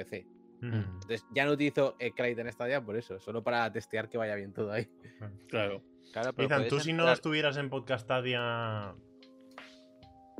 Entonces, 0.60 1.24
ya 1.34 1.44
no 1.44 1.52
utilizo 1.52 1.96
eh, 1.98 2.12
Creta 2.12 2.40
en 2.42 2.52
Stadia 2.52 2.80
por 2.84 2.96
eso, 2.96 3.18
solo 3.20 3.42
para 3.42 3.70
testear 3.72 4.08
que 4.08 4.16
vaya 4.18 4.34
bien 4.34 4.52
todo 4.52 4.72
ahí. 4.72 4.88
Claro. 5.48 5.82
claro, 6.12 6.32
pero 6.34 6.46
Ethan, 6.46 6.58
puedes 6.58 6.70
tú 6.70 6.80
si 6.80 6.92
no 6.92 7.10
estuvieras 7.12 7.56
en 7.56 7.68
Podcast 7.70 8.04
Stadia, 8.04 8.94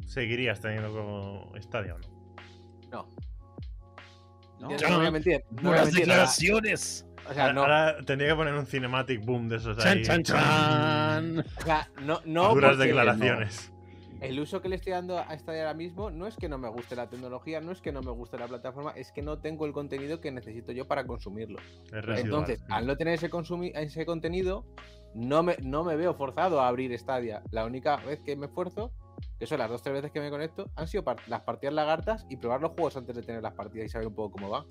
¿seguirías 0.06 0.60
teniendo 0.60 0.92
como 0.92 1.52
Stadia 1.60 1.94
o 1.94 1.98
no? 1.98 2.08
No. 2.90 3.08
¿no? 4.60 4.68
No, 4.70 4.96
voy 4.98 5.06
a 5.06 5.10
mentir. 5.10 5.44
No 5.50 5.56
voy 5.56 5.62
a 5.62 5.62
Buenas 5.70 5.84
mentir, 5.86 6.00
declaraciones. 6.06 7.06
O 7.28 7.34
sea, 7.34 7.42
Ahora, 7.42 7.52
no, 7.52 7.60
ahora 7.62 7.96
tendría 8.06 8.30
que 8.30 8.36
poner 8.36 8.54
un 8.54 8.66
cinematic 8.66 9.24
boom 9.24 9.48
de 9.48 9.56
esos 9.56 9.76
Chan, 9.76 9.98
ahí. 9.98 10.02
chan, 10.02 10.22
chan. 10.22 11.38
o 11.40 11.62
sea, 11.62 11.90
no, 12.00 12.20
no 12.24 12.54
Duras 12.54 12.78
declaraciones. 12.78 13.72
El 14.20 14.40
uso 14.40 14.60
que 14.60 14.68
le 14.68 14.76
estoy 14.76 14.92
dando 14.92 15.18
a 15.18 15.38
Stadia 15.38 15.62
ahora 15.62 15.74
mismo 15.74 16.10
no 16.10 16.26
es 16.26 16.36
que 16.36 16.48
no 16.48 16.58
me 16.58 16.68
guste 16.68 16.96
la 16.96 17.08
tecnología, 17.08 17.60
no 17.60 17.72
es 17.72 17.80
que 17.80 17.92
no 17.92 18.02
me 18.02 18.10
guste 18.10 18.36
la 18.38 18.46
plataforma, 18.48 18.90
es 18.92 19.12
que 19.12 19.22
no 19.22 19.38
tengo 19.38 19.64
el 19.66 19.72
contenido 19.72 20.20
que 20.20 20.30
necesito 20.32 20.72
yo 20.72 20.86
para 20.88 21.06
consumirlo. 21.06 21.58
Residual. 21.90 22.18
Entonces, 22.18 22.64
al 22.68 22.86
no 22.86 22.96
tener 22.96 23.14
ese, 23.14 23.30
contenido, 24.06 24.64
no 25.14 25.42
me, 25.42 25.56
no 25.62 25.84
me 25.84 25.96
veo 25.96 26.14
forzado 26.14 26.60
a 26.60 26.68
abrir 26.68 26.96
Stadia. 26.98 27.42
La 27.52 27.64
única 27.64 27.96
vez 27.96 28.20
que 28.20 28.36
me 28.36 28.46
esfuerzo, 28.46 28.92
que 29.38 29.46
son 29.46 29.58
las 29.58 29.68
dos 29.70 29.80
o 29.80 29.84
tres 29.84 29.94
veces 29.94 30.10
que 30.10 30.20
me 30.20 30.30
conecto, 30.30 30.70
han 30.74 30.88
sido 30.88 31.04
par- 31.04 31.16
las 31.28 31.42
partidas 31.42 31.74
lagartas 31.74 32.26
y 32.28 32.36
probar 32.36 32.60
los 32.60 32.72
juegos 32.72 32.96
antes 32.96 33.14
de 33.14 33.22
tener 33.22 33.42
las 33.42 33.54
partidas 33.54 33.86
y 33.86 33.88
saber 33.88 34.08
un 34.08 34.14
poco 34.14 34.32
cómo 34.32 34.50
van. 34.50 34.64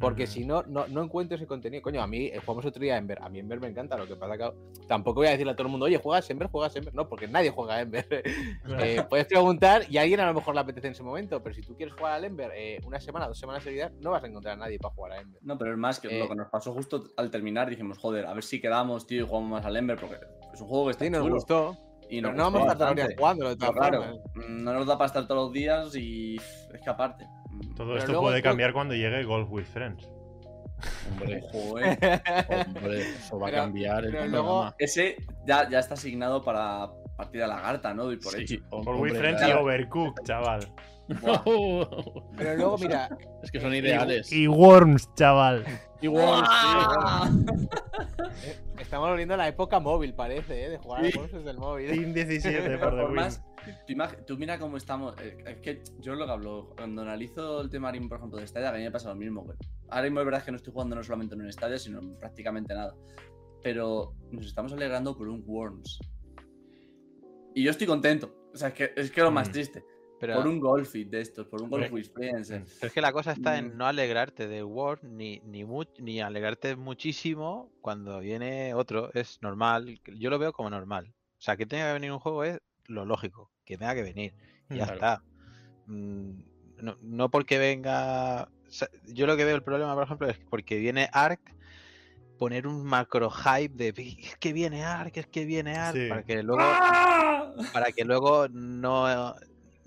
Porque 0.00 0.26
si 0.26 0.44
no, 0.44 0.62
no, 0.62 0.86
no 0.88 1.02
encuentro 1.02 1.36
ese 1.36 1.46
contenido. 1.46 1.82
Coño, 1.82 2.00
a 2.00 2.06
mí 2.06 2.26
eh, 2.26 2.38
jugamos 2.44 2.64
otro 2.66 2.80
día 2.80 2.94
a 2.94 2.98
Ember. 2.98 3.18
A 3.20 3.28
mí 3.28 3.38
Ember 3.40 3.58
me 3.60 3.66
encanta. 3.68 3.96
Lo 3.96 4.06
que 4.06 4.14
pasa 4.16 4.38
que 4.38 4.50
tampoco 4.86 5.20
voy 5.20 5.26
a 5.26 5.30
decirle 5.30 5.52
a 5.52 5.56
todo 5.56 5.66
el 5.66 5.70
mundo, 5.72 5.86
oye, 5.86 5.98
juegas 5.98 6.28
Ember, 6.30 6.48
juegas 6.48 6.74
Ember. 6.76 6.94
No, 6.94 7.08
porque 7.08 7.26
nadie 7.26 7.50
juega 7.50 7.74
a 7.74 7.80
Ember. 7.80 8.06
Eh, 8.80 9.02
puedes 9.08 9.26
preguntar 9.26 9.82
y 9.90 9.98
a 9.98 10.02
alguien 10.02 10.20
a 10.20 10.26
lo 10.26 10.34
mejor 10.34 10.54
le 10.54 10.60
apetece 10.60 10.86
en 10.86 10.92
ese 10.92 11.02
momento. 11.02 11.42
Pero 11.42 11.54
si 11.54 11.62
tú 11.62 11.74
quieres 11.76 11.94
jugar 11.94 12.12
al 12.14 12.24
Ember 12.24 12.50
eh, 12.54 12.80
una 12.86 13.00
semana, 13.00 13.26
dos 13.26 13.38
semanas 13.38 13.62
seguidas, 13.64 13.92
no 14.00 14.10
vas 14.12 14.22
a 14.22 14.26
encontrar 14.28 14.54
a 14.54 14.56
nadie 14.56 14.78
para 14.78 14.94
jugar 14.94 15.12
a 15.12 15.20
Ember. 15.20 15.40
No, 15.42 15.58
pero 15.58 15.72
es 15.72 15.78
más 15.78 15.98
que 16.00 16.08
Eh, 16.16 16.20
lo 16.20 16.28
que 16.28 16.34
nos 16.36 16.48
pasó 16.48 16.72
justo 16.72 17.04
al 17.16 17.30
terminar. 17.30 17.68
Dijimos, 17.68 17.98
joder, 17.98 18.26
a 18.26 18.34
ver 18.34 18.44
si 18.44 18.60
quedamos, 18.60 19.06
tío, 19.06 19.24
y 19.24 19.26
jugamos 19.26 19.50
más 19.50 19.64
al 19.66 19.76
Ember, 19.76 19.98
porque 19.98 20.16
es 20.54 20.60
un 20.60 20.68
juego 20.68 20.86
que 20.86 20.90
está 20.92 21.04
Sí, 21.04 21.10
nos 21.10 21.22
chulo. 21.22 21.34
gustó. 21.34 21.76
Y 22.10 22.22
Pero 22.22 22.28
nos 22.28 22.36
no 22.38 22.42
vamos 22.44 22.60
a 22.68 22.72
estar 22.72 22.76
todos 22.78 22.88
los 22.88 22.96
días 22.96 23.06
bastante. 23.08 23.20
jugándolo 23.20 23.50
de 23.50 23.56
Pero 23.56 23.72
todas 23.72 23.88
claro, 23.90 24.04
formas. 24.04 24.48
mm, 24.50 24.64
no 24.64 24.72
nos 24.72 24.86
da 24.86 24.96
para 24.98 25.06
estar 25.06 25.26
todos 25.28 25.44
los 25.44 25.52
días 25.52 25.94
y 25.96 26.36
es 26.36 26.80
que 26.82 26.88
aparte. 26.90 27.26
Todo 27.76 27.88
Pero 27.88 27.98
esto 27.98 28.12
luego 28.12 28.26
puede 28.26 28.42
cambiar 28.42 28.72
cuando 28.72 28.94
llegue 28.94 29.24
Golf 29.24 29.48
with 29.50 29.64
Friends. 29.64 30.08
Hombre, 31.10 31.42
Ojo, 31.52 31.78
eh. 31.80 31.98
hombre, 32.66 33.00
eso 33.00 33.38
va 33.38 33.48
a 33.48 33.52
cambiar 33.52 34.04
el 34.04 34.30
luego- 34.30 34.72
Ese 34.78 35.16
ya, 35.46 35.68
ya 35.68 35.78
está 35.80 35.94
asignado 35.94 36.44
para 36.44 36.90
partida 37.16 37.46
lagarta, 37.48 37.92
¿no? 37.94 38.12
Y 38.12 38.16
por 38.16 38.32
Sí, 38.32 38.42
hecho. 38.42 38.82
Friends 38.82 39.42
y 39.42 39.44
claro. 39.46 39.62
Overcooked, 39.62 40.22
chaval. 40.24 40.60
Pero 42.36 42.54
luego, 42.56 42.78
mira, 42.78 43.08
es 43.42 43.50
que 43.50 43.60
son 43.60 43.74
ideales. 43.74 44.30
Y 44.32 44.46
Worms, 44.46 45.12
chaval. 45.14 45.64
Igual, 46.00 46.44
¡Buah! 46.44 47.28
eh, 48.44 48.56
estamos 48.78 49.08
volviendo 49.08 49.34
a 49.34 49.36
la 49.36 49.48
época 49.48 49.80
móvil, 49.80 50.14
parece, 50.14 50.66
¿eh? 50.66 50.70
de 50.70 50.78
jugar 50.78 51.04
a 51.04 51.10
juegos 51.10 51.32
desde 51.32 51.50
el 51.50 51.58
móvil. 51.58 51.90
Team 51.90 52.12
17 52.12 52.68
De 52.68 52.78
por 52.78 52.94
The 52.94 53.30
tú, 53.86 53.94
tú 54.26 54.36
mira 54.38 54.58
cómo 54.58 54.76
estamos. 54.76 55.14
eh, 55.20 55.36
Es 55.46 55.56
que 55.58 55.82
yo 56.00 56.14
lo 56.14 56.26
que 56.26 56.32
hablo, 56.32 56.72
cuando 56.76 57.02
analizo 57.02 57.60
el 57.60 57.70
tema 57.70 57.92
por 58.08 58.18
ejemplo, 58.18 58.38
de 58.38 58.46
Stadia, 58.46 58.70
que 58.70 58.76
a 58.76 58.78
mí 58.78 58.84
me 58.84 58.90
pasa 58.90 59.08
lo 59.10 59.14
mismo. 59.16 59.42
güey. 59.42 59.56
Ahora 59.88 60.02
mismo 60.04 60.20
es 60.20 60.26
verdad 60.26 60.44
que 60.44 60.50
no 60.50 60.56
estoy 60.56 60.72
jugando 60.72 60.96
no 60.96 61.02
solamente 61.02 61.34
en 61.34 61.42
un 61.42 61.52
Stadia, 61.52 61.78
sino 61.78 62.00
en 62.00 62.18
prácticamente 62.18 62.74
nada. 62.74 62.94
Pero 63.62 64.14
nos 64.30 64.46
estamos 64.46 64.72
alegrando 64.72 65.16
por 65.16 65.28
un 65.28 65.42
Worms. 65.46 65.98
Y 67.54 67.64
yo 67.64 67.70
estoy 67.70 67.86
contento. 67.86 68.34
O 68.54 68.56
sea, 68.56 68.68
es 68.68 68.74
que 68.74 68.92
es 68.96 69.10
que 69.10 69.20
lo 69.22 69.30
más 69.30 69.48
Mm. 69.48 69.52
triste. 69.52 69.84
Pero, 70.20 70.34
Por 70.34 70.48
un 70.48 70.58
Golfit 70.58 71.08
de 71.10 71.20
estos, 71.20 71.46
por 71.46 71.62
un 71.62 71.70
Golf 71.70 71.92
with 71.92 72.06
Friends. 72.12 72.50
eh. 72.50 72.64
pero 72.80 72.88
es 72.88 72.92
que 72.92 73.00
la 73.00 73.12
cosa 73.12 73.32
está 73.32 73.52
Mm. 73.52 73.58
en 73.66 73.78
no 73.78 73.86
alegrarte 73.86 74.48
de 74.48 74.64
War 74.64 75.02
ni, 75.04 75.38
ni, 75.44 75.64
ni 76.00 76.20
alegrarte 76.20 76.74
muchísimo 76.74 77.70
cuando 77.80 78.18
viene 78.18 78.74
otro. 78.74 79.12
Es 79.14 79.38
normal. 79.42 80.00
Yo 80.16 80.30
lo 80.30 80.38
veo 80.40 80.52
como 80.52 80.70
normal. 80.70 81.14
O 81.38 81.40
sea, 81.40 81.56
que 81.56 81.66
tenga 81.66 81.86
que 81.86 81.92
venir 81.92 82.10
un 82.10 82.18
juego 82.18 82.42
es 82.42 82.58
lo 82.88 83.04
lógico. 83.04 83.50
Que 83.64 83.78
tenga 83.78 83.94
que 83.94 84.02
venir. 84.02 84.34
Y 84.70 84.76
ya 84.76 84.84
Claro. 84.86 84.94
está. 84.94 85.22
Mm, 85.86 86.42
No, 86.82 86.96
no 87.02 87.28
porque 87.30 87.58
venga. 87.58 88.44
o 88.68 88.70
sea, 88.70 88.88
yo 89.06 89.26
lo 89.26 89.36
que 89.36 89.44
veo 89.44 89.56
el 89.56 89.62
problema, 89.64 89.94
por 89.94 90.04
ejemplo, 90.04 90.28
es 90.28 90.38
porque 90.50 90.78
viene 90.78 91.08
Ark. 91.12 91.40
Poner 92.38 92.68
un 92.68 92.84
macro 92.84 93.30
hype 93.30 93.74
de 93.74 93.88
es 94.20 94.36
que 94.36 94.52
viene 94.52 94.84
Ark, 94.84 95.10
es 95.16 95.26
que 95.26 95.44
viene 95.44 95.74
Ark, 95.76 95.96
Sí. 95.96 96.08
para 96.08 96.22
que 96.22 96.40
luego 96.44 96.62
¡Ah! 96.62 97.52
para 97.72 97.90
que 97.90 98.04
luego 98.04 98.46
no, 98.48 99.34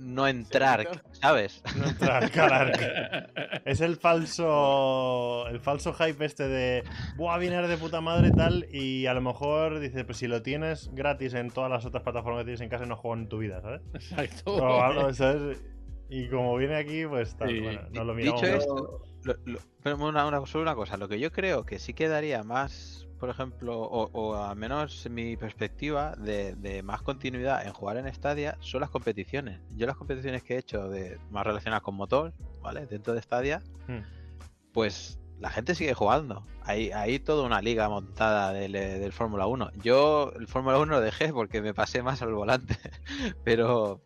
no 0.14 0.28
entrar, 0.28 0.88
¿sabes? 1.12 1.62
No 1.78 1.86
entrar, 1.86 2.30
calar. 2.32 3.62
Es 3.66 3.82
el 3.82 3.96
falso. 3.98 5.48
El 5.48 5.60
falso 5.60 5.94
hype 5.94 6.26
este 6.26 6.48
de. 6.48 6.84
Buah, 7.18 7.38
viene 7.38 7.66
de 7.68 7.78
puta 7.78 8.02
madre 8.02 8.32
tal. 8.32 8.66
Y 8.72 9.06
a 9.06 9.14
lo 9.14 9.22
mejor 9.22 9.80
dice, 9.80 10.04
pues 10.04 10.18
si 10.18 10.28
lo 10.28 10.42
tienes 10.42 10.90
gratis 10.94 11.34
en 11.34 11.50
todas 11.52 11.70
las 11.70 11.86
otras 11.86 12.04
plataformas 12.04 12.42
que 12.42 12.46
tienes 12.46 12.62
en 12.62 12.70
casa, 12.70 12.86
no 12.86 12.96
juego 12.96 13.16
en 13.18 13.28
tu 13.30 13.38
vida, 13.38 13.62
¿sabes? 13.62 13.82
Exacto. 13.94 14.56
O 14.56 14.82
algo, 14.82 15.14
¿sabes? 15.14 15.62
Y 16.10 16.28
como 16.30 16.58
viene 16.58 16.76
aquí, 16.76 17.06
pues 17.06 17.36
tal. 17.38 17.50
Sí. 17.50 17.60
Bueno, 17.62 17.82
nos 17.92 18.06
lo 18.06 18.16
Dicho 18.16 18.34
miramos. 18.36 18.60
esto, 18.64 19.02
Lo- 19.24 19.36
lo- 19.46 19.60
pero 19.84 19.98
una, 19.98 20.26
una- 20.26 20.46
solo 20.46 20.64
una 20.64 20.76
cosa, 20.76 20.98
lo 20.98 21.08
que 21.08 21.20
yo 21.20 21.32
creo 21.32 21.66
que 21.66 21.80
sí 21.80 21.94
quedaría 21.94 22.44
más, 22.44 23.08
por 23.22 23.30
ejemplo, 23.30 23.80
o, 23.80 24.10
o 24.12 24.36
al 24.36 24.56
menos 24.58 25.06
en 25.06 25.14
mi 25.14 25.38
perspectiva, 25.38 26.14
de, 26.18 26.56
de 26.56 26.84
más 26.84 27.02
continuidad 27.04 27.66
en 27.66 27.72
jugar 27.72 27.96
en 27.98 28.14
Stadia 28.14 28.58
son 28.60 28.82
las 28.82 28.90
competiciones. 28.90 29.62
Yo 29.78 29.88
las 29.88 29.96
competiciones 29.96 30.44
que 30.44 30.56
he 30.56 30.58
hecho 30.58 30.90
de 30.90 31.18
más 31.30 31.46
relacionadas 31.46 31.84
con 31.84 31.96
motor, 31.96 32.34
¿vale? 32.62 32.86
Dentro 32.88 33.14
de 33.14 33.22
Stadia, 33.22 33.62
Hmm. 33.88 34.00
pues 34.74 35.20
la 35.40 35.50
gente 35.50 35.74
sigue 35.76 35.94
jugando. 35.94 36.46
Hay, 36.64 36.92
hay 36.92 37.20
toda 37.20 37.44
una 37.46 37.62
liga 37.62 37.90
montada 37.90 38.54
del, 38.54 38.76
eh, 38.76 39.00
del 39.00 39.12
Fórmula 39.12 39.48
1. 39.48 39.72
Yo 39.84 40.32
el 40.40 40.48
Fórmula 40.48 40.78
1 40.80 40.92
lo 40.94 41.02
dejé 41.02 41.32
porque 41.34 41.62
me 41.62 41.74
pasé 41.74 42.04
más 42.04 42.22
al 42.22 42.34
volante, 42.34 42.76
pero 43.44 44.02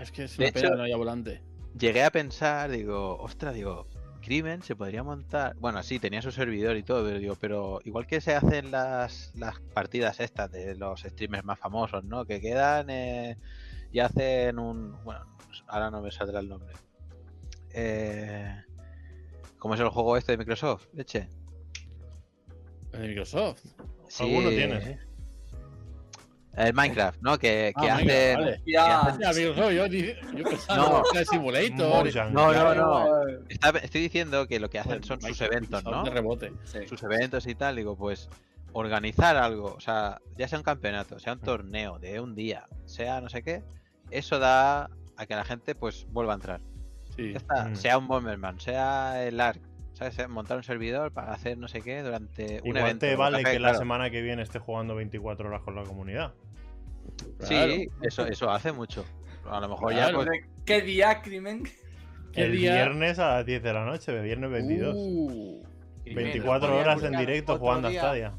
Es 0.00 0.10
que 0.12 0.24
es 0.24 0.38
una 0.38 0.50
pena 0.52 0.66
hecho- 0.68 0.76
no 0.76 0.82
haya 0.82 0.96
volante. 0.96 1.42
llegué 1.78 2.04
a 2.04 2.10
pensar, 2.10 2.70
digo, 2.70 3.16
ostras, 3.18 3.54
digo, 3.54 3.86
Crimen 4.28 4.62
se 4.62 4.76
podría 4.76 5.02
montar. 5.02 5.56
Bueno, 5.58 5.82
sí, 5.82 5.98
tenía 5.98 6.20
su 6.20 6.30
servidor 6.30 6.76
y 6.76 6.82
todo, 6.82 7.02
pero 7.02 7.18
digo, 7.18 7.36
pero 7.40 7.80
igual 7.86 8.06
que 8.06 8.20
se 8.20 8.34
hacen 8.34 8.70
las, 8.70 9.32
las 9.34 9.58
partidas 9.72 10.20
estas 10.20 10.52
de 10.52 10.74
los 10.74 11.00
streamers 11.00 11.46
más 11.46 11.58
famosos, 11.58 12.04
¿no? 12.04 12.26
Que 12.26 12.38
quedan 12.38 12.90
eh, 12.90 13.38
y 13.90 14.00
hacen 14.00 14.58
un. 14.58 15.02
Bueno, 15.02 15.24
ahora 15.66 15.90
no 15.90 16.02
me 16.02 16.10
saldrá 16.10 16.40
el 16.40 16.48
nombre. 16.50 16.74
Eh, 17.72 18.54
¿Cómo 19.58 19.74
es 19.74 19.80
el 19.80 19.88
juego 19.88 20.18
este 20.18 20.32
de 20.32 20.38
Microsoft? 20.38 20.88
Leche. 20.92 21.26
El 22.92 23.00
de 23.00 23.08
Microsoft. 23.08 23.64
Alguno 24.20 24.50
Sí, 24.50 24.56
tiene, 24.56 24.80
sí. 24.82 25.07
El 26.58 26.74
Minecraft, 26.74 27.20
¿no? 27.22 27.38
Que, 27.38 27.72
que 27.80 27.88
Ah, 27.88 27.94
hace. 27.94 28.04
Minecraft, 28.04 28.38
vale. 28.40 28.62
Ya, 28.66 29.00
Hostia, 29.02 29.28
amigo, 29.30 29.54
no, 29.56 29.70
yo, 29.70 29.88
di- 29.88 30.14
yo 30.36 30.44
pensaba 30.44 30.76
No. 30.88 31.02
que 31.10 31.18
era 31.18 31.24
Simulator. 31.24 32.04
Mojang. 32.04 32.32
No, 32.34 32.52
no, 32.52 32.74
no. 32.74 33.06
Está- 33.48 33.70
estoy 33.78 34.00
diciendo 34.00 34.46
que 34.48 34.58
lo 34.60 34.68
que 34.68 34.78
hacen 34.78 35.02
son 35.04 35.20
sus 35.20 35.40
eventos, 35.40 35.82
son 35.82 35.92
¿no? 35.92 36.02
De 36.04 36.10
rebote. 36.10 36.52
sí. 36.64 36.80
Sus 36.88 37.02
eventos 37.02 37.46
y 37.46 37.54
tal. 37.54 37.76
Digo, 37.76 37.96
pues 37.96 38.28
organizar 38.72 39.36
algo, 39.36 39.74
o 39.76 39.80
sea, 39.80 40.20
ya 40.36 40.46
sea 40.48 40.58
un 40.58 40.64
campeonato, 40.64 41.16
Mm. 41.16 41.20
sea 41.20 41.32
un 41.32 41.40
torneo 41.40 41.98
de 41.98 42.20
un 42.20 42.34
día, 42.34 42.66
sea 42.84 43.20
no 43.20 43.28
sé 43.28 43.42
qué, 43.42 43.62
eso 44.10 44.38
da 44.38 44.90
a 45.16 45.26
que 45.26 45.34
la 45.34 45.44
gente 45.44 45.74
pues 45.74 46.06
vuelva 46.10 46.32
a 46.32 46.36
entrar. 46.36 46.60
Sí. 47.16 47.32
Ya 47.32 47.38
está, 47.38 47.64
Mm. 47.66 47.76
sea 47.76 47.98
un 47.98 48.06
Bomberman, 48.08 48.60
sea 48.60 49.24
el 49.24 49.40
ARC, 49.40 49.60
¿sabes? 49.94 50.14
Sea 50.14 50.28
Montar 50.28 50.58
un 50.58 50.62
servidor 50.64 51.12
para 51.12 51.32
hacer 51.32 51.56
no 51.58 51.66
sé 51.66 51.80
qué 51.80 52.02
durante 52.02 52.60
un 52.60 52.68
Igual 52.68 52.76
evento. 52.84 53.06
te 53.06 53.16
vale 53.16 53.42
que 53.42 53.58
la 53.58 53.74
semana 53.74 54.10
que 54.10 54.20
viene 54.22 54.42
esté 54.42 54.58
jugando 54.58 54.94
24 54.94 55.48
horas 55.48 55.62
con 55.62 55.74
la 55.74 55.82
comunidad. 55.84 56.34
Claro. 57.38 57.72
Sí, 57.72 57.88
eso, 58.02 58.26
eso 58.26 58.50
hace 58.50 58.72
mucho. 58.72 59.04
A 59.48 59.60
lo 59.60 59.68
mejor 59.68 59.92
Claro. 59.92 60.22
ya 60.22 60.26
pues, 60.26 60.40
¿Qué 60.64 60.82
día, 60.82 61.22
crimen? 61.22 61.64
¿Qué 62.32 62.42
el 62.42 62.52
día? 62.52 62.74
viernes 62.74 63.18
a 63.18 63.36
las 63.36 63.46
10 63.46 63.62
de 63.62 63.72
la 63.72 63.84
noche, 63.84 64.20
viernes 64.20 64.50
22. 64.50 64.94
Uh, 64.96 65.62
Crimen, 66.04 66.24
24 66.24 66.68
no 66.68 66.74
podía 66.74 66.82
horas 66.92 67.02
en 67.04 67.18
directo 67.18 67.58
jugando 67.58 67.88
a 67.88 67.90
día. 67.90 68.00
Stadia. 68.00 68.34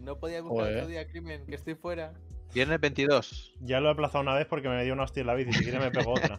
No 0.00 0.16
podía 0.18 0.40
buscar 0.42 0.64
Joder. 0.66 0.76
otro 0.78 0.88
día, 0.88 1.06
crimen, 1.06 1.46
que 1.46 1.54
estoy 1.54 1.74
fuera. 1.76 2.12
viernes 2.54 2.80
22. 2.80 3.54
Ya 3.60 3.80
lo 3.80 3.88
he 3.88 3.92
aplazado 3.92 4.22
una 4.22 4.34
vez 4.34 4.46
porque 4.46 4.68
me 4.68 4.82
dio 4.84 4.92
una 4.92 5.04
hostia 5.04 5.20
en 5.20 5.26
la 5.28 5.34
bici. 5.34 5.52
Si 5.52 5.62
quieres 5.62 5.80
me 5.80 5.90
pego 5.90 6.12
otra. 6.12 6.36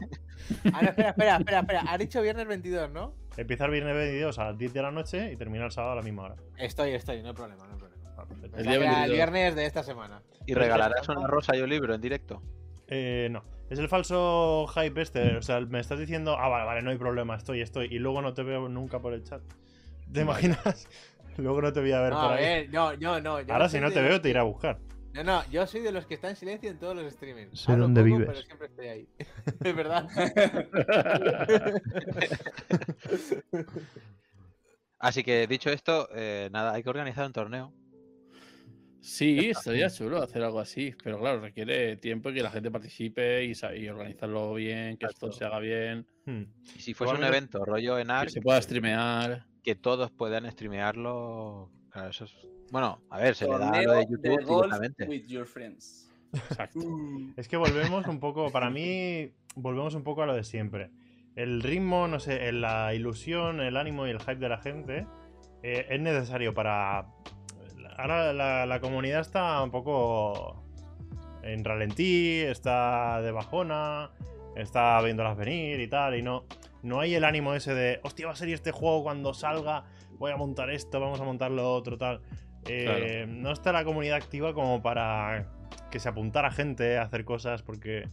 Ah, 0.74 0.82
no, 0.82 0.90
espera, 0.90 1.10
espera, 1.10 1.38
espera, 1.38 1.60
espera. 1.62 1.82
Has 1.82 2.00
dicho 2.00 2.22
viernes 2.22 2.46
22, 2.48 2.92
¿no? 2.92 3.16
Empieza 3.38 3.66
el 3.66 3.72
viernes 3.72 3.96
22 3.96 4.38
a 4.40 4.44
las 4.46 4.58
10 4.58 4.74
de 4.74 4.82
la 4.82 4.92
noche 4.92 5.32
y 5.32 5.38
termina 5.38 5.66
el 5.66 5.72
sábado 5.72 5.94
a 5.94 5.96
la 5.96 6.02
misma 6.02 6.24
hora. 6.24 6.36
Estoy, 6.58 6.92
estoy, 6.92 7.22
no 7.22 7.30
hay 7.30 7.34
problema, 7.34 7.66
no 7.66 7.74
hay 7.74 7.80
problema. 7.80 8.14
Ah. 8.18 8.26
El 8.58 8.64
día 8.64 8.74
el 8.74 8.80
22. 8.82 9.10
viernes 9.12 9.56
de 9.56 9.66
esta 9.66 9.84
semana. 9.84 10.22
Y 10.46 10.54
regalarás 10.54 11.08
una 11.10 11.28
rosa 11.28 11.56
y 11.56 11.62
un 11.62 11.70
libro 11.70 11.94
en 11.94 12.02
directo. 12.02 12.42
Eh, 12.88 13.28
no. 13.32 13.44
Es 13.70 13.80
el 13.80 13.90
falso 13.90 14.68
hype 14.68 15.02
este. 15.02 15.38
O 15.38 15.42
sea, 15.42 15.60
me 15.62 15.80
estás 15.80 16.00
diciendo, 16.00 16.38
ah, 16.38 16.50
vale, 16.50 16.66
vale, 16.66 16.82
no 16.82 16.92
hay 16.92 16.98
problema, 16.98 17.36
estoy, 17.36 17.62
estoy. 17.62 17.88
Y 17.92 18.00
luego 18.00 18.22
no 18.22 18.34
te 18.34 18.44
veo 18.44 18.68
nunca 18.70 19.00
por 19.00 19.14
el 19.14 19.24
chat. 19.24 19.42
¿Te 20.12 20.22
imaginas? 20.22 20.88
luego 21.38 21.62
no 21.62 21.74
te 21.74 21.80
voy 21.80 21.92
a 21.92 22.02
ver 22.02 22.14
No, 22.14 22.22
por 22.22 22.32
a 22.32 22.36
ahí. 22.36 22.44
ver, 22.44 22.70
no, 22.70 22.96
no, 22.98 23.20
no. 23.20 23.42
yo 23.42 23.54
Ahora 23.54 23.70
si 23.70 23.80
no 23.80 23.92
te 23.92 24.02
veo 24.02 24.22
te 24.22 24.30
iré 24.30 24.40
a 24.40 24.44
buscar. 24.44 24.80
No, 25.14 25.24
no, 25.24 25.44
yo 25.52 25.66
soy 25.68 25.82
de 25.82 25.92
los 25.92 26.08
que 26.08 26.16
está 26.16 26.30
en 26.30 26.36
silencio 26.36 26.72
en 26.72 26.80
todos 26.80 26.96
los 26.96 27.12
streamings. 27.14 27.60
Sé 27.60 27.76
dónde 27.76 28.02
poco, 28.02 28.16
vives. 28.18 28.28
Pero 28.30 28.42
siempre 28.42 28.68
estoy 28.68 28.88
ahí. 28.88 29.08
Es 29.64 29.76
verdad. 29.76 30.08
Así 35.00 35.24
que 35.24 35.48
dicho 35.48 35.70
esto, 35.70 36.08
eh, 36.16 36.50
nada, 36.52 36.74
hay 36.74 36.84
que 36.84 36.90
organizar 36.90 37.26
un 37.26 37.34
torneo. 37.34 37.74
Sí, 39.04 39.50
estaría 39.50 39.90
chulo 39.90 40.22
hacer 40.24 40.44
algo 40.44 40.60
así, 40.60 40.96
pero 41.04 41.20
claro, 41.20 41.42
requiere 41.42 41.98
tiempo 41.98 42.30
y 42.30 42.36
que 42.36 42.42
la 42.42 42.52
gente 42.52 42.72
participe 42.72 43.44
y, 43.44 43.88
organizarlo 43.88 44.54
bien, 44.54 44.98
que 44.98 45.06
esto 45.06 45.32
se 45.32 45.44
haga 45.46 45.60
bien, 45.60 46.08
Hmm. 46.26 46.44
Y 46.78 46.80
si 46.80 46.94
fuese 46.94 47.16
un 47.16 47.24
evento 47.24 47.66
rollo 47.66 48.00
en 48.00 48.08
que 48.08 48.14
ARC, 48.14 48.30
se 48.30 48.42
pueda 48.42 48.62
streamear. 48.62 49.46
que 49.64 49.76
todos 49.76 50.12
puedan 50.12 50.50
streamearlo. 50.50 51.70
Claro, 51.90 52.10
eso 52.10 52.26
es. 52.26 52.34
Bueno, 52.72 53.02
a 53.10 53.20
ver, 53.20 53.36
se 53.36 53.46
le 53.46 53.58
da 53.58 53.82
lo 53.82 53.92
de 53.94 53.98
de 54.00 54.06
YouTube 54.10 54.46
golf 54.46 54.74
directamente. 54.74 55.08
with 55.08 55.28
your 55.28 55.46
friends. 55.46 56.10
Exacto. 56.34 56.80
Es 57.38 57.48
que 57.48 57.58
volvemos 57.58 58.08
un 58.08 58.20
poco, 58.20 58.52
para 58.52 58.70
mí, 58.70 59.32
volvemos 59.56 59.96
un 59.96 60.04
poco 60.04 60.24
a 60.24 60.26
lo 60.26 60.36
de 60.36 60.44
siempre. 60.44 60.92
El 61.36 61.62
ritmo, 61.62 62.08
no 62.08 62.20
sé, 62.20 62.52
la 62.52 62.94
ilusión, 62.94 63.60
el 63.60 63.76
ánimo 63.76 64.08
y 64.08 64.12
el 64.12 64.20
hype 64.20 64.36
de 64.36 64.50
la 64.50 64.60
gente 64.60 65.08
eh, 65.62 65.88
es 65.90 66.00
necesario 66.00 66.54
para... 66.54 67.08
Ahora 67.98 68.34
la, 68.34 68.66
la 68.66 68.80
comunidad 68.80 69.22
está 69.22 69.62
un 69.62 69.72
poco 69.72 70.64
en 71.44 71.64
ralentí, 71.64 72.40
está 72.40 73.22
de 73.22 73.32
bajona, 73.32 74.12
está 74.56 75.02
viéndolas 75.02 75.38
venir 75.38 75.80
y 75.80 75.88
tal, 75.88 76.16
y 76.16 76.22
no, 76.22 76.46
no 76.82 77.00
hay 77.00 77.16
el 77.16 77.24
ánimo 77.24 77.54
ese 77.54 77.74
de, 77.74 78.00
hostia, 78.04 78.28
va 78.28 78.34
a 78.34 78.36
salir 78.36 78.56
este 78.56 78.72
juego 78.72 79.04
cuando 79.04 79.34
salga, 79.34 79.84
voy 80.18 80.32
a 80.32 80.38
montar 80.38 80.70
esto, 80.70 81.00
vamos 81.00 81.20
a 81.20 81.24
montar 81.24 81.52
lo 81.52 81.72
otro, 81.74 81.98
tal. 81.98 82.22
Eh, 82.66 83.26
No 83.28 83.52
está 83.52 83.72
la 83.74 83.84
comunidad 83.84 84.16
activa 84.16 84.54
como 84.54 84.82
para 84.82 85.48
que 85.92 86.00
se 86.00 86.10
apuntara 86.10 86.50
gente 86.50 86.98
a 86.98 87.04
hacer 87.04 87.26
cosas 87.26 87.62
porque 87.62 88.08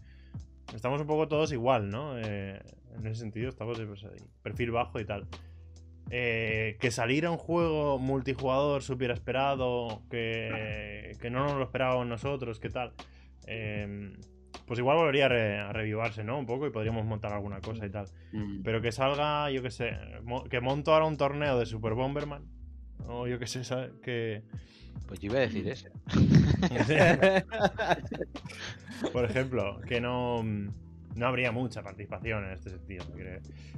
estamos 0.75 1.01
un 1.01 1.07
poco 1.07 1.29
todos 1.29 1.53
igual, 1.53 1.89
¿no? 1.89 2.19
Eh, 2.19 2.61
en 2.97 3.07
ese 3.07 3.21
sentido 3.21 3.49
estamos 3.49 3.79
ahí, 3.79 4.23
perfil 4.43 4.73
bajo 4.73 4.99
y 4.99 5.05
tal. 5.05 5.27
Eh, 6.11 6.77
que 6.81 6.91
saliera 6.91 7.31
un 7.31 7.39
juego 7.39 7.99
multijugador 7.99 8.83
súper 8.83 9.11
esperado, 9.13 10.03
que, 10.11 11.17
que 11.21 11.31
no 11.31 11.45
nos 11.45 11.57
lo 11.57 11.65
esperábamos 11.65 12.07
nosotros, 12.07 12.59
¿qué 12.59 12.71
tal? 12.71 12.93
Eh, 13.47 14.13
pues 14.67 14.79
igual 14.81 14.97
volvería 14.99 15.27
a, 15.27 15.29
re- 15.29 15.59
a 15.59 15.73
revivarse, 15.73 16.25
¿no? 16.25 16.39
Un 16.39 16.47
poco 16.47 16.67
y 16.67 16.71
podríamos 16.71 17.05
montar 17.05 17.33
alguna 17.33 17.61
cosa 17.61 17.87
y 17.87 17.91
tal. 17.91 18.07
Mm. 18.33 18.63
Pero 18.63 18.81
que 18.83 18.93
salga, 18.93 19.51
yo 19.51 19.63
qué 19.63 19.71
sé, 19.71 19.97
que 20.51 20.61
monto 20.61 20.93
ahora 20.93 21.07
un 21.07 21.17
torneo 21.17 21.59
de 21.59 21.67
Super 21.67 21.95
Bomberman. 21.95 22.45
O 23.07 23.27
yo 23.27 23.39
qué 23.39 23.47
sé, 23.47 23.65
¿sabes? 23.65 23.93
Que, 24.03 24.43
Pues 25.09 25.21
yo 25.21 25.31
iba 25.31 25.39
a 25.39 25.43
decir 25.43 25.67
ese. 25.69 25.91
Por 29.13 29.25
ejemplo, 29.25 29.81
que 29.87 30.01
no, 30.01 30.43
no 31.17 31.27
habría 31.27 31.53
mucha 31.53 31.83
participación 31.83 32.45
en 32.45 32.53
este 32.53 32.71
sentido. 32.71 33.05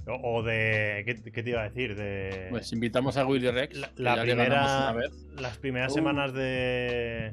O, 0.07 0.39
o 0.39 0.43
de. 0.43 1.03
¿qué, 1.07 1.31
qué 1.33 1.43
te 1.43 1.51
iba 1.51 1.61
a 1.61 1.69
decir? 1.69 1.95
De. 1.97 2.49
Pues 2.51 2.73
invitamos 2.73 3.17
a 3.17 3.27
Willy 3.27 3.51
Rex. 3.51 3.77
la, 3.97 4.21
primera. 4.23 4.91
una 4.91 4.93
vez. 4.93 5.27
Las 5.39 5.59
primeras 5.59 5.93
Uh. 5.93 5.95
semanas 5.95 6.33
de. 6.35 7.31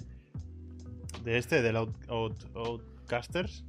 De 1.23 1.37
este, 1.37 1.61
del 1.61 1.75
Out- 1.75 2.07
Out- 2.07 2.55
Outcasters. 2.55 3.65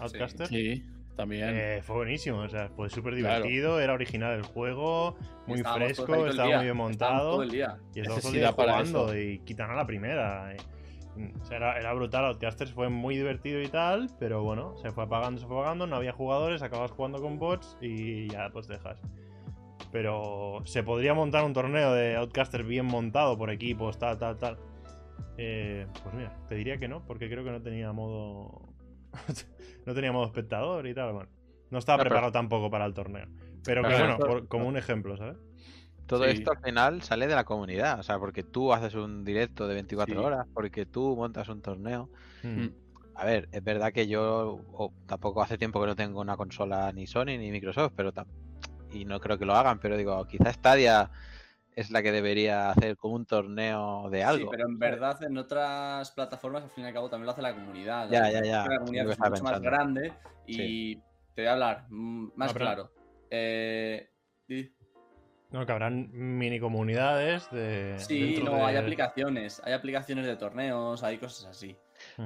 Outcasters. 0.00 0.48
Sí, 0.48 0.84
también. 1.16 1.50
eh, 1.52 1.80
fue 1.84 1.96
buenísimo, 1.96 2.38
o 2.38 2.48
sea, 2.48 2.68
fue 2.70 2.90
súper 2.90 3.14
Claro. 3.14 3.44
divertido, 3.44 3.80
era 3.80 3.92
original 3.92 4.34
el 4.34 4.42
juego, 4.42 5.16
muy 5.46 5.58
Estábamos 5.58 5.84
fresco, 5.86 6.26
estaba 6.26 6.48
día, 6.48 6.56
muy 6.56 6.64
bien 6.64 6.76
montado. 6.76 7.30
Todo 7.32 7.42
el 7.44 7.50
día. 7.50 7.78
Y 7.94 8.00
estamos 8.00 8.22
todo 8.22 8.32
el 8.32 8.38
día 8.38 8.52
para 8.56 8.72
jugando 8.72 9.12
eso. 9.12 9.18
y 9.18 9.38
quitan 9.40 9.70
a 9.70 9.74
la 9.74 9.86
primera. 9.86 10.54
y- 10.54 10.56
mm, 10.56 10.71
o 11.40 11.44
sea, 11.44 11.56
era, 11.58 11.78
era 11.78 11.92
brutal. 11.92 12.24
Outcasters 12.26 12.72
fue 12.72 12.88
muy 12.88 13.16
divertido 13.16 13.60
y 13.60 13.68
tal, 13.68 14.08
pero 14.18 14.42
bueno, 14.42 14.76
se 14.78 14.90
fue 14.90 15.04
apagando, 15.04 15.40
se 15.40 15.46
fue 15.46 15.56
apagando, 15.58 15.86
no 15.86 15.96
había 15.96 16.12
jugadores, 16.12 16.62
acabas 16.62 16.90
jugando 16.90 17.20
con 17.20 17.38
bots 17.38 17.76
y 17.80 18.28
ya 18.28 18.50
pues 18.50 18.66
dejas. 18.68 19.00
Pero 19.90 20.62
se 20.64 20.82
podría 20.82 21.12
montar 21.14 21.44
un 21.44 21.52
torneo 21.52 21.92
de 21.92 22.16
Outcasters 22.16 22.66
bien 22.66 22.86
montado 22.86 23.36
por 23.36 23.50
equipos, 23.50 23.98
tal, 23.98 24.18
tal, 24.18 24.38
tal. 24.38 24.58
Eh, 25.36 25.86
pues 26.02 26.14
mira, 26.14 26.34
te 26.48 26.54
diría 26.54 26.78
que 26.78 26.88
no, 26.88 27.04
porque 27.04 27.28
creo 27.28 27.44
que 27.44 27.50
no 27.50 27.60
tenía 27.62 27.92
modo. 27.92 28.68
no 29.86 29.94
tenía 29.94 30.12
modo 30.12 30.26
espectador 30.26 30.86
y 30.86 30.94
tal. 30.94 31.12
Bueno, 31.12 31.28
no 31.70 31.78
estaba 31.78 31.98
No, 31.98 32.02
pero- 32.04 32.10
preparado 32.10 32.32
tampoco 32.32 32.70
para 32.70 32.86
el 32.86 32.94
torneo. 32.94 33.26
Pero 33.64 33.82
que 33.82 33.94
bueno, 33.94 34.16
por- 34.18 34.48
como 34.48 34.66
un 34.66 34.76
ejemplo, 34.76 35.16
¿sabes? 35.16 35.36
Todo 36.12 36.24
Sí. 36.24 36.30
esto 36.32 36.50
al 36.50 36.58
final 36.58 37.00
sale 37.00 37.26
de 37.26 37.34
la 37.34 37.44
comunidad. 37.44 37.98
O 37.98 38.02
sea, 38.02 38.18
porque 38.18 38.42
tú 38.42 38.70
haces 38.74 38.94
un 38.94 39.24
directo 39.24 39.66
de 39.66 39.72
24 39.72 40.14
Sí. 40.14 40.20
horas, 40.20 40.46
porque 40.52 40.84
tú 40.84 41.16
montas 41.16 41.48
un 41.48 41.62
torneo. 41.62 42.10
Mm. 42.42 42.66
A 43.14 43.24
ver, 43.24 43.48
es 43.50 43.64
verdad 43.64 43.94
que 43.94 44.06
yo 44.06 44.60
o, 44.74 44.92
tampoco 45.06 45.40
hace 45.42 45.56
tiempo 45.56 45.80
que 45.80 45.86
no 45.86 45.96
tengo 45.96 46.20
una 46.20 46.36
consola 46.36 46.92
ni 46.92 47.06
Sony 47.06 47.38
ni 47.38 47.50
Microsoft, 47.50 47.94
pero 47.96 48.12
y 48.90 49.06
no 49.06 49.20
creo 49.20 49.38
que 49.38 49.46
lo 49.46 49.54
hagan, 49.54 49.78
pero 49.80 49.96
digo, 49.96 50.22
quizá 50.26 50.52
Stadia 50.52 51.10
es 51.74 51.90
la 51.90 52.02
que 52.02 52.12
debería 52.12 52.68
hacer 52.68 52.98
como 52.98 53.14
un 53.14 53.24
torneo 53.24 54.10
de 54.10 54.22
algo. 54.22 54.44
Sí, 54.44 54.48
pero 54.50 54.68
en 54.68 54.78
verdad 54.78 55.22
en 55.22 55.38
otras 55.38 56.10
plataformas 56.10 56.64
al 56.64 56.70
fin 56.70 56.84
y 56.84 56.88
al 56.88 56.92
cabo 56.92 57.08
también 57.08 57.24
lo 57.24 57.32
hace 57.32 57.40
la 57.40 57.54
comunidad. 57.54 58.10
Ya, 58.10 58.20
La 58.20 58.32
ya, 58.32 58.42
ya, 58.44 58.66
La 58.68 58.78
comunidad 58.80 59.04
es 59.04 59.08
mucho 59.08 59.12
estaba 59.12 59.30
más 59.30 59.40
pensando. 59.40 59.70
grande 59.70 60.12
y 60.46 60.96
te 60.96 61.02
voy 61.38 61.46
a 61.46 61.52
hablar 61.54 61.86
mm, 61.88 62.32
más 62.36 62.52
No, 62.52 62.58
claro. 62.60 62.90
Eh, 63.30 64.10
No, 65.52 65.66
que 65.66 65.72
habrán 65.72 66.08
mini 66.12 66.58
comunidades 66.58 67.50
de. 67.50 67.96
sí, 67.98 68.40
no, 68.42 68.64
hay 68.66 68.76
aplicaciones. 68.76 69.60
Hay 69.64 69.74
aplicaciones 69.74 70.24
de 70.26 70.36
torneos, 70.36 71.02
hay 71.02 71.18
cosas 71.18 71.44
así. 71.44 71.76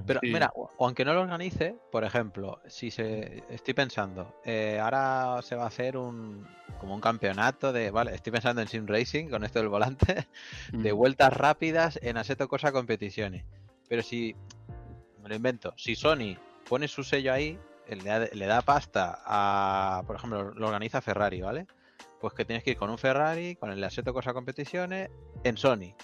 Pero 0.06 0.20
Sí. 0.22 0.30
mira, 0.30 0.50
o- 0.54 0.70
aunque 0.78 1.04
no 1.04 1.12
lo 1.12 1.22
organice, 1.22 1.74
por 1.90 2.04
ejemplo, 2.04 2.60
si 2.66 2.90
se 2.90 3.42
estoy 3.50 3.74
pensando, 3.74 4.32
eh, 4.44 4.78
ahora 4.80 5.40
se 5.42 5.56
va 5.56 5.64
a 5.64 5.68
hacer 5.68 5.96
un 5.96 6.46
como 6.78 6.94
un 6.94 7.00
campeonato 7.00 7.72
de, 7.72 7.90
vale, 7.90 8.14
estoy 8.14 8.32
pensando 8.32 8.60
en 8.62 8.68
sim 8.68 8.86
racing 8.86 9.28
con 9.28 9.44
esto 9.44 9.58
del 9.58 9.68
volante, 9.68 10.28
de 10.72 10.92
vueltas 10.92 11.32
rápidas 11.32 11.98
en 12.02 12.18
Assetto 12.18 12.46
Corsa 12.48 12.70
competiciones. 12.70 13.44
Pero 13.88 14.02
si 14.02 14.36
me 15.22 15.28
lo 15.28 15.34
invento, 15.34 15.72
si 15.76 15.96
Sony 15.96 16.36
pone 16.68 16.86
su 16.86 17.02
sello 17.02 17.32
ahí, 17.32 17.58
le 17.88 18.02
da, 18.04 18.18
le 18.20 18.46
da 18.46 18.62
pasta 18.62 19.20
a, 19.24 20.02
por 20.06 20.16
ejemplo, 20.16 20.52
lo 20.54 20.66
organiza 20.66 21.00
Ferrari, 21.00 21.40
¿vale? 21.40 21.66
Pues 22.26 22.34
que 22.34 22.44
tienes 22.44 22.64
que 22.64 22.72
ir 22.72 22.76
con 22.76 22.90
un 22.90 22.98
Ferrari, 22.98 23.54
con 23.54 23.70
el 23.70 23.84
Assetto 23.84 24.12
Corsa 24.12 24.32
competiciones 24.32 25.10
en 25.44 25.56
Sony. 25.56 25.94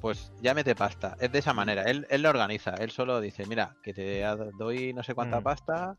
Pues 0.00 0.32
ya 0.42 0.52
mete 0.52 0.74
pasta. 0.74 1.16
Es 1.20 1.30
de 1.30 1.38
esa 1.38 1.52
manera. 1.54 1.84
Él, 1.84 2.08
él 2.10 2.22
lo 2.22 2.30
organiza. 2.30 2.74
Él 2.74 2.90
solo 2.90 3.20
dice, 3.20 3.46
mira, 3.46 3.76
que 3.84 3.94
te 3.94 4.20
doy 4.58 4.92
no 4.92 5.04
sé 5.04 5.14
cuánta 5.14 5.38
Mm. 5.38 5.44
pasta 5.44 5.96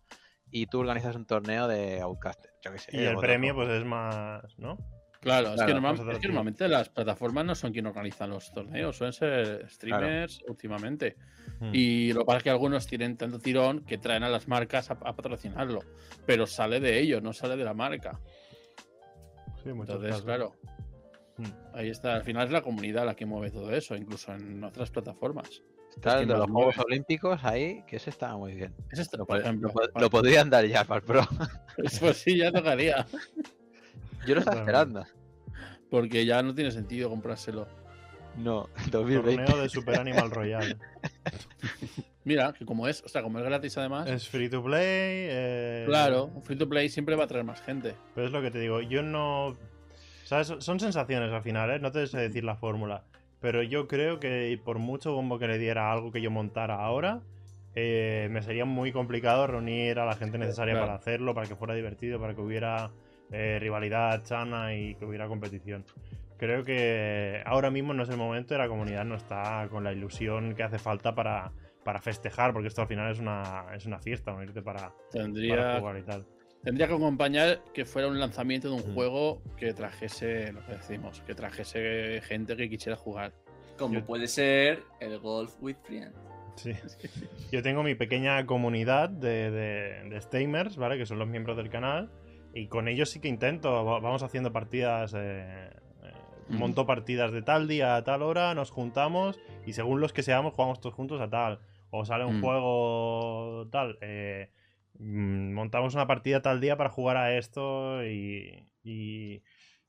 y 0.52 0.66
tú 0.68 0.82
organizas 0.82 1.16
un 1.16 1.26
torneo 1.26 1.70
de 1.70 2.02
Outcaster. 2.02 2.52
Yo 2.66 2.74
qué 2.74 2.80
sé. 2.80 2.90
Y 2.98 3.00
el 3.06 3.16
premio, 3.16 3.54
otro. 3.54 3.64
pues 3.66 3.80
es 3.80 3.86
más. 3.86 4.44
¿No? 4.58 4.78
Claro, 5.22 5.54
es, 5.54 5.62
que 5.62 5.72
normal- 5.74 5.92
cosas 5.94 6.08
de 6.08 6.12
es 6.14 6.18
que 6.18 6.26
otro 6.28 6.34
normalmente 6.34 6.68
las 6.68 6.90
plataformas 6.90 7.46
no 7.46 7.56
son 7.56 7.72
quien 7.72 7.86
organizan 7.86 8.30
los 8.32 8.52
torneos, 8.52 8.98
suelen 8.98 9.14
ser 9.14 9.70
streamers 9.70 10.42
últimamente. 10.50 11.16
Hmm. 11.62 11.70
Y 11.74 12.12
lo 12.12 12.22
que 12.22 12.26
pasa 12.26 12.38
es 12.40 12.44
que 12.44 12.50
algunos 12.50 12.88
tienen 12.88 13.16
tanto 13.16 13.40
tirón 13.40 13.86
que 13.86 13.98
traen 14.00 14.24
a 14.24 14.30
las 14.30 14.50
marcas 14.50 14.92
a, 14.92 14.96
a 15.06 15.16
patrocinarlo. 15.16 15.80
Pero 16.26 16.46
sale 16.46 16.82
de 16.82 17.00
ellos, 17.00 17.22
no 17.24 17.32
sale 17.32 17.56
de 17.56 17.64
la 17.64 17.74
marca. 17.74 18.20
Sí, 19.64 19.70
Entonces, 19.70 20.10
casos. 20.10 20.24
claro, 20.26 20.56
Hmm. 21.38 21.46
ahí 21.74 21.90
está. 21.90 22.16
Al 22.16 22.24
final 22.24 22.48
es 22.48 22.54
la 22.54 22.62
comunidad 22.62 23.06
la 23.06 23.16
que 23.16 23.26
mueve 23.26 23.52
todo 23.52 23.72
eso, 23.72 23.96
incluso 23.96 24.34
en 24.34 24.64
otras 24.64 24.92
plataformas. 24.92 25.62
Está 25.96 26.20
el 26.22 26.28
de 26.28 26.36
los 26.38 26.50
Juegos. 26.50 26.78
Olímpicos 26.80 27.44
ahí, 27.44 27.84
que 27.88 27.98
ese 27.98 28.10
estaba 28.12 28.38
muy 28.38 28.54
bien. 28.54 28.74
Es 28.92 29.00
esto, 29.00 29.18
Lo, 29.18 29.26
por 29.26 29.40
ejemplo. 29.40 29.68
lo 29.70 29.74
pod- 29.74 30.02
lo 30.02 30.10
podrían 30.10 30.50
dar 30.50 30.66
ya 30.66 30.84
para 30.86 31.00
el 31.00 31.06
Pro. 31.06 31.22
Pues 32.00 32.18
sí, 32.18 32.38
ya 32.38 32.52
tocaría. 32.52 33.06
Yo 34.28 34.36
lo 34.36 34.40
estaba 34.42 34.60
esperando. 34.60 35.06
Porque 35.90 36.26
ya 36.26 36.42
no 36.44 36.54
tiene 36.56 36.72
sentido 36.72 37.10
comprárselo. 37.10 37.68
No, 38.38 38.70
2020. 38.92 39.44
Torneo 39.46 39.64
de 39.64 39.70
Super 39.70 40.00
Animal 40.00 40.32
Royale. 40.32 40.78
Mira, 42.24 42.54
que 42.54 42.66
como 42.66 42.88
es, 42.88 43.04
o 43.04 43.10
sea, 43.10 43.24
como 43.24 43.40
es 43.40 43.46
gratis 43.46 43.78
además, 43.78 44.08
es 44.10 44.28
free 44.30 44.50
to 44.50 44.64
play. 44.64 44.82
eh, 44.84 45.84
claro, 45.88 46.26
un 46.26 46.44
free 46.44 46.56
to 46.58 46.70
play 46.70 46.88
siempre 46.90 47.16
va 47.16 47.24
a 47.24 47.28
traer 47.28 47.44
más 47.46 47.62
gente. 47.62 47.96
Pero 48.14 48.28
es 48.28 48.34
lo 48.34 48.42
que 48.42 48.52
te 48.52 48.60
digo, 48.60 48.82
yo 48.82 49.02
no. 49.02 49.56
¿Sabes? 50.24 50.54
Son 50.60 50.80
sensaciones 50.80 51.32
al 51.32 51.42
final, 51.42 51.72
¿eh? 51.72 51.80
No 51.80 51.92
te 51.92 52.06
sé 52.08 52.20
decir 52.20 52.44
la 52.44 52.56
fórmula. 52.56 53.04
Pero 53.40 53.64
yo 53.64 53.88
creo 53.88 54.20
que 54.20 54.58
por 54.64 54.78
mucho 54.78 55.14
bombo 55.14 55.40
que 55.40 55.48
le 55.48 55.58
diera 55.58 55.90
a 55.90 55.94
algo 55.94 56.12
que 56.12 56.22
yo 56.22 56.30
montara 56.30 56.76
ahora, 56.76 57.22
eh, 57.74 58.28
me 58.32 58.42
sería 58.44 58.66
muy 58.66 58.92
complicado 58.92 59.48
reunir 59.48 59.98
a 60.00 60.06
la 60.06 60.16
gente 60.16 60.38
necesaria 60.38 60.74
Claro. 60.76 60.86
para 60.88 60.98
hacerlo, 61.00 61.34
para 61.34 61.48
que 61.48 61.56
fuera 61.56 61.74
divertido, 61.74 62.20
para 62.20 62.36
que 62.36 62.42
hubiera 62.42 62.92
eh, 63.32 63.58
rivalidad 63.60 64.24
sana 64.26 64.76
y 64.76 64.94
que 64.96 65.06
hubiera 65.06 65.28
competición. 65.28 65.84
Creo 66.38 66.64
que 66.64 67.42
ahora 67.46 67.72
mismo 67.72 67.94
no 67.94 68.04
es 68.04 68.10
el 68.10 68.18
momento 68.18 68.54
y 68.54 68.58
la 68.58 68.68
comunidad 68.68 69.06
no 69.06 69.16
está 69.16 69.68
con 69.72 69.84
la 69.84 69.92
ilusión 69.92 70.54
que 70.54 70.64
hace 70.64 70.80
falta 70.80 71.16
para, 71.16 71.52
para 71.84 72.00
festejar, 72.02 72.54
porque 72.54 72.68
esto 72.68 72.82
al 72.82 72.88
final 72.88 73.12
es 73.12 73.20
una, 73.20 73.66
es 73.76 73.86
una 73.86 74.00
fiesta, 74.00 74.34
unirte 74.34 74.62
para, 74.62 74.94
jugar 75.12 75.98
y 75.98 76.04
tal. 76.04 76.26
tendría 76.64 76.88
que 76.88 76.94
acompañar 76.94 77.62
que 77.74 77.86
fuera 77.86 78.08
un 78.08 78.20
lanzamiento 78.20 78.70
de 78.70 78.76
un 78.76 78.92
Mm. 78.92 78.94
juego 78.94 79.42
que 79.58 79.74
trajese, 79.74 80.52
lo 80.54 80.64
que 80.66 80.74
decimos, 80.74 81.22
que 81.22 81.34
trajese 81.34 82.22
gente 82.24 82.56
que 82.56 82.70
quisiera 82.70 82.96
jugar. 82.96 83.34
Como 83.80 83.96
Yo- 83.96 84.06
puede 84.06 84.28
ser 84.28 84.84
el 85.00 85.18
Golf 85.20 85.56
with 85.60 85.78
Friends. 85.84 86.16
Sí. 86.56 86.72
Yo 87.52 87.64
tengo 87.64 87.82
mi 87.82 87.96
pequeña 87.96 88.46
comunidad 88.46 89.10
de, 89.10 89.50
de, 89.50 90.10
de 90.10 90.22
Stamers, 90.22 90.78
¿vale? 90.78 90.98
Que 90.98 91.06
son 91.08 91.18
los 91.18 91.28
miembros 91.28 91.58
del 91.58 91.70
canal. 91.70 92.12
Y 92.54 92.68
con 92.68 92.88
ellos 92.90 93.10
sí 93.10 93.20
que 93.22 93.28
intento. 93.30 93.84
va- 93.86 94.00
Vamos 94.00 94.22
haciendo 94.22 94.52
partidas. 94.52 95.14
eh, 95.16 95.70
eh, 96.04 96.12
monto 96.50 96.86
partidas 96.86 97.32
de 97.32 97.42
tal 97.42 97.68
día 97.68 97.96
a 97.96 98.04
tal 98.04 98.22
hora, 98.22 98.54
nos 98.54 98.70
juntamos. 98.70 99.40
Y 99.66 99.74
según 99.74 100.02
los 100.02 100.12
que 100.14 100.22
seamos, 100.22 100.54
jugamos 100.54 100.80
todos 100.82 100.94
juntos 100.94 101.22
a 101.22 101.30
tal. 101.30 101.60
O 101.92 102.06
sale 102.06 102.26
un 102.26 102.38
Mm. 102.40 102.42
juego 102.42 103.68
tal. 103.72 103.98
eh, 104.02 104.50
mm, 104.98 105.54
montamos 105.54 105.94
una 105.94 106.08
partida 106.08 106.42
tal 106.42 106.60
día 106.62 106.78
para 106.78 106.90
jugar 106.90 107.18
a 107.18 107.38
esto. 107.38 108.04
Y. 108.06 108.68
y- 108.84 109.44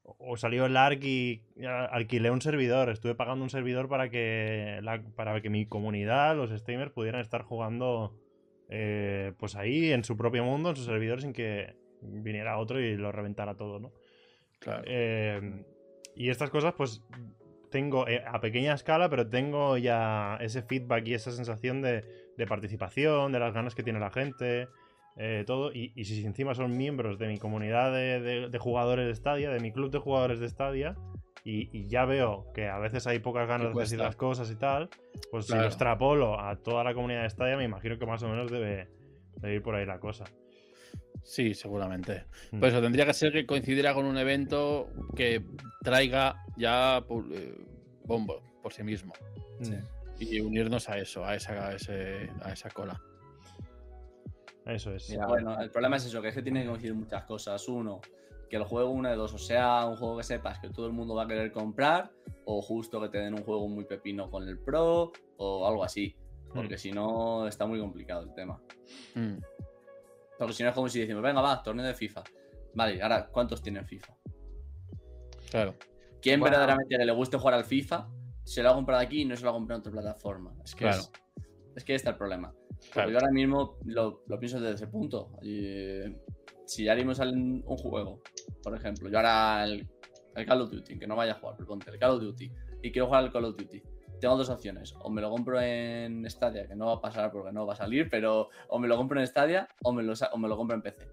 o 0.04 0.36
salió 0.36 0.66
el 0.66 0.76
ARC 0.76 1.04
y 1.04 1.42
alquilé 1.64 2.30
un 2.32 2.40
servidor. 2.42 2.90
Estuve 2.90 3.14
pagando 3.14 3.44
un 3.44 3.50
servidor 3.50 3.88
para 3.88 4.10
que, 4.10 4.80
la- 4.82 5.00
para 5.14 5.40
que 5.40 5.48
mi 5.48 5.64
comunidad, 5.66 6.34
los 6.36 6.50
streamers, 6.50 6.90
pudieran 6.90 7.20
estar 7.20 7.42
jugando 7.42 8.18
eh, 8.68 9.32
pues 9.38 9.54
ahí, 9.54 9.92
en 9.92 10.02
su 10.02 10.16
propio 10.16 10.44
mundo, 10.44 10.70
en 10.70 10.76
su 10.76 10.84
servidor, 10.84 11.20
sin 11.20 11.32
que 11.32 11.76
viniera 12.00 12.58
otro 12.58 12.80
y 12.80 12.96
lo 12.96 13.12
reventara 13.12 13.54
todo, 13.56 13.78
¿no? 13.78 13.92
Claro. 14.58 14.82
Eh, 14.86 15.64
y 16.16 16.30
estas 16.30 16.50
cosas, 16.50 16.74
pues 16.74 17.00
tengo 17.72 18.06
eh, 18.06 18.22
a 18.24 18.40
pequeña 18.40 18.74
escala, 18.74 19.08
pero 19.08 19.26
tengo 19.28 19.76
ya 19.78 20.38
ese 20.40 20.62
feedback 20.62 21.04
y 21.08 21.14
esa 21.14 21.32
sensación 21.32 21.82
de, 21.82 22.04
de 22.38 22.46
participación, 22.46 23.32
de 23.32 23.40
las 23.40 23.52
ganas 23.52 23.74
que 23.74 23.82
tiene 23.82 23.98
la 23.98 24.10
gente, 24.10 24.68
eh, 25.16 25.42
todo. 25.44 25.72
Y, 25.72 25.92
y 25.96 26.04
si 26.04 26.24
encima 26.24 26.54
son 26.54 26.76
miembros 26.76 27.18
de 27.18 27.26
mi 27.26 27.38
comunidad 27.38 27.92
de, 27.92 28.20
de- 28.20 28.48
de 28.48 28.58
jugadores 28.58 29.08
de 29.08 29.14
Stadia, 29.16 29.50
de 29.50 29.58
mi 29.58 29.72
club 29.72 29.90
de 29.90 29.98
jugadores 29.98 30.38
de 30.38 30.48
Stadia, 30.48 30.94
y, 31.44 31.76
y 31.76 31.88
ya 31.88 32.04
veo 32.04 32.46
que 32.54 32.68
a 32.68 32.78
veces 32.78 33.08
hay 33.08 33.18
pocas 33.18 33.48
ganas 33.48 33.66
de 33.74 33.80
decir 33.90 33.98
las 33.98 34.14
cosas 34.16 34.48
y 34.52 34.54
tal, 34.54 34.88
pues 35.32 35.46
si 35.46 35.52
lo 35.54 35.66
extrapolo 35.66 36.38
a 36.38 36.54
toda 36.56 36.84
la 36.84 36.94
comunidad 36.94 37.24
de 37.24 37.30
Stadia, 37.30 37.56
me 37.56 37.64
imagino 37.64 37.98
que 37.98 38.06
más 38.06 38.22
o 38.22 38.28
menos 38.28 38.48
debe, 38.48 38.86
debe 39.40 39.54
ir 39.56 39.62
por 39.62 39.74
ahí 39.74 39.84
la 39.84 39.98
cosa. 39.98 40.24
Sí, 41.22 41.54
seguramente. 41.54 42.24
Mm. 42.50 42.60
Por 42.60 42.68
eso 42.68 42.80
tendría 42.80 43.06
que 43.06 43.14
ser 43.14 43.32
que 43.32 43.46
coincidiera 43.46 43.94
con 43.94 44.04
un 44.04 44.18
evento 44.18 44.88
que 45.16 45.44
traiga 45.82 46.44
ya 46.56 46.98
eh, 47.32 47.54
bombo 48.04 48.42
por 48.62 48.72
sí 48.72 48.82
mismo. 48.82 49.12
Sí. 49.60 49.74
Y 50.18 50.40
unirnos 50.40 50.88
a 50.88 50.98
eso, 50.98 51.24
a 51.24 51.34
esa, 51.34 51.68
a 51.68 51.74
ese, 51.74 52.30
a 52.42 52.52
esa 52.52 52.70
cola. 52.70 53.00
Eso 54.66 54.94
es. 54.94 55.10
Mira, 55.10 55.26
Bueno, 55.26 55.60
el 55.60 55.70
problema 55.70 55.96
es 55.96 56.06
eso, 56.06 56.22
que 56.22 56.28
es 56.28 56.34
que 56.34 56.42
tiene 56.42 56.62
que 56.62 56.68
coincidir 56.68 56.94
muchas 56.94 57.24
cosas. 57.24 57.66
Uno, 57.68 58.00
que 58.48 58.56
el 58.56 58.64
juego 58.64 58.90
una 58.90 59.10
de 59.10 59.16
dos, 59.16 59.32
o 59.34 59.38
sea, 59.38 59.86
un 59.86 59.96
juego 59.96 60.18
que 60.18 60.22
sepas 60.24 60.58
que 60.60 60.68
todo 60.70 60.86
el 60.86 60.92
mundo 60.92 61.14
va 61.14 61.24
a 61.24 61.26
querer 61.26 61.50
comprar, 61.50 62.12
o 62.44 62.62
justo 62.62 63.00
que 63.00 63.08
te 63.08 63.18
den 63.18 63.34
un 63.34 63.42
juego 63.42 63.68
muy 63.68 63.84
pepino 63.84 64.30
con 64.30 64.46
el 64.46 64.58
Pro, 64.58 65.12
o 65.38 65.66
algo 65.66 65.84
así. 65.84 66.14
Porque 66.54 66.74
Mm. 66.74 66.78
si 66.78 66.92
no, 66.92 67.48
está 67.48 67.66
muy 67.66 67.80
complicado 67.80 68.22
el 68.22 68.34
tema. 68.34 68.60
Mm. 69.14 69.38
Porque 70.38 70.54
si 70.54 70.62
no 70.62 70.68
es 70.70 70.74
como 70.74 70.88
si 70.88 71.00
decimos, 71.00 71.22
venga, 71.22 71.40
va, 71.40 71.62
torneo 71.62 71.84
de 71.86 71.94
FIFA. 71.94 72.22
Vale, 72.74 73.02
ahora, 73.02 73.28
¿cuántos 73.28 73.62
tienen 73.62 73.86
FIFA? 73.86 74.14
Claro. 75.50 75.74
¿Quién 76.20 76.40
Bueno. 76.40 76.52
verdaderamente 76.52 76.96
que 76.96 77.04
le 77.04 77.12
guste 77.12 77.36
jugar 77.36 77.54
al 77.54 77.64
FIFA 77.64 78.08
se 78.44 78.62
lo 78.62 78.70
ha 78.70 78.74
comprado 78.74 79.00
aquí 79.00 79.22
y 79.22 79.24
no 79.24 79.36
se 79.36 79.44
lo 79.44 79.50
ha 79.50 79.52
comprado 79.52 79.78
en 79.78 79.80
otra 79.88 79.92
plataforma? 79.92 80.54
Es 80.64 80.74
que, 80.74 80.84
Claro. 80.84 81.00
es, 81.02 81.10
es 81.76 81.84
que 81.84 81.92
ahí 81.92 81.96
está 81.96 82.10
el 82.10 82.16
problema. 82.16 82.54
Claro. 82.92 83.10
yo 83.10 83.16
ahora 83.18 83.30
mismo 83.30 83.78
lo, 83.84 84.24
lo 84.26 84.38
pienso 84.38 84.58
desde 84.60 84.74
ese 84.74 84.86
punto. 84.88 85.30
Y, 85.42 85.60
eh, 85.64 86.16
si 86.66 86.84
ya 86.84 86.96
sale 87.14 87.32
un 87.32 87.62
un 87.66 87.76
juego, 87.76 88.22
por 88.62 88.74
ejemplo, 88.74 89.08
yo 89.10 89.18
ahora 89.18 89.64
el, 89.64 89.86
el 90.34 90.46
Call 90.46 90.62
of 90.62 90.70
Duty, 90.70 90.98
que 90.98 91.06
no 91.06 91.14
vaya 91.16 91.32
a 91.32 91.34
jugar, 91.36 91.54
pero 91.56 91.68
ponte 91.68 91.90
el 91.90 91.98
Call 91.98 92.12
of 92.12 92.22
Duty, 92.22 92.50
y 92.82 92.90
quiero 92.92 93.06
jugar 93.06 93.24
al 93.24 93.32
Call 93.32 93.44
of 93.44 93.56
Duty, 93.56 93.82
tengo 94.22 94.36
dos 94.36 94.48
opciones. 94.50 94.94
O 95.00 95.10
me 95.10 95.20
lo 95.20 95.28
compro 95.30 95.60
en 95.60 96.24
Stadia, 96.30 96.66
que 96.68 96.76
no 96.76 96.86
va 96.86 96.92
a 96.94 97.00
pasar 97.00 97.32
porque 97.32 97.52
no 97.52 97.66
va 97.66 97.72
a 97.74 97.76
salir, 97.76 98.08
pero 98.08 98.50
o 98.68 98.78
me 98.78 98.86
lo 98.86 98.96
compro 98.96 99.18
en 99.20 99.26
Stadia 99.26 99.68
o 99.82 99.92
me 99.92 100.04
lo, 100.04 100.14
sa- 100.14 100.30
o 100.32 100.38
me 100.38 100.48
lo 100.48 100.56
compro 100.56 100.76
en 100.76 100.82
PC. 100.82 101.08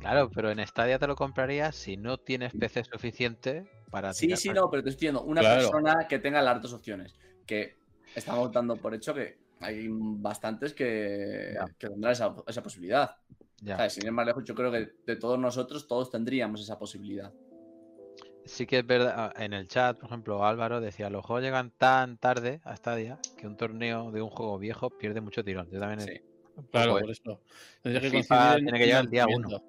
Claro, 0.00 0.30
pero 0.34 0.50
en 0.50 0.64
Stadia 0.66 0.98
te 0.98 1.06
lo 1.06 1.16
comprarías 1.16 1.74
si 1.74 1.96
no 1.96 2.18
tienes 2.18 2.52
PC 2.52 2.84
suficiente 2.84 3.66
para. 3.90 4.12
Sí, 4.12 4.26
tirar 4.26 4.38
sí, 4.38 4.48
para- 4.48 4.60
no, 4.60 4.70
pero 4.70 4.82
te 4.82 4.90
estoy 4.90 5.06
diciendo, 5.06 5.22
una 5.22 5.40
Claro. 5.40 5.60
persona 5.62 6.06
que 6.06 6.18
tenga 6.18 6.42
las 6.42 6.60
dos 6.60 6.74
opciones. 6.74 7.14
Que 7.46 7.78
estamos 8.14 8.52
dando 8.52 8.76
por 8.76 8.92
hecho 8.94 9.14
que 9.14 9.38
hay 9.60 9.88
bastantes 9.90 10.74
que, 10.74 11.56
tendrán 11.78 12.12
esa, 12.12 12.34
esa 12.46 12.62
posibilidad. 12.62 13.16
Ya. 13.62 13.88
Sin 13.88 14.04
ir 14.04 14.12
más 14.12 14.26
lejos, 14.26 14.44
yo 14.44 14.54
creo 14.54 14.70
que 14.70 14.90
de 15.06 15.16
todos 15.16 15.38
nosotros, 15.38 15.88
todos 15.88 16.10
tendríamos 16.10 16.60
esa 16.60 16.78
posibilidad. 16.78 17.32
Sí 18.48 18.66
que 18.66 18.78
es 18.78 18.86
verdad, 18.86 19.14
ah, 19.16 19.32
en 19.44 19.52
el 19.52 19.68
chat, 19.68 19.98
por 19.98 20.06
ejemplo, 20.08 20.44
Álvaro 20.44 20.80
decía, 20.80 21.10
los 21.10 21.24
juegos 21.24 21.44
llegan 21.44 21.70
tan 21.70 22.16
tarde 22.16 22.60
a 22.64 22.74
Stadia 22.76 23.18
que 23.38 23.46
un 23.46 23.56
torneo 23.56 24.10
de 24.10 24.22
un 24.22 24.30
juego 24.30 24.58
viejo 24.58 24.88
pierde 24.90 25.20
mucho 25.20 25.44
tirón. 25.44 25.68
Yo 25.70 25.78
también 25.78 26.00
Sí. 26.00 26.20
Claro, 26.72 26.92
Pues, 26.92 27.02
por 27.02 27.10
eso. 27.10 27.40
El 27.84 28.00
tiene 28.00 28.10
que 28.78 28.86
llegar 28.86 29.04
el 29.04 29.10
día 29.10 29.26
lanzamiento. 29.26 29.62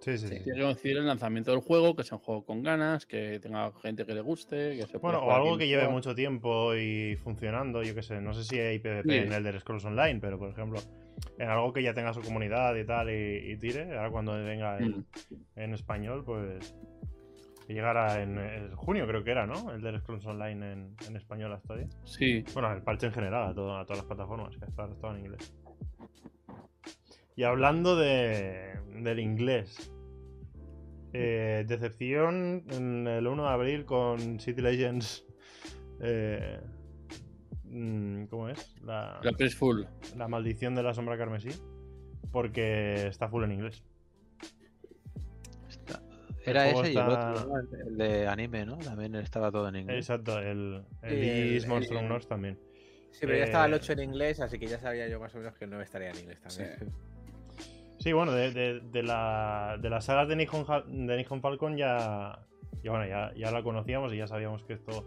Sí, 0.00 0.16
sí. 0.16 0.28
Tiene 0.28 0.44
que 0.58 0.62
coincidir 0.62 0.96
el 0.96 1.06
lanzamiento 1.06 1.50
del 1.50 1.60
juego, 1.60 1.94
que 1.94 2.04
sea 2.04 2.16
un 2.16 2.24
juego 2.24 2.44
con 2.46 2.62
ganas, 2.62 3.04
que 3.04 3.38
tenga 3.40 3.70
gente 3.82 4.06
que 4.06 4.14
le 4.14 4.22
guste, 4.22 4.76
que 4.78 4.86
se 4.86 4.96
Bueno, 4.96 5.18
o 5.18 5.32
algo 5.32 5.58
que 5.58 5.66
lleve 5.68 5.88
mucho 5.88 6.14
tiempo 6.14 6.74
y 6.74 7.16
funcionando, 7.16 7.82
yo 7.82 7.94
qué 7.94 8.02
sé, 8.02 8.20
no 8.22 8.32
sé 8.32 8.44
si 8.44 8.58
hay 8.58 8.78
PvP 8.78 9.10
Sí. 9.10 9.16
en 9.26 9.32
el 9.32 9.42
de 9.42 9.60
Scrolls 9.60 9.84
Online, 9.84 10.18
pero 10.20 10.38
por 10.38 10.48
ejemplo, 10.48 10.78
en 11.36 11.48
algo 11.50 11.72
que 11.74 11.82
ya 11.82 11.92
tenga 11.92 12.14
su 12.14 12.22
comunidad 12.22 12.74
y 12.76 12.86
tal 12.86 13.10
y, 13.10 13.52
y 13.52 13.56
tire, 13.58 13.94
ahora 13.94 14.10
cuando 14.10 14.32
venga 14.42 14.78
en, 14.78 14.90
Mm. 15.00 15.04
en 15.56 15.74
español, 15.74 16.24
pues 16.24 16.74
que 17.70 17.74
llegara 17.74 18.20
en, 18.20 18.36
en 18.36 18.74
junio 18.74 19.06
creo 19.06 19.22
que 19.22 19.30
era, 19.30 19.46
¿no? 19.46 19.70
El 19.70 19.80
de 19.80 19.96
Scrolls 20.00 20.26
Online 20.26 20.72
en, 20.72 20.96
en 21.06 21.16
español 21.16 21.52
hasta 21.52 21.74
ahí. 21.74 21.86
Sí, 22.04 22.44
Bueno, 22.52 22.72
el 22.72 22.82
parche 22.82 23.06
en 23.06 23.12
general 23.12 23.50
a, 23.50 23.54
todo- 23.54 23.76
a 23.78 23.84
todas 23.84 23.98
las 23.98 24.06
plataformas, 24.06 24.56
que 24.56 24.64
ahora 24.76 24.92
estaba 24.92 25.14
en 25.16 25.20
inglés. 25.24 25.54
Y 27.36 27.44
hablando 27.44 27.94
de, 27.94 28.72
del 29.04 29.20
inglés, 29.20 29.92
eh, 31.12 31.64
decepción 31.68 32.64
en 32.70 33.06
el 33.06 33.26
1 33.28 33.44
de 33.44 33.48
abril 33.48 33.84
con 33.84 34.40
City 34.40 34.60
Legends. 34.62 35.24
eh, 36.00 36.60
mm, 37.66 38.24
¿Cómo 38.24 38.48
es? 38.48 38.74
La, 38.82 39.20
la 39.22 39.30
Press 39.32 39.54
Full. 39.54 39.82
la 40.16 40.26
maldición 40.26 40.74
de 40.74 40.82
la 40.82 40.92
sombra 40.92 41.16
carmesí. 41.16 41.50
Porque 42.32 43.06
está 43.06 43.28
full 43.28 43.44
en 43.44 43.52
inglés. 43.52 43.84
Era 46.46 46.68
ese 46.70 46.92
y 46.92 46.96
el 46.96 47.02
otro, 47.02 47.46
¿no? 47.46 47.60
el, 47.88 47.96
de 47.96 48.26
anime, 48.28 48.64
¿no? 48.66 48.76
También 48.78 49.14
estaba 49.16 49.50
todo 49.52 49.68
en 49.68 49.76
inglés. 49.76 49.98
Exacto, 50.08 50.38
el, 50.38 50.82
el 51.02 51.60
Sí, 51.60 51.68
Monstrum 51.68 52.08
North 52.08 52.26
también. 52.26 52.58
Sí, 53.10 53.20
pero 53.22 53.36
ya 53.38 53.44
estaba 53.44 53.66
el 53.66 53.72
Eh, 53.72 53.76
8 53.76 53.92
en 53.92 54.02
inglés, 54.02 54.40
así 54.40 54.58
que 54.58 54.66
ya 54.66 54.78
sabía 54.80 55.08
yo 55.08 55.18
más 55.20 55.34
o 55.34 55.38
menos 55.38 55.54
que 55.56 55.66
no 55.66 55.80
estaría 55.80 56.10
en 56.10 56.18
inglés 56.18 56.40
también. 56.40 56.70
Sí. 56.78 56.86
Sí, 57.98 58.12
bueno, 58.14 58.32
de, 58.32 58.50
de- 58.52 58.80
de 58.80 59.02
la, 59.02 59.76
de 59.80 59.90
las 59.90 60.06
sagas 60.06 60.26
de 60.28 60.36
Nihon, 60.36 60.64
de 61.06 61.16
Nihon 61.18 61.42
Falcon 61.42 61.76
ya, 61.76 62.46
Y 62.82 62.88
bueno, 62.88 63.06
ya, 63.06 63.32
ya 63.36 63.50
la 63.50 63.62
conocíamos 63.62 64.12
y 64.14 64.16
ya 64.16 64.26
sabíamos 64.26 64.64
que 64.64 64.72
esto 64.74 65.04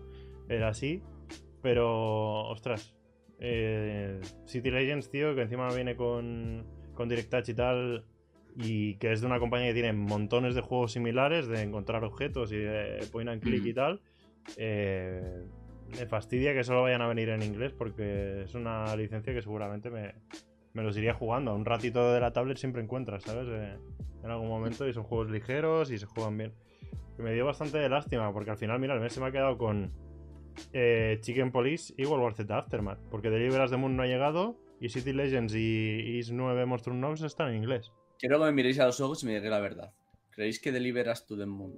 era 0.48 0.68
así. 0.68 1.02
Pero, 1.64 2.44
ostras, 2.50 2.94
eh, 3.40 4.20
City 4.46 4.70
Legends, 4.70 5.10
tío, 5.10 5.34
que 5.34 5.42
encima 5.42 5.74
viene 5.74 5.96
con, 5.96 6.68
con 6.94 7.10
Direct 7.10 7.32
Touch 7.32 7.50
y 7.50 7.54
tal, 7.56 8.06
y 8.56 8.95
que 8.95 9.12
es 9.12 9.22
de 9.22 9.28
una 9.28 9.39
compañía 9.39 9.68
que 9.68 9.74
tiene 9.74 9.93
montones 9.93 10.56
de 10.56 10.62
juegos 10.62 10.91
similares, 10.91 11.47
de 11.47 11.62
encontrar 11.62 12.04
objetos 12.04 12.51
y 12.51 12.58
de 12.58 12.99
point 13.12 13.30
and 13.30 13.41
click 13.41 13.66
y 13.66 13.74
tal. 13.74 14.01
eh, 14.58 15.43
me 15.97 16.08
fastidia 16.08 16.54
que 16.54 16.64
solo 16.64 16.82
vayan 16.82 17.01
a 17.01 17.08
venir 17.08 17.30
en 17.30 17.43
inglés 17.43 17.72
porque 17.72 18.43
es 18.43 18.56
una 18.56 18.95
licencia 18.95 19.34
que 19.34 19.41
seguramente 19.41 19.89
me, 19.91 20.16
me 20.74 20.84
los 20.84 20.97
iría 20.97 21.14
jugando. 21.14 21.56
Un 21.56 21.66
ratito 21.66 22.12
de 22.14 22.20
la 22.20 22.34
tablet 22.34 22.58
siempre 22.58 22.82
encuentras, 22.82 23.24
¿sabes? 23.24 23.47
Eh, 23.49 23.78
en 24.24 24.32
algún 24.32 24.47
momento 24.47 24.88
y 24.88 24.93
son 24.93 25.04
juegos 25.04 25.30
ligeros 25.30 25.91
y 25.91 25.97
se 25.97 26.06
juegan 26.06 26.38
bien. 26.38 26.54
Y 27.20 27.22
me 27.22 27.34
dio 27.34 27.45
bastante 27.45 27.88
lástima 27.89 28.32
porque 28.34 28.51
al 28.51 28.58
final, 28.58 28.80
mira, 28.80 28.95
el 28.95 29.01
mes 29.01 29.14
se 29.14 29.20
me 29.20 29.28
ha 29.28 29.32
quedado 29.32 29.58
con 29.58 29.91
eh, 30.72 31.18
Chicken 31.22 31.51
Police 31.51 31.93
y 31.97 32.06
World 32.06 32.24
War 32.24 32.34
Z 32.34 32.58
Aftermath. 32.58 32.99
Porque 33.12 33.30
Deliveras 33.30 33.70
the 33.70 33.78
Moon 33.78 33.95
no 33.95 34.04
ha 34.04 34.08
llegado 34.08 34.58
y 34.80 34.89
City 34.89 35.14
Legends 35.14 35.54
y 35.56 36.18
Is 36.18 36.32
9 36.32 36.66
Monstrum 36.66 36.99
Noves 36.99 37.22
están 37.22 37.49
en 37.49 37.58
inglés. 37.58 37.91
Quiero 38.24 38.40
que 38.40 38.46
me 38.46 38.52
miréis 38.54 38.80
a 38.80 38.86
los 38.86 39.02
ojos 39.02 39.22
y 39.22 39.26
me 39.26 39.34
digáis 39.34 39.52
la 39.52 39.60
verdad. 39.60 39.92
¿Creéis 40.32 40.58
que 40.62 40.72
Deliveras 40.72 41.26
to 41.26 41.38
the 41.38 41.46
Moon 41.46 41.76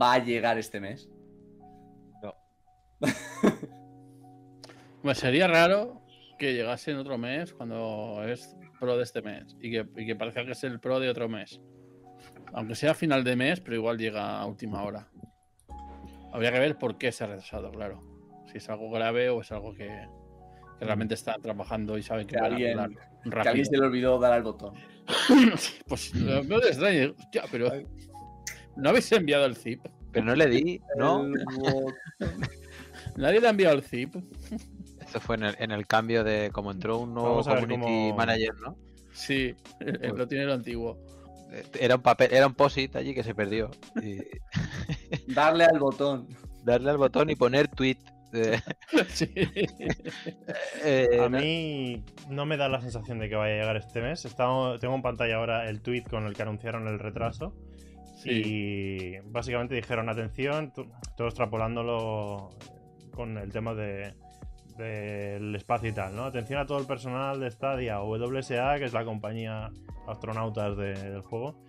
va 0.00 0.14
a 0.14 0.18
llegar 0.24 0.56
este 0.56 0.80
mes? 0.80 1.10
Me 5.02 5.14
sería 5.14 5.46
raro 5.48 6.00
que 6.38 6.54
llegase 6.54 6.92
en 6.92 6.96
otro 6.96 7.18
mes 7.18 7.52
cuando 7.52 8.22
es 8.26 8.56
pro 8.78 8.96
de 8.96 9.02
este 9.02 9.20
mes 9.20 9.54
y 9.60 9.70
que, 9.70 9.86
y 9.96 10.06
que 10.06 10.16
parezca 10.16 10.46
que 10.46 10.52
es 10.52 10.64
el 10.64 10.80
pro 10.80 10.98
de 10.98 11.10
otro 11.10 11.28
mes. 11.28 11.60
Aunque 12.54 12.74
sea 12.74 12.94
final 12.94 13.22
de 13.22 13.36
mes, 13.36 13.60
pero 13.60 13.76
igual 13.76 13.98
llega 13.98 14.40
a 14.40 14.46
última 14.46 14.82
hora. 14.82 15.08
Habría 16.32 16.52
que 16.52 16.58
ver 16.58 16.78
por 16.78 16.96
qué 16.96 17.12
se 17.12 17.24
ha 17.24 17.26
retrasado, 17.26 17.70
claro. 17.70 18.00
Si 18.50 18.56
es 18.56 18.68
algo 18.70 18.90
grave 18.90 19.28
o 19.28 19.42
es 19.42 19.52
algo 19.52 19.74
que, 19.74 19.88
que 20.78 20.84
realmente 20.86 21.12
están 21.12 21.42
trabajando 21.42 21.98
y 21.98 22.02
saben 22.02 22.26
que, 22.26 22.36
Que 22.36 22.40
alguien- 22.42 22.76
Que 22.78 22.80
a 22.80 23.32
rápido. 23.32 23.50
alguien 23.50 23.66
se 23.66 23.76
le 23.76 23.84
olvidó 23.86 24.18
dar 24.18 24.32
al 24.32 24.42
botón. 24.42 24.72
Pues 25.86 26.14
no 26.14 26.42
me 26.44 26.56
extrañe, 26.56 27.06
hostia, 27.06 27.44
pero 27.50 27.70
¿no 28.76 28.88
habéis 28.90 29.10
enviado 29.12 29.46
el 29.46 29.56
zip? 29.56 29.80
Pero 30.12 30.24
no 30.26 30.34
le 30.34 30.46
di, 30.48 30.80
¿no? 30.96 31.24
¿Nadie 33.16 33.40
le 33.40 33.46
ha 33.46 33.50
enviado 33.50 33.76
el 33.76 33.82
zip? 33.82 34.14
Esto 35.00 35.20
fue 35.20 35.36
en 35.36 35.44
el, 35.44 35.56
en 35.58 35.70
el 35.72 35.86
cambio 35.86 36.22
de 36.24 36.50
como 36.52 36.70
entró 36.70 36.98
un 36.98 37.14
nuevo 37.14 37.42
community 37.42 37.80
cómo- 37.80 38.16
manager, 38.16 38.54
¿no? 38.60 38.76
Sí, 39.12 39.54
Pues- 39.78 40.12
lo 40.16 40.26
tiene 40.28 40.44
lo 40.46 40.54
antiguo. 40.54 40.98
Eh, 41.52 41.64
Era 41.80 41.96
un 41.96 42.02
papel, 42.02 42.32
era 42.32 42.46
un 42.46 42.54
posit 42.54 42.94
allí 42.96 43.12
que 43.14 43.24
se 43.24 43.34
perdió. 43.34 43.70
Y 44.02 44.18
Darle 45.32 45.64
al 45.64 45.78
botón. 45.80 46.28
darle 46.64 46.90
al 46.90 46.96
botón 46.98 47.28
y 47.30 47.34
poner 47.36 47.66
tweet. 47.68 47.96
Sí. 49.08 49.30
eh, 50.84 51.18
A 51.20 51.28
mí 51.28 52.04
no 52.28 52.46
me 52.46 52.56
da 52.56 52.68
la 52.68 52.80
sensación 52.80 53.18
de 53.18 53.28
que 53.28 53.34
vaya 53.36 53.54
a 53.54 53.58
llegar 53.58 53.76
este 53.76 54.00
mes. 54.00 54.22
Tengo 54.36 54.76
en 54.94 55.02
pantalla 55.02 55.36
ahora 55.36 55.68
el 55.68 55.80
tweet 55.80 56.04
con 56.04 56.26
el 56.26 56.34
que 56.34 56.42
anunciaron 56.42 56.86
el 56.88 56.98
retraso. 56.98 57.54
Sí. 58.16 58.30
Y 58.44 59.18
básicamente 59.30 59.74
dijeron, 59.74 60.08
atención, 60.08 60.72
todo 61.16 61.26
extrapolándolo 61.26 62.50
con 63.12 63.38
el 63.38 63.50
tema 63.52 63.74
de 63.74 64.14
del 64.76 65.54
espacio 65.56 65.90
y 65.90 65.92
tal, 65.92 66.16
¿no? 66.16 66.24
Atención 66.24 66.58
a 66.58 66.64
todo 66.64 66.78
el 66.78 66.86
personal 66.86 67.38
de 67.38 67.50
Stadia 67.50 68.00
o 68.00 68.16
WSA, 68.16 68.78
que 68.78 68.86
es 68.86 68.94
la 68.94 69.04
compañía 69.04 69.70
astronautas 70.08 70.74
de- 70.78 70.94
del 70.94 71.20
juego. 71.20 71.62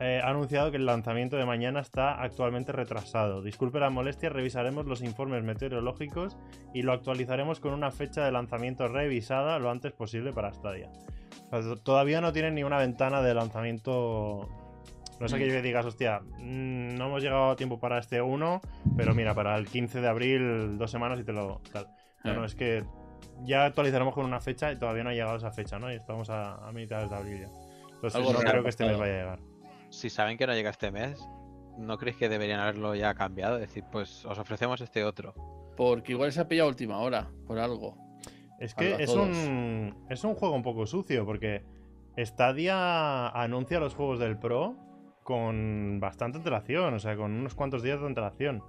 Eh, 0.00 0.20
ha 0.22 0.30
anunciado 0.30 0.70
que 0.70 0.76
el 0.76 0.86
lanzamiento 0.86 1.36
de 1.36 1.46
mañana 1.46 1.80
está 1.80 2.20
actualmente 2.22 2.72
retrasado. 2.72 3.42
Disculpe 3.42 3.78
la 3.80 3.90
molestia, 3.90 4.28
revisaremos 4.28 4.86
los 4.86 5.02
informes 5.02 5.42
meteorológicos 5.44 6.36
y 6.72 6.82
lo 6.82 6.92
actualizaremos 6.92 7.60
con 7.60 7.72
una 7.74 7.90
fecha 7.90 8.24
de 8.24 8.32
lanzamiento 8.32 8.88
revisada 8.88 9.58
lo 9.58 9.70
antes 9.70 9.92
posible 9.92 10.32
para 10.32 10.52
Stadia. 10.52 10.90
O 11.52 11.62
sea, 11.62 11.76
todavía 11.76 12.20
no 12.20 12.32
tienen 12.32 12.54
ni 12.54 12.64
una 12.64 12.78
ventana 12.78 13.22
de 13.22 13.34
lanzamiento. 13.34 14.48
No 15.20 15.28
sé 15.28 15.36
Mm. 15.36 15.38
que 15.38 15.62
digas, 15.62 15.86
hostia, 15.86 16.20
mm, 16.38 16.96
no 16.96 17.06
hemos 17.06 17.22
llegado 17.22 17.50
a 17.50 17.56
tiempo 17.56 17.78
para 17.78 17.98
este 17.98 18.20
1, 18.20 18.60
pero 18.96 19.14
mira, 19.14 19.32
para 19.34 19.56
el 19.56 19.68
15 19.68 20.00
de 20.00 20.08
abril, 20.08 20.76
dos 20.76 20.90
semanas 20.90 21.20
y 21.20 21.24
te 21.24 21.32
lo. 21.32 21.60
Tal. 21.72 21.86
No, 22.24 22.32
Eh. 22.32 22.34
no, 22.34 22.44
es 22.44 22.54
que 22.56 22.82
ya 23.44 23.64
actualizaremos 23.64 24.12
con 24.14 24.24
una 24.24 24.40
fecha 24.40 24.72
y 24.72 24.78
todavía 24.78 25.04
no 25.04 25.10
ha 25.10 25.12
llegado 25.14 25.36
esa 25.36 25.52
fecha, 25.52 25.78
¿no? 25.78 25.92
Y 25.92 25.94
estamos 25.96 26.30
a, 26.30 26.54
a 26.66 26.72
mitad 26.72 27.08
de 27.08 27.14
abril 27.14 27.40
ya. 27.42 27.48
Entonces 27.94 28.16
Algo 28.16 28.32
no 28.32 28.40
creo 28.40 28.62
que 28.64 28.68
este 28.70 28.84
mes 28.86 28.98
vaya 28.98 29.12
a 29.14 29.16
llegar. 29.18 29.38
Si 29.94 30.10
saben 30.10 30.36
que 30.36 30.46
no 30.46 30.54
llega 30.54 30.70
este 30.70 30.90
mes, 30.90 31.18
¿no 31.78 31.98
creéis 31.98 32.16
que 32.16 32.28
deberían 32.28 32.60
haberlo 32.60 32.94
ya 32.94 33.14
cambiado? 33.14 33.56
Es 33.56 33.62
decir, 33.62 33.84
pues 33.90 34.24
os 34.24 34.38
ofrecemos 34.38 34.80
este 34.80 35.04
otro. 35.04 35.34
Porque 35.76 36.12
igual 36.12 36.32
se 36.32 36.40
ha 36.40 36.48
pillado 36.48 36.68
a 36.68 36.70
última 36.70 36.98
hora, 36.98 37.30
por 37.46 37.58
algo. 37.58 37.96
Es 38.58 38.74
que 38.74 39.02
es 39.02 39.10
un, 39.10 40.06
es 40.08 40.22
un 40.24 40.34
juego 40.34 40.54
un 40.54 40.62
poco 40.62 40.86
sucio 40.86 41.26
porque 41.26 41.64
Stadia 42.16 43.28
anuncia 43.28 43.80
los 43.80 43.94
juegos 43.94 44.18
del 44.20 44.38
Pro 44.38 44.76
con 45.22 45.98
bastante 46.00 46.38
antelación, 46.38 46.94
o 46.94 46.98
sea, 46.98 47.16
con 47.16 47.32
unos 47.32 47.54
cuantos 47.54 47.82
días 47.82 48.00
de 48.00 48.06
antelación. 48.06 48.62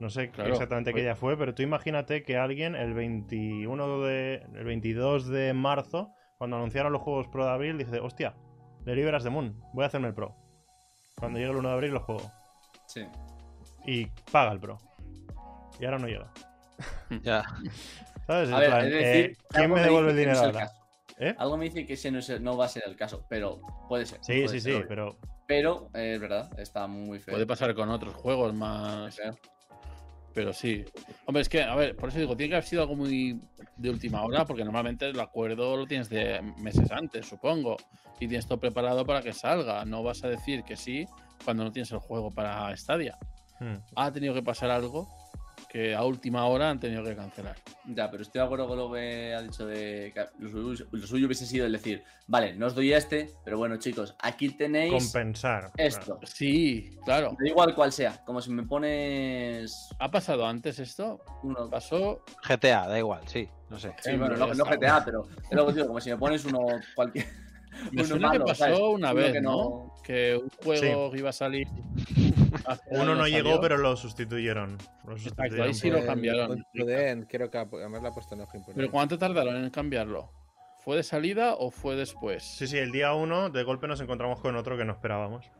No 0.00 0.10
sé 0.10 0.30
Claro, 0.30 0.50
exactamente 0.50 0.92
qué 0.92 1.00
día 1.00 1.14
fue, 1.14 1.36
pero 1.36 1.54
tú 1.54 1.62
imagínate 1.62 2.24
que 2.24 2.36
alguien 2.36 2.74
el 2.74 2.92
21 2.92 4.00
de, 4.00 4.46
el 4.54 4.64
22 4.64 5.28
de 5.28 5.54
marzo, 5.54 6.12
cuando 6.38 6.56
anunciaron 6.56 6.92
los 6.92 7.02
juegos 7.02 7.28
Pro 7.28 7.44
de 7.44 7.52
abril, 7.52 7.78
dice, 7.78 8.00
hostia, 8.00 8.34
Deliveras 8.84 9.22
de 9.22 9.30
Moon, 9.30 9.60
voy 9.72 9.84
a 9.84 9.86
hacerme 9.86 10.08
el 10.08 10.14
Pro. 10.14 10.36
Cuando 11.16 11.38
llegue 11.38 11.50
el 11.50 11.56
1 11.56 11.68
de 11.68 11.74
abril 11.74 11.90
lo 11.92 12.00
juego. 12.00 12.30
Sí. 12.86 13.06
Y 13.86 14.06
paga 14.30 14.52
el 14.52 14.60
Pro. 14.60 14.78
Y 15.80 15.84
ahora 15.84 15.98
no 15.98 16.06
llega. 16.06 16.30
Ya. 17.22 17.44
¿Sabes? 18.26 18.48
En 18.48 18.54
A 18.54 18.58
ver, 18.60 18.70
plan, 18.70 18.86
es 18.86 18.92
decir, 18.92 19.24
eh, 19.26 19.36
¿quién 19.50 19.70
me 19.72 19.80
devuelve 19.82 20.10
el 20.10 20.16
no 20.16 20.20
dinero 20.20 20.38
es 20.38 20.44
ahora? 20.44 20.72
¿Eh? 21.18 21.34
Algo 21.38 21.56
me 21.56 21.66
dice 21.66 21.84
que 21.86 21.92
ese 21.92 22.10
no, 22.10 22.18
es 22.20 22.28
el- 22.30 22.42
no 22.42 22.56
va 22.56 22.64
a 22.64 22.68
ser 22.68 22.84
el 22.86 22.96
caso, 22.96 23.24
pero 23.28 23.60
puede 23.88 24.06
ser. 24.06 24.18
Sí, 24.22 24.32
puede 24.42 24.48
sí, 24.48 24.60
ser, 24.60 24.72
sí, 24.72 24.76
obvio. 24.78 24.88
pero 24.88 25.16
Pero 25.46 25.90
eh, 25.94 26.14
es 26.14 26.20
verdad, 26.20 26.58
está 26.58 26.86
muy 26.86 27.18
feo. 27.18 27.34
Puede 27.34 27.46
pasar 27.46 27.74
con 27.74 27.90
otros 27.90 28.14
juegos 28.14 28.54
más. 28.54 29.20
Pero 30.34 30.52
sí. 30.52 30.84
Hombre, 31.26 31.42
es 31.42 31.48
que, 31.48 31.62
a 31.62 31.74
ver, 31.74 31.94
por 31.96 32.08
eso 32.08 32.18
digo, 32.18 32.36
tiene 32.36 32.50
que 32.50 32.54
haber 32.56 32.68
sido 32.68 32.82
algo 32.82 32.96
muy 32.96 33.40
de 33.76 33.90
última 33.90 34.22
hora, 34.22 34.44
porque 34.44 34.64
normalmente 34.64 35.08
el 35.08 35.20
acuerdo 35.20 35.76
lo 35.76 35.86
tienes 35.86 36.08
de 36.08 36.40
meses 36.58 36.90
antes, 36.90 37.26
supongo. 37.26 37.76
Y 38.20 38.28
tienes 38.28 38.46
todo 38.46 38.60
preparado 38.60 39.04
para 39.04 39.20
que 39.20 39.32
salga. 39.32 39.84
No 39.84 40.02
vas 40.02 40.22
a 40.24 40.28
decir 40.28 40.62
que 40.62 40.76
sí 40.76 41.06
cuando 41.44 41.64
no 41.64 41.72
tienes 41.72 41.90
el 41.92 41.98
juego 41.98 42.30
para 42.30 42.74
Stadia. 42.76 43.18
hmm, 43.60 43.74
Ha 43.96 44.12
tenido 44.12 44.32
que 44.32 44.42
pasar 44.42 44.70
algo 44.70 45.08
que 45.68 45.94
a 45.94 46.02
última 46.04 46.46
hora 46.46 46.70
han 46.70 46.78
tenido 46.80 47.02
que 47.04 47.16
cancelar. 47.16 47.56
Ya, 47.86 48.10
pero 48.10 48.22
estoy 48.22 48.40
de 48.40 48.44
acuerdo 48.44 48.68
con 48.68 48.78
lo 48.78 48.92
que 48.92 49.34
ha 49.34 49.42
dicho 49.42 49.66
de 49.66 50.12
que 50.14 50.26
lo 50.38 50.50
suyo, 50.50 50.86
lo 50.90 51.06
suyo 51.06 51.26
hubiese 51.26 51.46
sido 51.46 51.66
el 51.66 51.72
decir, 51.72 52.02
vale, 52.26 52.54
no 52.54 52.66
os 52.66 52.74
doy 52.74 52.92
este, 52.92 53.30
pero 53.44 53.58
bueno, 53.58 53.76
chicos, 53.78 54.14
aquí 54.20 54.50
tenéis 54.50 54.92
compensar. 54.92 55.70
esto. 55.76 56.18
Sí, 56.24 56.96
claro. 57.04 57.34
Da 57.38 57.48
igual 57.48 57.74
cual 57.74 57.92
sea, 57.92 58.22
como 58.24 58.40
si 58.40 58.50
me 58.50 58.62
pones 58.64 59.88
¿Ha 59.98 60.10
pasado 60.10 60.46
antes 60.46 60.78
esto? 60.78 61.20
uno. 61.42 61.68
Pasó. 61.70 62.22
GTA, 62.46 62.86
da 62.88 62.98
igual, 62.98 63.22
sí, 63.26 63.48
no 63.70 63.78
sé. 63.78 63.94
Sí, 64.00 64.16
bueno, 64.16 64.36
no, 64.36 64.54
no 64.54 64.64
GTA, 64.64 65.04
pero 65.04 65.26
es 65.50 65.56
lo 65.56 65.66
que 65.66 65.72
digo, 65.74 65.86
como 65.86 66.00
si 66.00 66.10
me 66.10 66.16
pones 66.18 66.44
uno 66.44 66.60
cualquier. 66.94 67.26
Me 67.90 68.02
uno 68.02 68.04
suena 68.04 68.28
malo, 68.28 68.44
que 68.44 68.50
pasó 68.50 68.64
¿sabes? 68.64 68.78
una 68.78 69.10
Uno 69.12 69.14
vez, 69.14 69.32
que 69.32 69.40
¿no? 69.40 69.94
Que 70.04 70.36
un 70.42 70.50
juego 70.62 71.10
que 71.10 71.18
iba 71.18 71.30
a 71.30 71.32
salir. 71.32 71.66
Uno 72.90 73.14
no 73.14 73.26
llegó, 73.26 73.60
pero 73.60 73.76
lo 73.78 73.96
sustituyeron. 73.96 74.78
Lo 75.06 75.16
sustituyeron 75.18 75.68
ahí 75.68 75.74
sí 75.74 75.90
por- 75.90 76.00
lo 76.00 76.06
cambiaron. 76.06 76.58
El 76.58 76.64
Prudent, 76.72 77.28
creo 77.30 77.50
que 77.50 77.58
además 77.58 78.02
la 78.02 78.08
ha 78.10 78.12
puesto 78.12 78.34
en 78.34 78.42
ojo 78.42 78.58
¿Pero 78.74 78.90
cuánto 78.90 79.18
tardaron 79.18 79.56
en 79.56 79.70
cambiarlo? 79.70 80.30
¿Fue 80.80 80.96
de 80.96 81.02
salida 81.02 81.54
o 81.54 81.70
fue 81.70 81.94
después? 81.96 82.42
Sí, 82.42 82.66
sí, 82.66 82.76
el 82.78 82.90
día 82.90 83.14
uno 83.14 83.50
de 83.50 83.62
golpe 83.62 83.86
nos 83.86 84.00
encontramos 84.00 84.40
con 84.40 84.56
otro 84.56 84.76
que 84.76 84.84
no 84.84 84.92
esperábamos. 84.92 85.50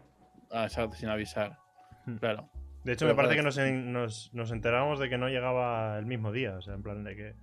Ah, 0.50 0.64
exacto, 0.64 0.96
sin 0.96 1.08
avisar. 1.08 1.58
Hmm. 2.06 2.16
Claro. 2.16 2.48
De 2.84 2.94
hecho, 2.94 3.04
Pero 3.06 3.14
me 3.14 3.22
parece 3.22 3.36
que 3.36 3.42
nos, 3.42 3.56
en- 3.58 3.92
nos, 3.92 4.34
nos 4.34 4.50
enteramos 4.50 4.98
de 4.98 5.08
que 5.08 5.16
no 5.16 5.28
llegaba 5.28 5.96
el 5.98 6.06
mismo 6.06 6.32
día. 6.32 6.56
O 6.56 6.62
sea, 6.62 6.74
en 6.74 6.82
plan 6.82 7.04
de 7.04 7.14
que 7.14 7.34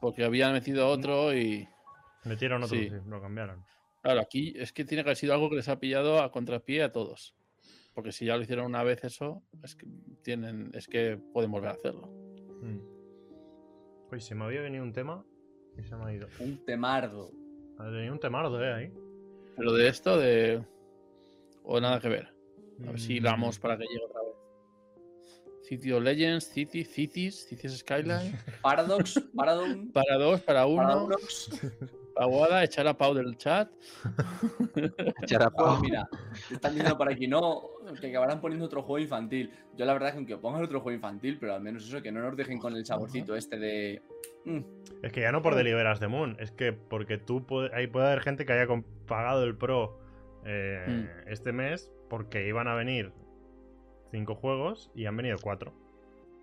Porque 0.00 0.24
habían 0.24 0.54
metido 0.54 0.88
otro 0.88 1.34
y. 1.34 1.68
metieron 2.24 2.62
otro, 2.62 2.78
Sí. 2.78 2.88
sí, 2.88 2.96
lo 3.06 3.20
cambiaron. 3.20 3.62
Claro, 4.00 4.20
aquí 4.22 4.54
es 4.56 4.72
que 4.72 4.86
tiene 4.86 5.02
que 5.04 5.10
haber 5.10 5.16
sido 5.18 5.34
algo 5.34 5.50
que 5.50 5.56
les 5.56 5.68
ha 5.68 5.78
pillado 5.78 6.22
a 6.22 6.32
contrapié 6.32 6.82
a 6.82 6.90
todos. 6.90 7.34
Porque 7.94 8.12
si 8.12 8.26
ya 8.26 8.36
lo 8.36 8.42
hicieron 8.42 8.66
una 8.66 8.82
vez 8.82 9.04
eso, 9.04 9.42
es 9.62 9.74
que 9.74 9.86
tienen, 10.22 10.70
es 10.74 10.86
que 10.86 11.18
pueden 11.32 11.50
volver 11.50 11.70
a 11.70 11.74
hacerlo. 11.74 12.08
Hmm. 12.62 12.80
Uy, 14.12 14.20
se 14.20 14.34
me 14.34 14.44
había 14.44 14.60
venido 14.60 14.82
un 14.84 14.92
tema 14.92 15.24
y 15.76 15.82
se 15.82 15.96
me 15.96 16.04
ha 16.04 16.12
ido. 16.12 16.28
Un 16.38 16.64
temardo. 16.64 17.32
Ha 17.78 17.84
venido 17.84 18.12
un 18.12 18.20
temardo, 18.20 18.62
eh, 18.62 18.72
ahí. 18.72 18.92
Pero 19.56 19.72
de 19.72 19.88
esto, 19.88 20.18
de. 20.18 20.64
O 21.62 21.80
nada 21.80 22.00
que 22.00 22.08
ver. 22.08 22.28
A 22.86 22.90
ver 22.90 23.00
si 23.00 23.20
damos 23.20 23.58
para 23.58 23.76
que 23.76 23.84
llegue. 23.84 24.09
City 25.70 25.92
of 25.92 26.02
Legends, 26.02 26.46
City, 26.46 26.84
Cities, 26.84 27.46
Cities 27.48 27.78
Skyline. 27.78 28.36
Paradox, 28.62 29.20
Paradox, 29.36 29.76
Para 29.92 30.16
dos, 30.16 30.40
para 30.40 30.66
uno. 30.66 30.82
Paradox. 30.82 31.48
Aguada, 32.16 32.64
echar 32.64 32.88
a 32.88 32.92
Pau 32.94 33.14
del 33.14 33.36
chat. 33.36 33.70
Echar 35.22 35.42
a 35.44 35.50
Pau. 35.50 35.80
mira, 35.80 36.08
te 36.48 36.54
están 36.54 36.72
diciendo 36.74 36.98
por 36.98 37.08
aquí, 37.10 37.28
no, 37.28 37.62
que 38.00 38.08
acabarán 38.10 38.40
poniendo 38.40 38.66
otro 38.66 38.82
juego 38.82 38.98
infantil. 38.98 39.50
Yo 39.76 39.84
la 39.86 39.92
verdad 39.92 40.08
es 40.08 40.14
que 40.14 40.18
aunque 40.18 40.36
pongan 40.36 40.62
otro 40.64 40.80
juego 40.80 40.96
infantil, 40.96 41.38
pero 41.40 41.54
al 41.54 41.62
menos 41.62 41.86
eso, 41.86 42.02
que 42.02 42.10
no 42.10 42.20
nos 42.20 42.36
dejen 42.36 42.58
con 42.58 42.74
el 42.76 42.84
saborcito 42.84 43.36
este 43.36 43.58
de... 43.58 44.02
mm, 44.44 44.58
Es 45.04 45.12
que 45.12 45.20
ya 45.20 45.30
no 45.32 45.40
por 45.40 45.54
Deliveras 45.54 46.00
de 46.00 46.08
Moon, 46.08 46.36
es 46.40 46.50
que 46.50 46.72
porque 46.72 47.16
tú 47.16 47.46
puede, 47.46 47.70
ahí 47.74 47.86
puede 47.86 48.06
haber 48.08 48.20
gente 48.22 48.44
que 48.44 48.52
haya 48.54 48.66
pagado 49.06 49.44
el 49.44 49.56
Pro 49.56 49.98
eh, 50.44 50.84
Mm. 50.88 51.28
este 51.30 51.52
mes 51.52 51.92
porque 52.08 52.46
iban 52.48 52.66
a 52.66 52.74
venir 52.74 53.12
cinco 54.10 54.34
juegos 54.34 54.90
y 54.94 55.06
han 55.06 55.16
venido 55.16 55.36
cuatro. 55.40 55.72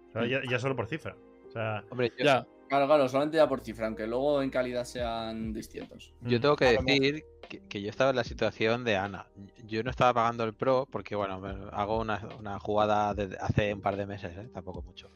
O 0.10 0.12
sea, 0.14 0.26
ya, 0.26 0.42
ya 0.50 0.60
solo 0.60 0.76
por 0.76 0.88
cifra. 0.88 1.16
O 1.48 1.52
sea, 1.52 1.84
Hombre, 1.90 2.12
yo, 2.18 2.26
Ya, 2.26 2.48
Claro, 2.70 2.86
claro, 2.88 3.08
solamente 3.08 3.38
ya 3.38 3.48
por 3.48 3.62
cifra, 3.62 3.88
aunque 3.88 4.06
luego 4.06 4.42
en 4.42 4.50
calidad 4.50 4.84
sean 4.84 5.54
distintos. 5.54 6.14
yo 6.20 6.38
mm, 6.38 6.42
tengo 6.42 6.56
que 6.58 6.66
A 6.66 6.74
lo 6.74 6.82
mejor- 6.82 7.00
decir 7.02 7.24
que, 7.48 7.60
que 7.70 7.82
yo 7.82 7.90
estaba 7.90 8.10
en 8.10 8.18
la 8.18 8.26
situación 8.26 8.84
de 8.84 8.98
Ana. 8.98 9.28
Yo 9.64 9.84
no 9.84 9.90
estaba 9.90 10.14
pagando 10.14 10.44
el 10.44 10.54
Pro 10.54 10.86
porque, 10.92 11.16
bueno, 11.16 11.40
me- 11.40 11.70
hago 11.72 11.98
una, 12.00 12.20
una 12.38 12.60
jugada 12.60 13.14
desde 13.14 13.38
hace 13.38 13.74
un 13.74 13.80
par 13.82 13.96
de 13.96 14.06
meses, 14.06 14.38
¿eh? 14.38 14.50
tampoco 14.54 14.82
mucho. 14.82 15.10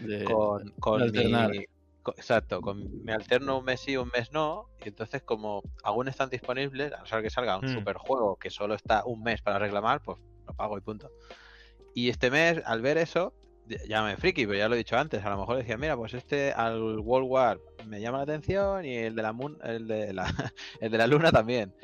de- 0.00 0.24
Con, 0.24 0.70
con 0.80 1.10
mi. 1.10 1.64
Exacto, 2.16 2.60
con, 2.62 3.02
me 3.04 3.12
alterno 3.12 3.58
un 3.58 3.64
mes 3.64 3.80
sí, 3.80 3.96
un 3.96 4.10
mes 4.14 4.30
no. 4.32 4.66
Y 4.84 4.88
entonces, 4.88 5.22
como 5.22 5.62
aún 5.82 6.08
están 6.08 6.28
disponibles, 6.30 6.92
a 6.92 6.98
no 6.98 7.06
ser 7.06 7.22
que 7.22 7.30
salga 7.30 7.56
un 7.58 7.64
Mm. 7.64 7.74
superjuego 7.74 8.36
que 8.36 8.50
solo 8.50 8.74
está 8.74 9.04
un 9.06 9.22
mes 9.22 9.40
para 9.42 9.58
reclamar, 9.58 10.02
pues 10.02 10.18
lo 10.46 10.54
pago 10.54 10.76
y 10.78 10.80
punto. 10.82 11.10
Y 11.98 12.10
este 12.10 12.30
mes, 12.30 12.62
al 12.64 12.80
ver 12.80 12.96
eso, 12.96 13.34
ya- 13.66 13.78
ya 13.88 14.02
me 14.04 14.16
friki, 14.16 14.46
pero 14.46 14.56
ya 14.56 14.68
lo 14.68 14.76
he 14.76 14.78
dicho 14.78 14.96
antes. 14.96 15.24
A 15.24 15.30
lo 15.30 15.36
mejor 15.38 15.56
decía, 15.56 15.76
mira, 15.76 15.96
pues 15.96 16.14
este 16.14 16.52
al 16.52 17.00
World 17.00 17.26
War 17.28 17.58
me 17.86 18.00
llama 18.00 18.18
la 18.18 18.22
atención 18.22 18.84
y 18.84 18.94
el 18.98 19.16
de 19.16 19.22
la 19.22 19.32
Moon, 19.32 19.58
el 19.64 19.88
de 19.88 20.12
la, 20.12 20.22
el 20.80 20.92
de 20.92 20.96
la 20.98 21.08
Luna 21.08 21.32
también. 21.32 21.74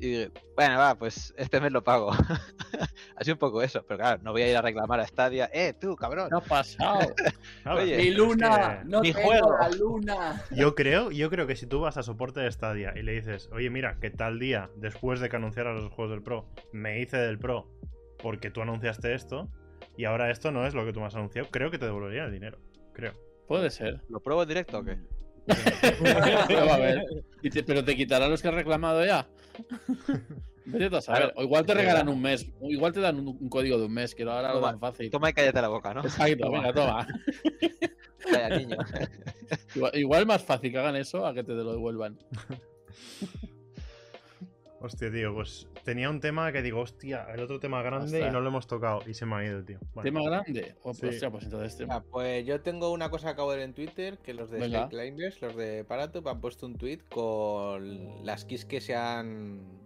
Y 0.00 0.26
bueno, 0.56 0.78
va, 0.78 0.94
pues 0.94 1.34
este 1.36 1.60
mes 1.60 1.70
lo 1.70 1.84
pago. 1.84 2.12
Así 3.16 3.30
un 3.30 3.36
poco 3.36 3.60
eso, 3.62 3.84
pero 3.86 3.98
claro, 3.98 4.22
no 4.22 4.32
voy 4.32 4.40
a 4.42 4.50
ir 4.50 4.56
a 4.56 4.62
reclamar 4.62 5.00
a 5.00 5.06
Stadia. 5.06 5.50
¡Eh, 5.52 5.74
tú, 5.78 5.96
cabrón! 5.96 6.30
¿Qué 6.30 6.36
ha 6.36 6.40
pasado? 6.40 7.14
Oye, 7.66 7.92
es 7.92 7.98
¡Mi 7.98 8.04
que 8.04 8.10
luna! 8.12 8.82
¡No 8.86 9.02
mi 9.02 9.12
tengo 9.12 9.26
juego. 9.28 9.56
la 9.60 9.68
luna! 9.68 10.44
Yo 10.50 10.74
creo, 10.74 11.10
yo 11.10 11.28
creo 11.28 11.46
que 11.46 11.56
si 11.56 11.66
tú 11.66 11.80
vas 11.80 11.98
a 11.98 12.02
soporte 12.02 12.40
de 12.40 12.50
Stadia 12.50 12.94
y 12.96 13.02
le 13.02 13.12
dices, 13.12 13.50
oye, 13.52 13.68
mira, 13.68 13.98
que 14.00 14.08
tal 14.10 14.38
día, 14.38 14.70
después 14.76 15.20
de 15.20 15.28
que 15.28 15.36
anunciaras 15.36 15.74
los 15.82 15.92
juegos 15.92 16.12
del 16.12 16.22
Pro, 16.22 16.48
me 16.72 17.00
hice 17.02 17.18
del 17.18 17.38
Pro 17.38 17.68
porque 18.22 18.50
tú 18.50 18.62
anunciaste 18.62 19.14
esto 19.14 19.48
y 19.98 20.04
ahora 20.06 20.30
esto 20.30 20.50
no 20.50 20.66
es 20.66 20.72
lo 20.72 20.86
que 20.86 20.92
tú 20.94 21.00
me 21.00 21.06
has 21.06 21.14
anunciado, 21.14 21.48
creo 21.50 21.70
que 21.70 21.78
te 21.78 21.84
devolverían 21.84 22.26
el 22.26 22.32
dinero. 22.32 22.58
Creo. 22.94 23.12
Puede 23.46 23.68
ser. 23.70 24.00
¿Lo 24.08 24.20
pruebo 24.20 24.42
en 24.44 24.48
directo 24.48 24.78
o 24.78 24.84
qué? 24.84 24.96
Pero, 26.48 26.70
a 26.72 26.78
ver, 26.78 27.02
y 27.42 27.48
te- 27.50 27.62
pero 27.62 27.82
te 27.84 27.96
quitarán 27.96 28.30
los 28.30 28.42
que 28.42 28.48
has 28.48 28.54
reclamado 28.54 29.04
ya. 29.04 29.26
Vete 30.66 30.94
a 30.96 31.00
saber. 31.00 31.32
O 31.36 31.42
igual 31.42 31.64
te 31.64 31.72
regalan 31.72 32.10
un 32.10 32.20
mes. 32.20 32.50
O 32.60 32.68
igual 32.70 32.92
te 32.92 33.00
dan 33.00 33.18
un, 33.18 33.28
un 33.28 33.48
código 33.48 33.78
de 33.78 33.86
un 33.86 33.92
mes, 33.94 34.14
que 34.14 34.24
ahora 34.24 34.48
lo 34.48 34.56
Toma, 34.56 34.72
dan 34.72 34.80
fácil. 34.80 35.10
Toma 35.10 35.30
y 35.30 35.32
cállate 35.32 35.62
la 35.62 35.68
boca, 35.68 35.94
¿no? 35.94 36.02
Exacto, 36.02 36.50
venga, 36.50 36.72
toma. 36.74 37.06
Calla, 38.30 38.58
niño. 38.58 38.76
Igual, 39.74 39.92
igual 39.96 40.20
es 40.20 40.26
más 40.26 40.44
fácil 40.44 40.70
que 40.70 40.76
hagan 40.78 40.96
eso 40.96 41.26
a 41.26 41.32
que 41.32 41.42
te 41.42 41.52
lo 41.52 41.72
devuelvan. 41.72 42.18
Hostia, 44.80 45.10
tío, 45.10 45.34
pues 45.34 45.66
tenía 45.84 46.08
un 46.08 46.20
tema 46.20 46.52
que 46.52 46.62
digo, 46.62 46.80
hostia, 46.80 47.26
el 47.34 47.40
otro 47.40 47.58
tema 47.58 47.82
grande 47.82 48.04
Ostras. 48.18 48.30
y 48.30 48.32
no 48.32 48.40
lo 48.40 48.48
hemos 48.48 48.68
tocado 48.68 49.00
y 49.06 49.14
se 49.14 49.26
me 49.26 49.34
ha 49.34 49.44
ido, 49.44 49.64
tío. 49.64 49.78
Vale. 49.92 50.08
¿Tema 50.08 50.22
grande? 50.22 50.76
O, 50.84 50.94
Sí. 50.94 51.06
hostia, 51.06 51.30
pues 51.30 51.44
entonces 51.44 51.76
tema. 51.76 51.96
Ah, 51.96 52.04
pues 52.08 52.46
yo 52.46 52.60
tengo 52.60 52.92
una 52.92 53.10
cosa 53.10 53.26
que 53.26 53.32
acabo 53.32 53.50
de 53.50 53.56
ver 53.58 53.66
en 53.66 53.74
Twitter, 53.74 54.18
que 54.18 54.34
los 54.34 54.50
de 54.50 54.58
Venga. 54.60 54.88
Los 55.40 55.56
de 55.56 55.84
Paratop, 55.84 56.28
han 56.28 56.40
puesto 56.40 56.64
un 56.66 56.76
tweet 56.76 57.00
con 57.08 58.24
las 58.24 58.44
keys 58.44 58.64
que 58.66 58.80
se 58.80 58.94
han... 58.94 59.80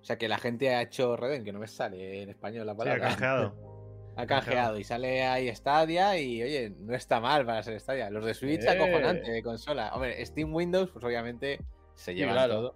O 0.00 0.04
sea, 0.04 0.18
que 0.18 0.28
la 0.28 0.38
gente 0.38 0.74
ha 0.74 0.82
hecho 0.82 1.16
Reden, 1.16 1.44
que 1.44 1.52
no 1.52 1.60
me 1.60 1.68
sale 1.68 2.22
en 2.22 2.28
español 2.30 2.66
la 2.66 2.72
Sí, 2.72 2.74
ha 2.74 2.78
palabra. 2.78 3.08
canjeado. 3.08 3.54
Ha 4.18 4.24
canjeado 4.26 4.78
y 4.78 4.84
sale 4.84 5.24
ahí 5.26 5.54
Stadia 5.54 6.18
y 6.18 6.42
oye, 6.42 6.70
no 6.80 6.94
está 6.94 7.20
mal 7.20 7.44
para 7.44 7.62
ser 7.62 7.78
Stadia. 7.78 8.08
Los 8.08 8.24
de 8.24 8.32
Switch, 8.32 8.62
Eh. 8.64 8.70
acojonante 8.70 9.30
de 9.30 9.42
consola. 9.42 9.90
Hombre, 9.94 10.24
Steam 10.24 10.54
Windows, 10.54 10.88
pues 10.90 11.04
obviamente 11.04 11.60
se 11.94 12.14
Sí, 12.14 12.22
claro. 12.22 12.54
todo. 12.54 12.74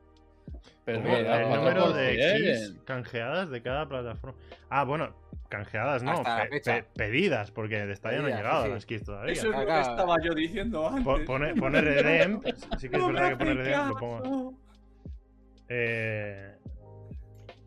El 0.97 1.49
número 1.51 1.93
de 1.93 2.17
keys 2.17 2.75
canjeadas 2.85 3.51
de 3.51 3.63
cada 3.63 3.89
plataforma. 3.89 4.39
Ah, 4.69 4.85
bueno, 4.85 5.15
canjeadas 5.49 6.03
no, 6.03 6.23
pe- 6.23 6.61
pe- 6.61 6.85
pedidas, 6.95 7.51
porque 7.51 7.85
de 7.87 7.97
Stadia 7.97 8.21
no 8.21 8.27
han 8.29 8.37
llegado 8.37 8.65
sí, 8.65 8.71
las 8.71 8.87
keys 8.87 9.05
todavía. 9.05 9.33
Eso 9.33 9.51
es 9.51 9.57
lo 9.59 9.67
que 9.67 9.81
estaba 9.81 10.17
yo 10.23 10.35
diciendo 10.35 10.89
antes. 10.89 11.05
Po- 11.05 11.25
Pone, 11.25 11.55
pone 11.55 11.81
Redem, 11.81 12.41
sí 12.79 12.89
que 12.89 12.97
es 12.97 13.03
No 13.03 13.09
verdad 13.13 13.29
que 13.31 13.37
pone 13.37 13.51
hacen 13.51 13.65
Redem, 13.65 13.89
lo 13.89 13.97
pongo. 13.97 14.55
Eh, 15.69 16.57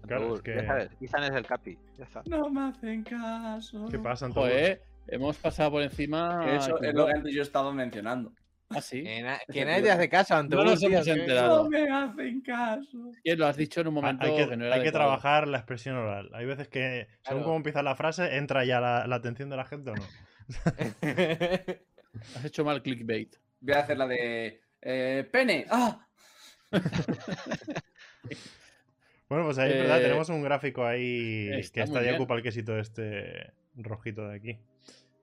claro, 0.08 0.36
es 0.36 0.42
que. 0.42 0.56
Ya 0.56 0.66
sabes, 0.66 0.90
Izan 1.00 1.24
es 1.24 1.32
el 1.32 1.46
capi. 1.46 1.78
Ya 1.98 2.04
está. 2.06 2.22
No 2.26 2.50
me 2.50 2.62
hacen 2.70 3.04
caso. 3.04 3.86
¿Qué 3.90 4.00
pasa, 4.00 4.26
Antonio? 4.26 4.50
Joder, 4.50 4.82
hemos 5.08 5.38
pasado 5.38 5.72
por 5.72 5.82
encima. 5.82 6.46
Eso 6.56 6.82
es 6.82 6.94
lo 6.94 7.06
que 7.06 7.12
antes 7.14 7.34
yo 7.34 7.42
estaba 7.42 7.72
mencionando. 7.74 8.32
Ah, 8.76 8.82
sí. 8.82 9.04
Que, 9.04 9.22
na- 9.22 9.40
que 9.52 9.66
nadie 9.66 9.84
te 9.84 9.92
hace 9.92 10.10
caso, 10.10 10.36
Antonio. 10.36 10.66
No 10.66 10.72
nos 10.72 10.82
hemos 10.84 11.04
tío, 11.04 11.14
que- 11.16 11.20
enterado. 11.22 11.64
No 11.64 11.70
me 11.70 11.90
hacen 11.90 12.42
caso. 12.42 13.12
Que 13.24 13.36
lo 13.36 13.46
has 13.48 13.58
dicho 13.58 13.82
en 13.82 13.88
un 13.88 13.98
Ah, 13.98 14.02
momento 14.02 14.26
hay 14.26 14.36
que, 14.36 14.50
que 14.50 14.58
no 14.58 14.66
era 14.66 14.76
hay 14.76 14.82
que 14.82 14.88
adecuado. 14.90 15.08
trabajar 15.20 15.48
la 15.48 15.58
expresión 15.58 15.96
oral. 15.96 16.30
Hay 16.34 16.46
veces 16.46 16.68
que, 16.68 17.08
según 17.08 17.22
Claro. 17.24 17.44
cómo 17.44 17.56
empieza 17.58 17.84
la 17.84 17.96
frase, 17.96 18.36
entra 18.38 18.66
ya 18.66 18.80
la, 18.80 19.08
la 19.08 19.16
atención 19.16 19.50
de 19.50 19.56
la 19.58 19.66
gente 19.66 19.92
o 19.92 19.96
no. 19.96 20.04
Has 22.36 22.46
hecho 22.46 22.64
mal 22.64 22.82
clickbait. 22.84 23.36
Voy 23.60 23.74
a 23.76 23.80
hacer 23.80 23.98
la 23.98 24.08
de. 24.08 24.62
eh, 24.82 25.28
¡Pene! 25.32 25.66
¡Ah! 25.70 26.06
Bueno, 29.30 29.46
pues 29.46 29.58
ahí 29.58 29.72
es 29.72 29.78
verdad, 29.80 30.00
Eh, 30.00 30.04
tenemos 30.04 30.30
un 30.30 30.44
gráfico 30.44 30.86
ahí 30.86 31.50
que 31.74 31.82
está 31.82 32.04
ya 32.04 32.14
ocupa 32.16 32.36
el 32.36 32.44
quesito 32.44 32.78
este 32.78 33.52
rojito 33.76 34.28
de 34.28 34.36
aquí. 34.36 34.60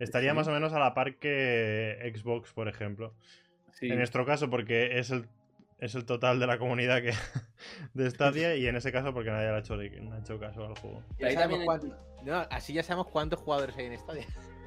Estaría 0.01 0.30
Sí. 0.32 0.36
más 0.36 0.48
o 0.48 0.51
menos 0.51 0.72
a 0.72 0.78
la 0.80 0.92
par 0.94 1.16
que 1.16 2.12
Xbox, 2.16 2.53
por 2.53 2.66
ejemplo. 2.68 3.14
Sí. 3.72 3.88
En 3.88 3.98
nuestro 3.98 4.26
caso, 4.26 4.51
porque 4.51 4.98
es 4.98 5.11
el, 5.11 5.26
es 5.78 5.94
el 5.94 6.05
total 6.05 6.40
de 6.40 6.46
la 6.46 6.59
comunidad 6.59 7.01
que 7.03 7.12
de 7.94 8.11
Stadia, 8.11 8.57
y 8.57 8.66
en 8.66 8.76
ese 8.76 8.90
caso, 8.92 9.14
porque 9.14 9.30
nadie 9.30 9.48
le 9.48 9.55
ha 9.55 9.59
hecho, 9.61 9.76
no 9.76 10.14
ha 10.14 10.18
hecho 10.18 10.38
caso 10.40 10.66
al 10.66 10.74
juego. 10.78 11.03
Y 11.18 11.24
ahí 11.24 11.34
también, 11.36 11.64
cuánto- 11.64 11.96
no, 12.24 12.46
así 12.51 12.72
ya 12.72 12.82
sabemos 12.82 13.07
cuántos 13.09 13.40
jugadores 13.40 13.76
hay 13.78 13.86
en 13.86 13.98
Stadia. 13.98 14.26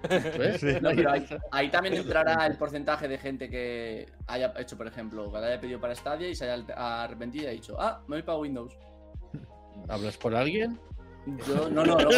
¿Ves? 0.10 0.60
Sí. 0.60 0.68
no, 0.82 0.90
pero 0.96 1.12
ahí, 1.12 1.26
ahí 1.52 1.70
también 1.70 1.96
entrará 1.96 2.46
el 2.48 2.58
porcentaje 2.58 3.08
de 3.08 3.18
gente 3.18 3.50
que 3.50 4.08
haya 4.28 4.54
hecho, 4.58 4.76
por 4.78 4.88
ejemplo, 4.88 5.32
que 5.32 5.40
le 5.40 5.46
haya 5.48 5.60
pedido 5.62 5.80
para 5.80 5.96
Stadia 5.96 6.28
y 6.28 6.36
se 6.36 6.50
haya 6.50 6.64
arrepentido 7.04 7.46
y 7.46 7.48
haya 7.48 7.56
dicho, 7.56 7.78
ah, 7.80 8.02
me 8.08 8.18
voy 8.18 8.24
para 8.24 8.38
Windows. 8.40 8.78
¿Hablas 9.88 10.18
por 10.18 10.36
alguien? 10.36 10.80
Yo, 11.48 11.70
no, 11.70 11.86
no, 11.86 11.96
no 11.98 12.10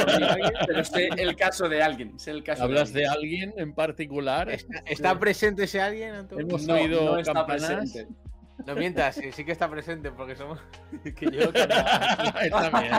pero 0.66 0.84
sé 0.84 1.10
el 1.18 1.36
caso 1.36 1.70
de 1.70 1.84
alguien. 1.84 2.20
Sé 2.20 2.32
el 2.32 2.43
caso 2.43 2.64
¿Hablas 2.64 2.91
de 2.91 3.01
de 3.01 3.08
alguien. 3.08 3.53
en 3.58 3.74
particular? 3.74 4.49
¿Está, 4.49 4.80
está 4.86 5.20
presente 5.20 5.66
ese 5.66 5.80
alguien, 5.80 6.16
Antonio? 6.16 6.45
Hemos 6.47 6.66
No, 6.66 6.74
oído 6.74 7.03
no 7.14 7.20
está 7.20 7.45
presente. 7.45 8.08
No 8.66 8.74
mientas, 8.76 9.16
sí, 9.16 9.32
sí 9.32 9.43
que 9.45 9.51
está 9.51 9.70
presente 9.70 10.12
porque 10.12 10.36
somos. 10.36 10.60
que 11.03 11.26
yo. 11.32 11.41
Está 11.53 12.70
bien. 12.82 12.91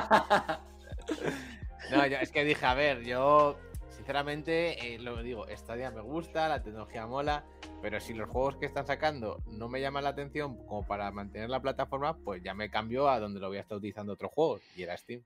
No, 1.91 2.07
yo- 2.07 2.19
es 2.19 2.31
que 2.31 2.45
dije, 2.45 2.65
a 2.67 2.75
ver, 2.75 3.03
yo 3.05 3.59
sinceramente 3.97 4.95
eh, 4.95 4.99
lo 4.99 5.23
digo, 5.23 5.47
Stadia 5.57 5.91
me 5.91 6.01
gusta, 6.03 6.49
la 6.49 6.63
tecnología 6.63 7.07
mola, 7.07 7.45
pero 7.83 8.01
si 8.01 8.13
los 8.15 8.29
juegos 8.29 8.57
que 8.57 8.67
están 8.67 8.87
sacando 8.87 9.39
no 9.47 9.69
me 9.69 9.81
llaman 9.81 10.05
la 10.05 10.11
atención 10.11 10.57
como 10.67 10.87
para 10.87 11.11
mantener 11.11 11.49
la 11.51 11.61
plataforma, 11.61 12.17
pues 12.19 12.43
ya 12.43 12.55
me 12.55 12.71
cambio 12.71 13.09
a 13.09 13.19
donde 13.21 13.41
lo 13.41 13.49
voy 13.49 13.59
a 13.59 13.61
estar 13.61 13.79
utilizando 13.79 14.13
otros 14.13 14.31
juegos 14.33 14.61
y 14.77 14.83
era 14.83 14.97
Steam. 14.97 15.23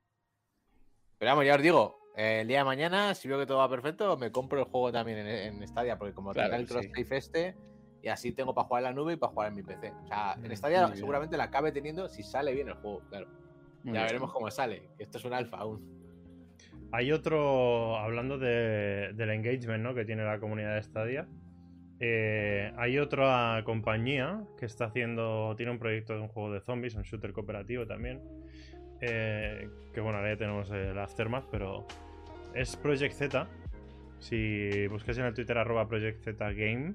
Pero 1.21 1.33
vamos, 1.33 1.45
ya 1.45 1.55
os 1.55 1.62
digo, 1.62 1.99
eh, 2.16 2.41
el 2.41 2.49
día 2.49 2.61
de 2.61 2.64
mañana, 2.64 3.14
si 3.14 3.29
veo 3.29 3.39
que 3.39 3.45
todo 3.45 3.59
va 3.59 3.68
perfecto, 3.68 4.16
me 4.16 4.33
compro 4.33 4.59
el 4.59 4.64
juego 4.64 4.91
también 4.91 5.18
en, 5.18 5.29
en 5.62 5.68
Stadia, 5.68 5.99
porque 5.99 6.14
como 6.14 6.33
Claro 6.33 6.49
tenga 6.49 6.62
el 6.62 6.66
que 6.66 7.05
sí. 7.05 7.14
este, 7.14 7.55
y 8.03 8.09
así 8.09 8.33
tengo 8.33 8.55
para 8.55 8.66
jugar 8.66 8.81
en 8.83 8.85
la 8.85 8.93
nube 8.95 9.12
y 9.12 9.16
para 9.16 9.31
jugar 9.31 9.49
en 9.51 9.55
mi 9.57 9.62
PC. 9.62 9.93
O 10.03 10.07
sea, 10.07 10.35
en 10.43 10.57
Stadia 10.57 10.81
Muy 10.81 10.87
bien. 10.93 10.97
seguramente 10.99 11.37
la 11.37 11.45
acabe 11.45 11.73
teniendo 11.73 12.09
si 12.09 12.23
sale 12.23 12.55
bien 12.55 12.68
el 12.68 12.75
juego, 12.75 13.03
claro. 13.11 13.27
Muy 13.85 13.93
ya 13.93 14.01
bien. 14.01 14.07
veremos 14.07 14.33
cómo 14.33 14.51
sale, 14.51 14.89
que 14.97 15.03
esto 15.05 15.18
es 15.18 15.25
un 15.27 15.35
alfa 15.35 15.59
aún. 15.59 16.01
Hay 16.93 17.12
otro, 17.12 17.99
hablando 17.99 18.39
de- 18.39 19.12
del 19.14 19.29
engagement 19.31 19.85
¿no? 19.85 19.95
que 19.95 20.07
tiene 20.07 20.25
la 20.25 20.41
comunidad 20.41 20.75
de 20.75 20.83
Stadia, 20.83 21.29
eh, 22.01 22.73
hay 22.79 22.99
otra 22.99 23.61
compañía 23.66 24.43
que 24.59 24.64
está 24.64 24.87
haciendo, 24.87 25.55
tiene 25.57 25.71
un 25.73 25.79
proyecto 25.79 26.14
de 26.14 26.21
un 26.21 26.29
juego 26.29 26.51
de 26.51 26.62
zombies, 26.62 26.95
un 26.95 27.03
shooter 27.03 27.35
cooperativo 27.35 27.87
también, 27.87 28.23
eh, 29.01 29.68
que 29.92 30.01
bueno, 30.01 30.18
ahora 30.18 30.32
ya 30.32 30.38
tenemos 30.38 30.70
el 30.70 30.98
Aftermath, 30.98 31.46
pero 31.51 31.86
es 32.55 32.76
Project 32.76 33.14
Z, 33.14 33.48
si 34.18 34.86
buscáis 34.88 35.18
en 35.18 35.26
el 35.26 35.34
Twitter 35.34 35.57
arroba 35.59 35.88
Project 35.88 36.22
Z 36.22 36.53
Game, 36.53 36.94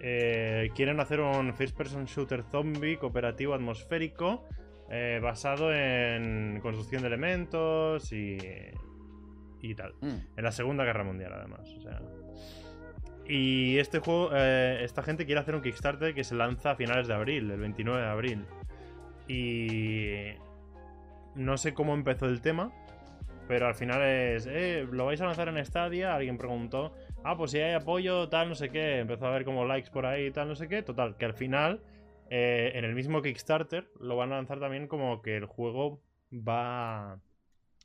eh, 0.00 0.70
quieren 0.74 1.00
hacer 1.00 1.20
un 1.20 1.54
first 1.54 1.76
person 1.76 2.04
shooter 2.04 2.42
zombie 2.42 2.96
cooperativo 2.96 3.54
atmosférico 3.54 4.44
eh, 4.90 5.18
basado 5.22 5.74
en 5.74 6.60
construcción 6.62 7.02
de 7.02 7.08
elementos 7.08 8.12
y 8.12 8.38
y 9.60 9.74
tal. 9.74 9.94
Mm. 10.00 10.16
En 10.36 10.44
la 10.44 10.52
Segunda 10.52 10.84
Guerra 10.84 11.04
Mundial, 11.04 11.32
además. 11.32 11.68
O 11.76 11.80
sea. 11.80 12.00
Y 13.26 13.78
este 13.78 13.98
juego, 13.98 14.30
eh, 14.32 14.80
esta 14.82 15.02
gente 15.02 15.26
quiere 15.26 15.40
hacer 15.40 15.54
un 15.54 15.62
Kickstarter 15.62 16.14
que 16.14 16.24
se 16.24 16.34
lanza 16.34 16.72
a 16.72 16.76
finales 16.76 17.08
de 17.08 17.14
abril, 17.14 17.50
el 17.50 17.60
29 17.60 18.00
de 18.00 18.08
abril. 18.08 18.44
Y 19.26 20.32
no 21.38 21.56
sé 21.56 21.72
cómo 21.72 21.94
empezó 21.94 22.26
el 22.26 22.42
tema, 22.42 22.72
pero 23.46 23.66
al 23.66 23.74
final 23.74 24.02
es, 24.02 24.46
eh, 24.46 24.86
lo 24.90 25.06
vais 25.06 25.20
a 25.20 25.26
lanzar 25.26 25.48
en 25.48 25.64
Stadia, 25.64 26.14
alguien 26.14 26.36
preguntó, 26.36 26.94
ah, 27.24 27.36
pues 27.36 27.52
si 27.52 27.58
hay 27.58 27.74
apoyo, 27.74 28.28
tal, 28.28 28.48
no 28.48 28.54
sé 28.54 28.68
qué, 28.68 28.98
empezó 28.98 29.26
a 29.26 29.30
ver 29.30 29.44
como 29.44 29.64
likes 29.64 29.90
por 29.90 30.04
ahí, 30.04 30.30
tal, 30.30 30.48
no 30.48 30.54
sé 30.54 30.68
qué, 30.68 30.82
total, 30.82 31.16
que 31.16 31.24
al 31.24 31.34
final, 31.34 31.80
eh, 32.28 32.72
en 32.74 32.84
el 32.84 32.94
mismo 32.94 33.22
Kickstarter, 33.22 33.88
lo 34.00 34.16
van 34.16 34.32
a 34.32 34.36
lanzar 34.36 34.60
también 34.60 34.88
como 34.88 35.22
que 35.22 35.36
el 35.36 35.46
juego 35.46 36.02
va, 36.32 37.20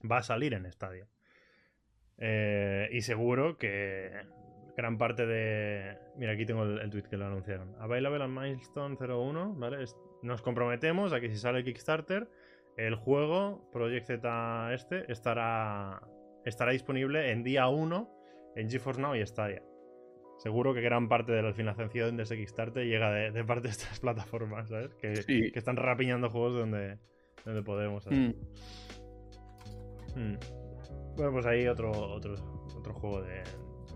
va 0.09 0.17
a 0.17 0.23
salir 0.23 0.53
en 0.53 0.69
Stadia. 0.71 1.07
Eh, 2.17 2.89
y 2.91 3.01
seguro 3.01 3.57
que 3.57 4.11
gran 4.75 4.97
parte 4.97 5.25
de... 5.25 5.97
Mira, 6.17 6.33
aquí 6.33 6.45
tengo 6.45 6.63
el, 6.63 6.89
tweet 6.89 7.03
que 7.03 7.17
lo 7.17 7.25
anunciaron. 7.25 7.75
Available 7.79 8.23
on 8.23 8.33
Milestone 8.33 8.97
01, 8.99 9.55
¿vale? 9.55 9.85
Nos 10.21 10.41
comprometemos 10.41 11.13
a 11.13 11.19
que 11.19 11.29
si 11.29 11.37
sale 11.37 11.59
el 11.59 11.65
Kickstarter, 11.65 12.27
el 12.77 12.95
juego, 12.95 13.69
Project 13.71 14.07
Z 14.07 14.73
este, 14.73 15.11
estará, 15.11 16.01
estará 16.45 16.71
disponible 16.71 17.31
en 17.31 17.43
día 17.43 17.67
1 17.67 18.09
en 18.55 18.69
GeForce 18.69 19.01
Now 19.01 19.15
y 19.15 19.25
Stadia. 19.25 19.61
Seguro 20.39 20.73
que 20.73 20.81
gran 20.81 21.07
parte 21.07 21.31
de 21.31 21.41
la 21.43 21.53
financiación 21.53 22.17
de 22.17 22.23
ese 22.23 22.35
Kickstarter 22.35 22.85
llega 22.85 23.11
de, 23.11 23.31
de 23.31 23.43
parte 23.43 23.67
de 23.67 23.71
estas 23.71 23.99
plataformas, 24.01 24.69
¿sabes? 24.69 24.93
Que, 24.95 25.15
Sí. 25.17 25.51
que 25.51 25.59
están 25.59 25.77
rapiñando 25.77 26.29
juegos 26.29 26.55
donde, 26.55 26.97
donde 27.45 27.61
podemos. 27.63 28.03
¿sabes? 28.03 28.19
Mm. 28.19 28.33
Mm. 30.19 30.37
Bueno, 31.15 31.31
pues 31.31 31.45
ahí 31.45 31.67
otro, 31.67 31.91
otro, 31.91 32.33
otro 32.77 32.93
juego 32.95 33.21
de 33.21 33.43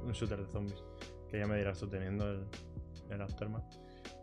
un 0.03 0.11
shooter 0.11 0.39
de 0.39 0.47
zombies. 0.51 0.83
Que 1.29 1.39
ya 1.39 1.47
me 1.47 1.57
dirás 1.57 1.79
tú 1.79 1.89
teniendo 1.89 2.29
el, 2.29 2.45
el 3.09 3.21
Aftermath. 3.21 3.65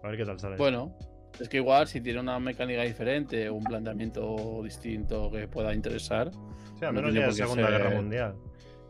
A 0.02 0.08
ver 0.08 0.16
qué 0.16 0.24
tal 0.24 0.38
sale. 0.38 0.56
Bueno, 0.56 0.96
es 1.40 1.48
que 1.48 1.56
igual 1.58 1.86
si 1.88 2.00
tiene 2.00 2.20
una 2.20 2.38
mecánica 2.38 2.82
diferente 2.82 3.48
o 3.48 3.54
un 3.54 3.64
planteamiento 3.64 4.60
distinto 4.62 5.30
que 5.30 5.48
pueda 5.48 5.74
interesar, 5.74 6.30
sí, 6.78 6.84
al 6.84 6.94
no 6.94 7.00
menos 7.00 7.12
tiene 7.12 7.20
ya 7.26 7.26
qué 7.28 7.34
Segunda 7.34 7.66
ser- 7.68 7.72
Guerra 7.78 7.90
Mundial. 7.96 8.34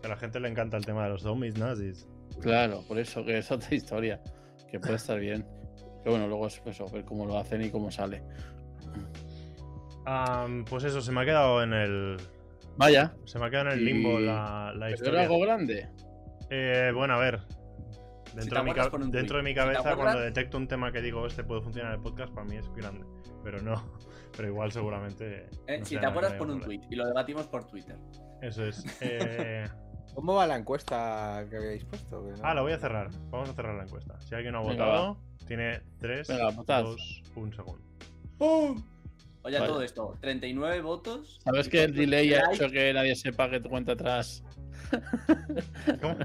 Que 0.01 0.07
a 0.07 0.11
la 0.11 0.17
gente 0.17 0.41
le 0.41 0.49
encanta 0.49 0.77
el 0.77 0.85
tema 0.85 1.05
de 1.05 1.11
los 1.11 1.23
zombies 1.23 1.57
nazis. 1.59 2.07
claro, 2.43 2.83
por 2.87 2.99
eso 2.99 3.25
que 3.25 3.39
es 3.39 3.51
otra 3.51 3.75
historia, 3.75 4.21
que 4.71 4.79
puede 4.79 4.97
estar 4.97 5.19
bien. 5.19 5.47
Pero 6.03 6.17
bueno, 6.17 6.27
luego 6.29 6.47
es 6.49 6.61
eso, 6.67 6.87
ver 6.91 7.05
cómo 7.07 7.25
lo 7.25 7.39
hacen 7.39 7.63
y 7.63 7.71
cómo 7.71 7.91
sale. 7.91 8.23
Pues 10.69 10.85
eso, 10.85 11.01
se 11.01 11.13
me 11.13 11.23
ha 11.23 11.25
quedado 11.25 11.63
en 11.63 11.73
el. 11.73 12.17
Vaya, 12.77 13.15
Se 13.25 13.39
me 13.39 13.47
ha 13.47 13.51
quedado 13.51 13.69
en 13.71 13.79
el 13.79 13.85
limbo 13.85 14.19
Y- 14.21 14.27
la, 14.27 14.67
la 14.67 14.73
pero 14.73 14.85
era 14.87 14.91
historia. 14.95 15.21
algo 15.23 15.41
grande. 15.41 15.89
Eh, 16.51 16.91
bueno, 16.95 17.15
a 17.15 17.19
ver. 17.19 17.41
Te 18.35 18.41
Dentro, 18.41 18.59
de 18.59 18.65
mi, 18.65 18.73
ca- 18.73 18.91
dentro 19.11 19.39
de 19.39 19.45
te 19.45 19.55
cabeza, 19.55 19.97
cuando 19.97 20.21
detecto 20.21 20.57
un 20.57 20.67
tema 20.69 20.91
que 20.93 21.01
digo, 21.01 21.27
este 21.27 21.45
puede 21.45 21.63
funcionar 21.63 21.93
en 21.93 21.99
el 21.99 22.03
podcast, 22.03 22.33
para 22.35 22.47
mí 22.47 22.57
es 22.57 22.69
grande. 22.75 23.07
Pero 23.43 23.61
no. 23.63 23.75
Pero 24.37 24.49
igual, 24.49 24.73
seguramente. 24.73 25.49
Eh, 25.69 25.79
no 25.79 25.85
si 25.87 25.97
te 25.97 26.07
acuerdas, 26.07 26.35
pon 26.35 26.51
un 26.51 26.61
tweet 26.61 26.81
y 26.91 26.97
lo 26.97 27.07
debatimos 27.07 27.47
por 27.47 27.67
Twitter. 27.67 27.97
Eso 28.43 28.65
es. 28.65 28.85
Eh, 29.01 29.67
¿Cómo 30.15 30.35
va 30.35 30.47
la 30.47 30.57
encuesta 30.57 31.45
que 31.51 31.57
habéis 31.57 31.85
puesto? 31.85 32.23
Que 32.25 32.31
no- 32.33 32.39
Ah, 32.43 32.55
la 32.55 32.63
voy 32.63 32.73
a 32.73 32.79
cerrar. 32.79 33.11
Vamos 33.31 33.49
a 33.49 33.53
cerrar 33.55 33.75
la 33.75 33.83
encuesta. 33.85 34.21
Si 34.21 34.35
alguien 34.35 34.53
no 34.53 34.61
ha 34.61 34.63
Venga, 34.63 34.85
votado, 34.85 35.19
tiene 35.47 35.81
3, 35.99 36.29
Venga, 36.29 36.51
votad. 36.51 36.83
2, 36.85 37.23
1 37.35 37.53
segundo. 37.55 37.83
Oye, 39.43 39.57
a 39.57 39.61
Vale. 39.61 39.73
todo 39.73 39.83
esto, 39.83 40.17
39 40.21 40.81
votos. 40.83 41.39
¿Sabes 41.45 41.69
que 41.69 41.83
el 41.85 41.95
delay 41.95 42.33
ha 42.35 42.51
hecho 42.53 42.71
que 42.71 42.93
nadie 42.95 43.15
sepa 43.17 43.51
que 43.51 43.61
tu 43.61 43.69
cuenta 43.69 43.93
atrás 43.93 44.43
¿Cómo? 46.01 46.17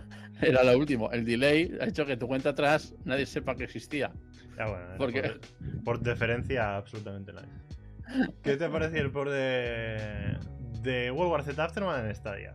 era 0.41 0.63
lo 0.63 0.77
último? 0.77 1.11
El 1.11 1.25
delay 1.25 1.77
ha 1.81 1.85
hecho 1.85 2.05
que 2.05 2.17
tu 2.17 2.27
cuenta 2.27 2.49
atrás 2.49 2.93
nadie 3.05 3.25
sepa 3.25 3.55
que 3.55 3.65
existía. 3.65 4.11
Ya, 4.57 4.67
bueno, 4.67 4.91
es 4.91 4.97
¿Por 4.97 5.83
por, 5.83 5.99
deferencia, 5.99 6.75
absolutamente 6.77 7.33
nadie. 7.33 7.49
¿Qué 8.43 8.57
te 8.57 8.69
parece 8.69 8.99
el 8.99 9.11
por 9.11 9.29
de, 9.29 10.37
de 10.81 11.11
World 11.11 11.31
War 11.31 11.43
Z 11.43 11.63
Aftermath 11.63 12.05
en 12.05 12.15
Stadia? 12.15 12.53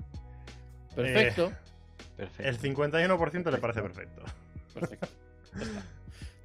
Perfecto. 0.95 1.53
Perfecto. 2.17 2.49
El 2.49 2.59
51% 2.59 3.51
le 3.51 3.59
parece 3.59 3.83
perfecto. 3.83 4.23
Perfecto. 4.73 5.09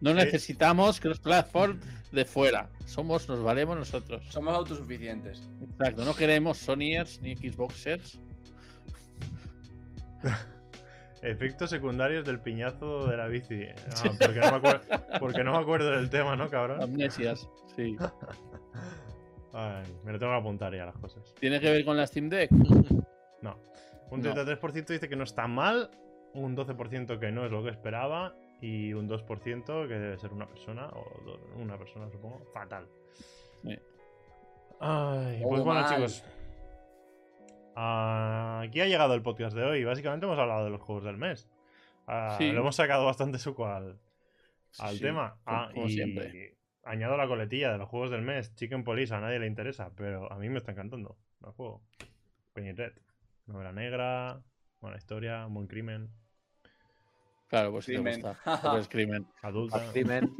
No 0.02 0.12
Sí. 0.12 0.16
necesitamos 0.16 0.98
que 1.00 1.10
los 1.10 1.20
platforms 1.20 1.86
de 2.14 2.24
fuera. 2.24 2.70
Somos, 2.86 3.28
nos 3.28 3.44
valemos 3.44 3.76
nosotros. 3.78 4.24
Somos 4.30 4.56
autosuficientes. 4.56 5.42
Exacto. 5.62 6.06
No 6.06 6.16
queremos 6.16 6.58
Sonyers 6.58 7.20
ni 7.22 7.36
Xboxers. 7.36 8.18
Efectos 11.22 11.70
secundarios 11.70 12.26
del 12.26 12.40
piñazo 12.40 13.08
de 13.08 13.18
la 13.18 13.28
bici. 13.28 13.66
Ah, 13.68 14.10
porque, 14.20 14.40
no 14.40 14.52
me 14.52 14.58
acuerdo, 14.58 14.82
porque 15.20 15.44
no 15.44 15.52
me 15.52 15.58
acuerdo 15.58 15.92
del 15.92 16.10
tema, 16.10 16.36
¿no, 16.36 16.50
cabrón? 16.50 16.82
Amnesias. 16.82 17.50
Sí. 17.76 17.98
Ay, 19.54 19.84
me 20.04 20.12
lo 20.14 20.20
tengo 20.20 20.32
que 20.32 20.38
apuntar 20.40 20.74
ya 20.76 20.86
las 20.86 20.96
cosas. 20.98 21.34
¿Tiene 21.40 21.60
que 21.60 21.70
ver 21.72 21.84
con 21.84 21.98
la 21.98 22.06
Steam 22.08 22.30
Deck? 22.30 22.52
No. 23.42 23.58
Un 24.12 24.22
No. 24.22 24.34
33% 24.34 24.86
dice 24.88 25.10
que 25.10 25.16
no 25.16 25.24
está 25.24 25.48
mal, 25.48 25.90
un 26.34 26.56
12% 26.56 27.20
que 27.20 27.32
no 27.32 27.46
es 27.46 27.52
lo 27.52 27.64
que 27.64 27.70
esperaba 27.72 28.34
y 28.62 28.94
un 28.94 29.10
2% 29.10 29.88
que 29.88 29.94
debe 29.94 30.18
ser 30.20 30.32
una 30.34 30.48
persona, 30.48 30.88
o 30.90 31.22
do- 31.26 31.40
una 31.58 31.78
persona 31.78 32.10
supongo, 32.12 32.42
fatal. 32.54 32.88
Sí. 33.64 33.78
Ay, 34.80 35.42
pues 35.44 35.64
bueno 35.64 35.82
mal. 35.82 35.94
chicos. 35.96 36.24
Ah, 37.82 38.62
aquí 38.66 38.82
ha 38.82 38.88
llegado 38.88 39.14
el 39.14 39.22
podcast 39.22 39.56
de 39.56 39.64
hoy. 39.64 39.84
Básicamente 39.86 40.26
hemos 40.26 40.38
hablado 40.38 40.66
de 40.66 40.70
los 40.70 40.82
juegos 40.82 41.06
del 41.06 41.16
mes. 41.18 41.48
Ah, 42.08 42.36
Sí. 42.38 42.52
Le 42.52 42.60
hemos 42.60 42.76
sacado 42.76 43.06
bastante 43.06 43.40
suco 43.40 43.68
al, 43.68 43.98
al 44.80 44.96
Sí, 44.96 45.02
tema. 45.02 45.38
como- 45.46 45.58
Ah, 45.58 45.70
como 45.74 45.86
y 45.88 45.92
siempre. 45.94 46.58
añado 46.84 47.16
la 47.16 47.28
coletilla 47.28 47.72
de 47.72 47.78
los 47.78 47.88
juegos 47.88 48.12
del 48.12 48.22
mes. 48.22 48.54
Chicken 48.56 48.84
Police 48.84 49.14
a 49.14 49.22
nadie 49.22 49.40
le 49.40 49.48
interesa, 49.48 49.92
pero 49.96 50.30
a 50.32 50.38
mí 50.38 50.50
me 50.50 50.58
está 50.58 50.74
encantando 50.74 51.16
el 51.46 51.52
juego. 51.52 51.82
Penny 52.54 52.74
Red. 52.74 52.94
Novela 53.46 53.72
negra, 53.72 54.42
buena 54.82 54.98
historia, 54.98 55.46
buen 55.46 55.68
crimen, 55.68 56.10
Claro, 57.48 57.72
pues 57.72 57.86
si 57.86 57.94
te 57.94 57.98
Crimen. 58.02 58.22
gusta. 58.22 58.38
Porque 58.62 58.80
es 58.82 58.88
crimen. 58.90 59.28
adulta, 59.42 59.92
Crimen. 59.92 60.36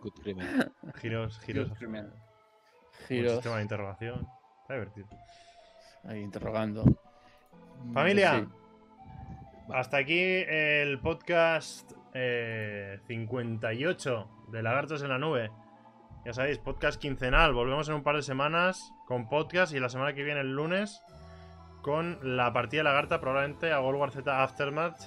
Good 0.00 0.12
crimen. 0.22 0.72
giros, 0.96 1.38
giros, 1.40 1.68
Good 1.68 1.76
crimen. 1.78 2.08
buen 2.10 3.06
Giros. 3.08 3.32
sistema 3.34 3.56
de 3.58 3.62
interrogación. 3.62 4.26
Está 4.62 4.74
divertido. 4.74 5.06
Ahí 6.04 6.20
interrogando. 6.20 6.84
Familia, 7.92 8.40
Sí. 8.40 8.48
hasta 9.72 9.96
aquí 9.98 10.20
el 10.20 10.98
podcast 11.00 11.92
eh, 12.14 13.00
58 13.06 14.28
de 14.48 14.62
Lagartos 14.62 15.02
en 15.02 15.08
la 15.08 15.18
Nube. 15.18 15.50
Ya 16.24 16.32
sabéis, 16.32 16.58
podcast 16.58 17.00
quincenal. 17.00 17.52
Volvemos 17.52 17.88
en 17.88 17.96
un 17.96 18.02
par 18.02 18.16
de 18.16 18.22
semanas 18.22 18.92
con 19.06 19.28
podcast 19.28 19.74
y 19.74 19.80
la 19.80 19.88
semana 19.88 20.12
que 20.14 20.22
viene, 20.22 20.40
el 20.40 20.54
lunes, 20.54 21.02
con 21.82 22.18
la 22.36 22.52
partida 22.52 22.80
de 22.80 22.84
Lagarta, 22.84 23.20
probablemente 23.20 23.72
a 23.72 23.80
World 23.80 24.00
War 24.00 24.10
Z 24.12 24.42
Aftermath, 24.42 25.00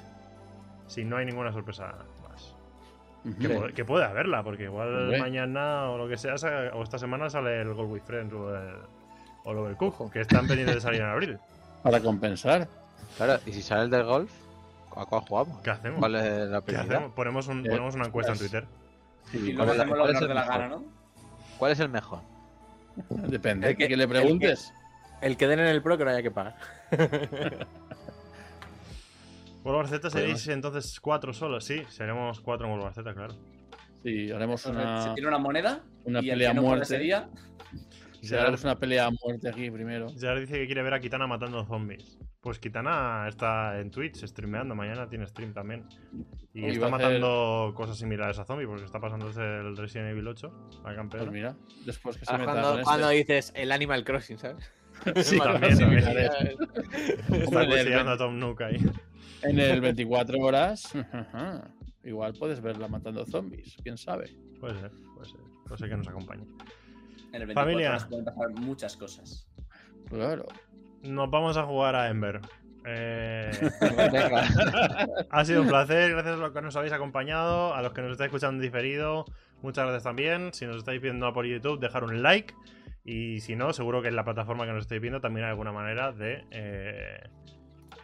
si 0.87 1.05
no 1.05 1.15
hay 1.17 1.25
ninguna 1.25 1.53
sorpresa 1.53 1.95
más. 2.27 2.57
Que, 3.39 3.47
puede, 3.49 3.73
que 3.73 3.85
puede 3.85 4.03
haberla, 4.05 4.43
porque 4.43 4.63
igual 4.65 5.17
mañana 5.17 5.89
o 5.89 5.97
lo 5.97 6.07
que 6.09 6.17
sea, 6.17 6.35
o 6.73 6.83
esta 6.83 6.97
semana 6.99 7.29
sale 7.29 7.61
el 7.61 7.73
Gold 7.73 7.91
with 7.91 8.01
Friends 8.03 8.33
o 8.33 8.53
el, 8.55 8.75
o 9.45 9.51
el 9.51 9.57
Overcooked, 9.59 9.95
Ojo. 10.01 10.11
que 10.11 10.21
están 10.21 10.45
pendientes 10.47 10.75
de 10.75 10.81
salir 10.81 10.99
en 11.01 11.07
abril. 11.07 11.39
Para 11.83 11.99
compensar. 12.01 12.67
Claro, 13.17 13.39
y 13.45 13.53
si 13.53 13.61
sale 13.61 13.83
el 13.83 13.89
del 13.89 14.03
golf, 14.03 14.31
¿a 14.95 15.05
cuál 15.05 15.21
jugamos? 15.21 15.61
¿Qué 15.61 15.69
hacemos? 15.69 15.99
¿Cuál 15.99 16.15
es 16.15 16.49
la 16.49 16.61
¿Qué 16.61 16.75
hacemos? 16.75 17.13
Ponemos, 17.13 17.47
un- 17.47 17.63
ponemos 17.63 17.95
una 17.95 18.07
encuesta 18.07 18.33
en 18.33 18.37
pues- 18.39 18.51
Twitter. 18.51 18.67
Y 19.33 19.53
¿Cuál 19.55 19.67
luego 19.67 19.71
hacemos 19.81 19.97
lo 19.97 20.07
dé 20.07 20.13
la 20.13 20.41
mejor? 20.41 20.47
gana, 20.47 20.67
¿no? 20.67 20.83
¿Cuál 21.57 21.71
es 21.71 21.79
el 21.79 21.89
mejor? 21.89 22.19
Depende. 23.09 23.69
El 23.69 23.77
que- 23.77 23.87
que, 23.87 23.95
le 23.95 24.03
el 24.03 24.09
que- 24.09 24.15
preguntes. 24.19 24.73
El 25.21 25.37
que 25.37 25.47
den 25.47 25.59
en 25.59 25.67
el 25.67 25.81
pro 25.81 25.97
que 25.97 26.03
no 26.05 26.11
haya 26.11 26.21
que 26.21 26.31
pagar. 26.31 26.55
Z 29.87 30.09
seréis 30.11 30.47
entonces 30.47 30.99
cuatro 30.99 31.33
solos, 31.33 31.65
sí, 31.65 31.81
seremos 31.89 32.39
cuatro 32.41 32.67
en 32.67 32.93
Z, 32.93 33.13
claro. 33.13 33.33
Sí, 34.03 34.31
haremos 34.31 34.61
Se 34.61 34.69
una, 34.69 35.13
tiene 35.15 35.27
una 35.27 35.39
moneda 35.39 35.79
una 36.03 36.19
y 36.21 36.29
el 36.29 36.35
pelea 36.35 36.51
a 36.51 36.53
muerte. 36.53 36.85
Sí, 36.85 37.11
Gerard, 38.29 38.41
haremos 38.43 38.63
una 38.63 38.75
pelea 38.79 39.05
a 39.07 39.11
muerte 39.11 39.49
aquí 39.49 39.69
primero. 39.71 40.07
Gerard 40.17 40.39
dice 40.41 40.53
que 40.53 40.65
quiere 40.65 40.83
ver 40.83 40.93
a 40.93 40.99
Kitana 40.99 41.27
matando 41.27 41.65
zombies. 41.65 42.17
Pues 42.41 42.59
Kitana 42.59 43.25
está 43.27 43.79
en 43.79 43.89
Twitch 43.91 44.23
streameando, 44.25 44.75
mañana 44.75 45.09
tiene 45.09 45.25
stream 45.27 45.53
también. 45.53 45.85
Y 46.53 46.65
está 46.65 46.85
hacer- 46.85 46.91
matando 46.91 47.73
cosas 47.75 47.97
similares 47.97 48.37
a 48.39 48.45
zombies, 48.45 48.67
porque 48.69 48.85
está 48.85 48.99
pasándose 48.99 49.41
el 49.41 49.75
Resident 49.75 50.11
Evil 50.11 50.27
8, 50.27 50.69
la 50.83 50.95
campeona. 50.95 51.25
Pues 51.25 51.33
mira, 51.33 51.55
después 51.85 52.17
que 52.17 52.25
se 52.25 52.33
Ah, 52.33 52.37
meta 52.37 52.51
cuando, 52.51 52.71
con 52.73 52.83
cuando 52.83 53.09
este. 53.09 53.33
dices 53.33 53.53
el 53.55 53.71
Animal 53.71 54.03
Crossing, 54.03 54.37
¿sabes? 54.37 54.71
Sí, 55.23 55.37
también, 55.39 55.77
también. 55.77 56.03
Está 57.41 57.63
el- 57.63 58.07
a 58.07 58.17
Tom 58.17 58.37
Nook 58.39 58.61
ahí. 58.61 58.77
En 59.43 59.59
el 59.59 59.81
24 59.81 60.37
horas, 60.39 60.91
igual 62.03 62.33
puedes 62.39 62.61
verla 62.61 62.87
matando 62.87 63.25
zombies, 63.25 63.75
quién 63.83 63.97
sabe. 63.97 64.29
Puede 64.59 64.79
ser, 64.79 64.91
puede 65.13 65.29
ser. 65.29 65.39
Puede 65.65 65.77
ser 65.77 65.89
que 65.89 65.97
nos 65.97 66.07
acompañe. 66.07 66.45
En 67.35 67.41
el 67.41 67.47
24 67.47 67.63
Familia. 67.63 67.89
horas 67.89 68.05
pueden 68.05 68.25
pasar 68.25 68.49
muchas 68.51 68.97
cosas. 68.97 69.47
Claro. 70.09 70.45
Nos 71.03 71.29
vamos 71.29 71.57
a 71.57 71.63
jugar 71.63 71.95
a 71.95 72.09
Ember. 72.09 72.41
Eh, 72.87 73.51
ha 75.29 75.45
sido 75.45 75.61
un 75.63 75.67
placer, 75.67 76.11
gracias 76.11 76.35
a 76.35 76.37
los 76.37 76.51
que 76.51 76.61
nos 76.61 76.75
habéis 76.75 76.93
acompañado, 76.93 77.73
a 77.73 77.81
los 77.81 77.93
que 77.93 78.01
nos 78.01 78.11
estáis 78.11 78.27
escuchando 78.27 78.61
diferido, 78.61 79.25
muchas 79.61 79.85
gracias 79.85 80.03
también. 80.03 80.53
Si 80.53 80.65
nos 80.65 80.77
estáis 80.77 81.01
viendo 81.01 81.31
por 81.33 81.45
YouTube, 81.45 81.79
dejar 81.79 82.03
un 82.03 82.21
like. 82.21 82.53
Y 83.03 83.39
si 83.41 83.55
no, 83.55 83.73
seguro 83.73 84.01
que 84.01 84.07
en 84.07 84.15
la 84.15 84.23
plataforma 84.23 84.65
que 84.65 84.73
nos 84.73 84.83
estáis 84.83 85.01
viendo 85.01 85.21
también 85.21 85.45
hay 85.45 85.51
alguna 85.51 85.71
manera 85.71 86.11
de. 86.11 86.43
eh, 86.51 87.29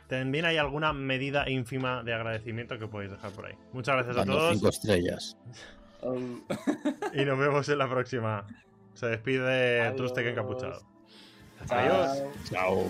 también 0.07 0.43
hay 0.43 0.57
alguna 0.57 0.91
medida 0.91 1.49
ínfima 1.49 2.03
de 2.03 2.13
agradecimiento 2.13 2.77
que 2.77 2.85
podéis 2.85 3.11
dejar 3.11 3.31
por 3.31 3.45
ahí. 3.45 3.55
Muchas 3.71 3.95
gracias 3.95 4.17
a 4.17 4.25
todos 4.25 4.53
cinco 4.53 4.67
estrellas. 4.67 5.37
Oh. 6.01 6.17
y 7.13 7.23
nos 7.23 7.39
vemos 7.39 7.69
en 7.69 7.77
la 7.77 7.89
próxima. 7.89 8.45
Se 8.93 9.07
despide 9.07 9.81
Adiós. 9.81 9.95
Trustec 9.95 10.27
encapuchado. 10.27 10.81
Adiós. 11.69 12.23
Chao. 12.49 12.83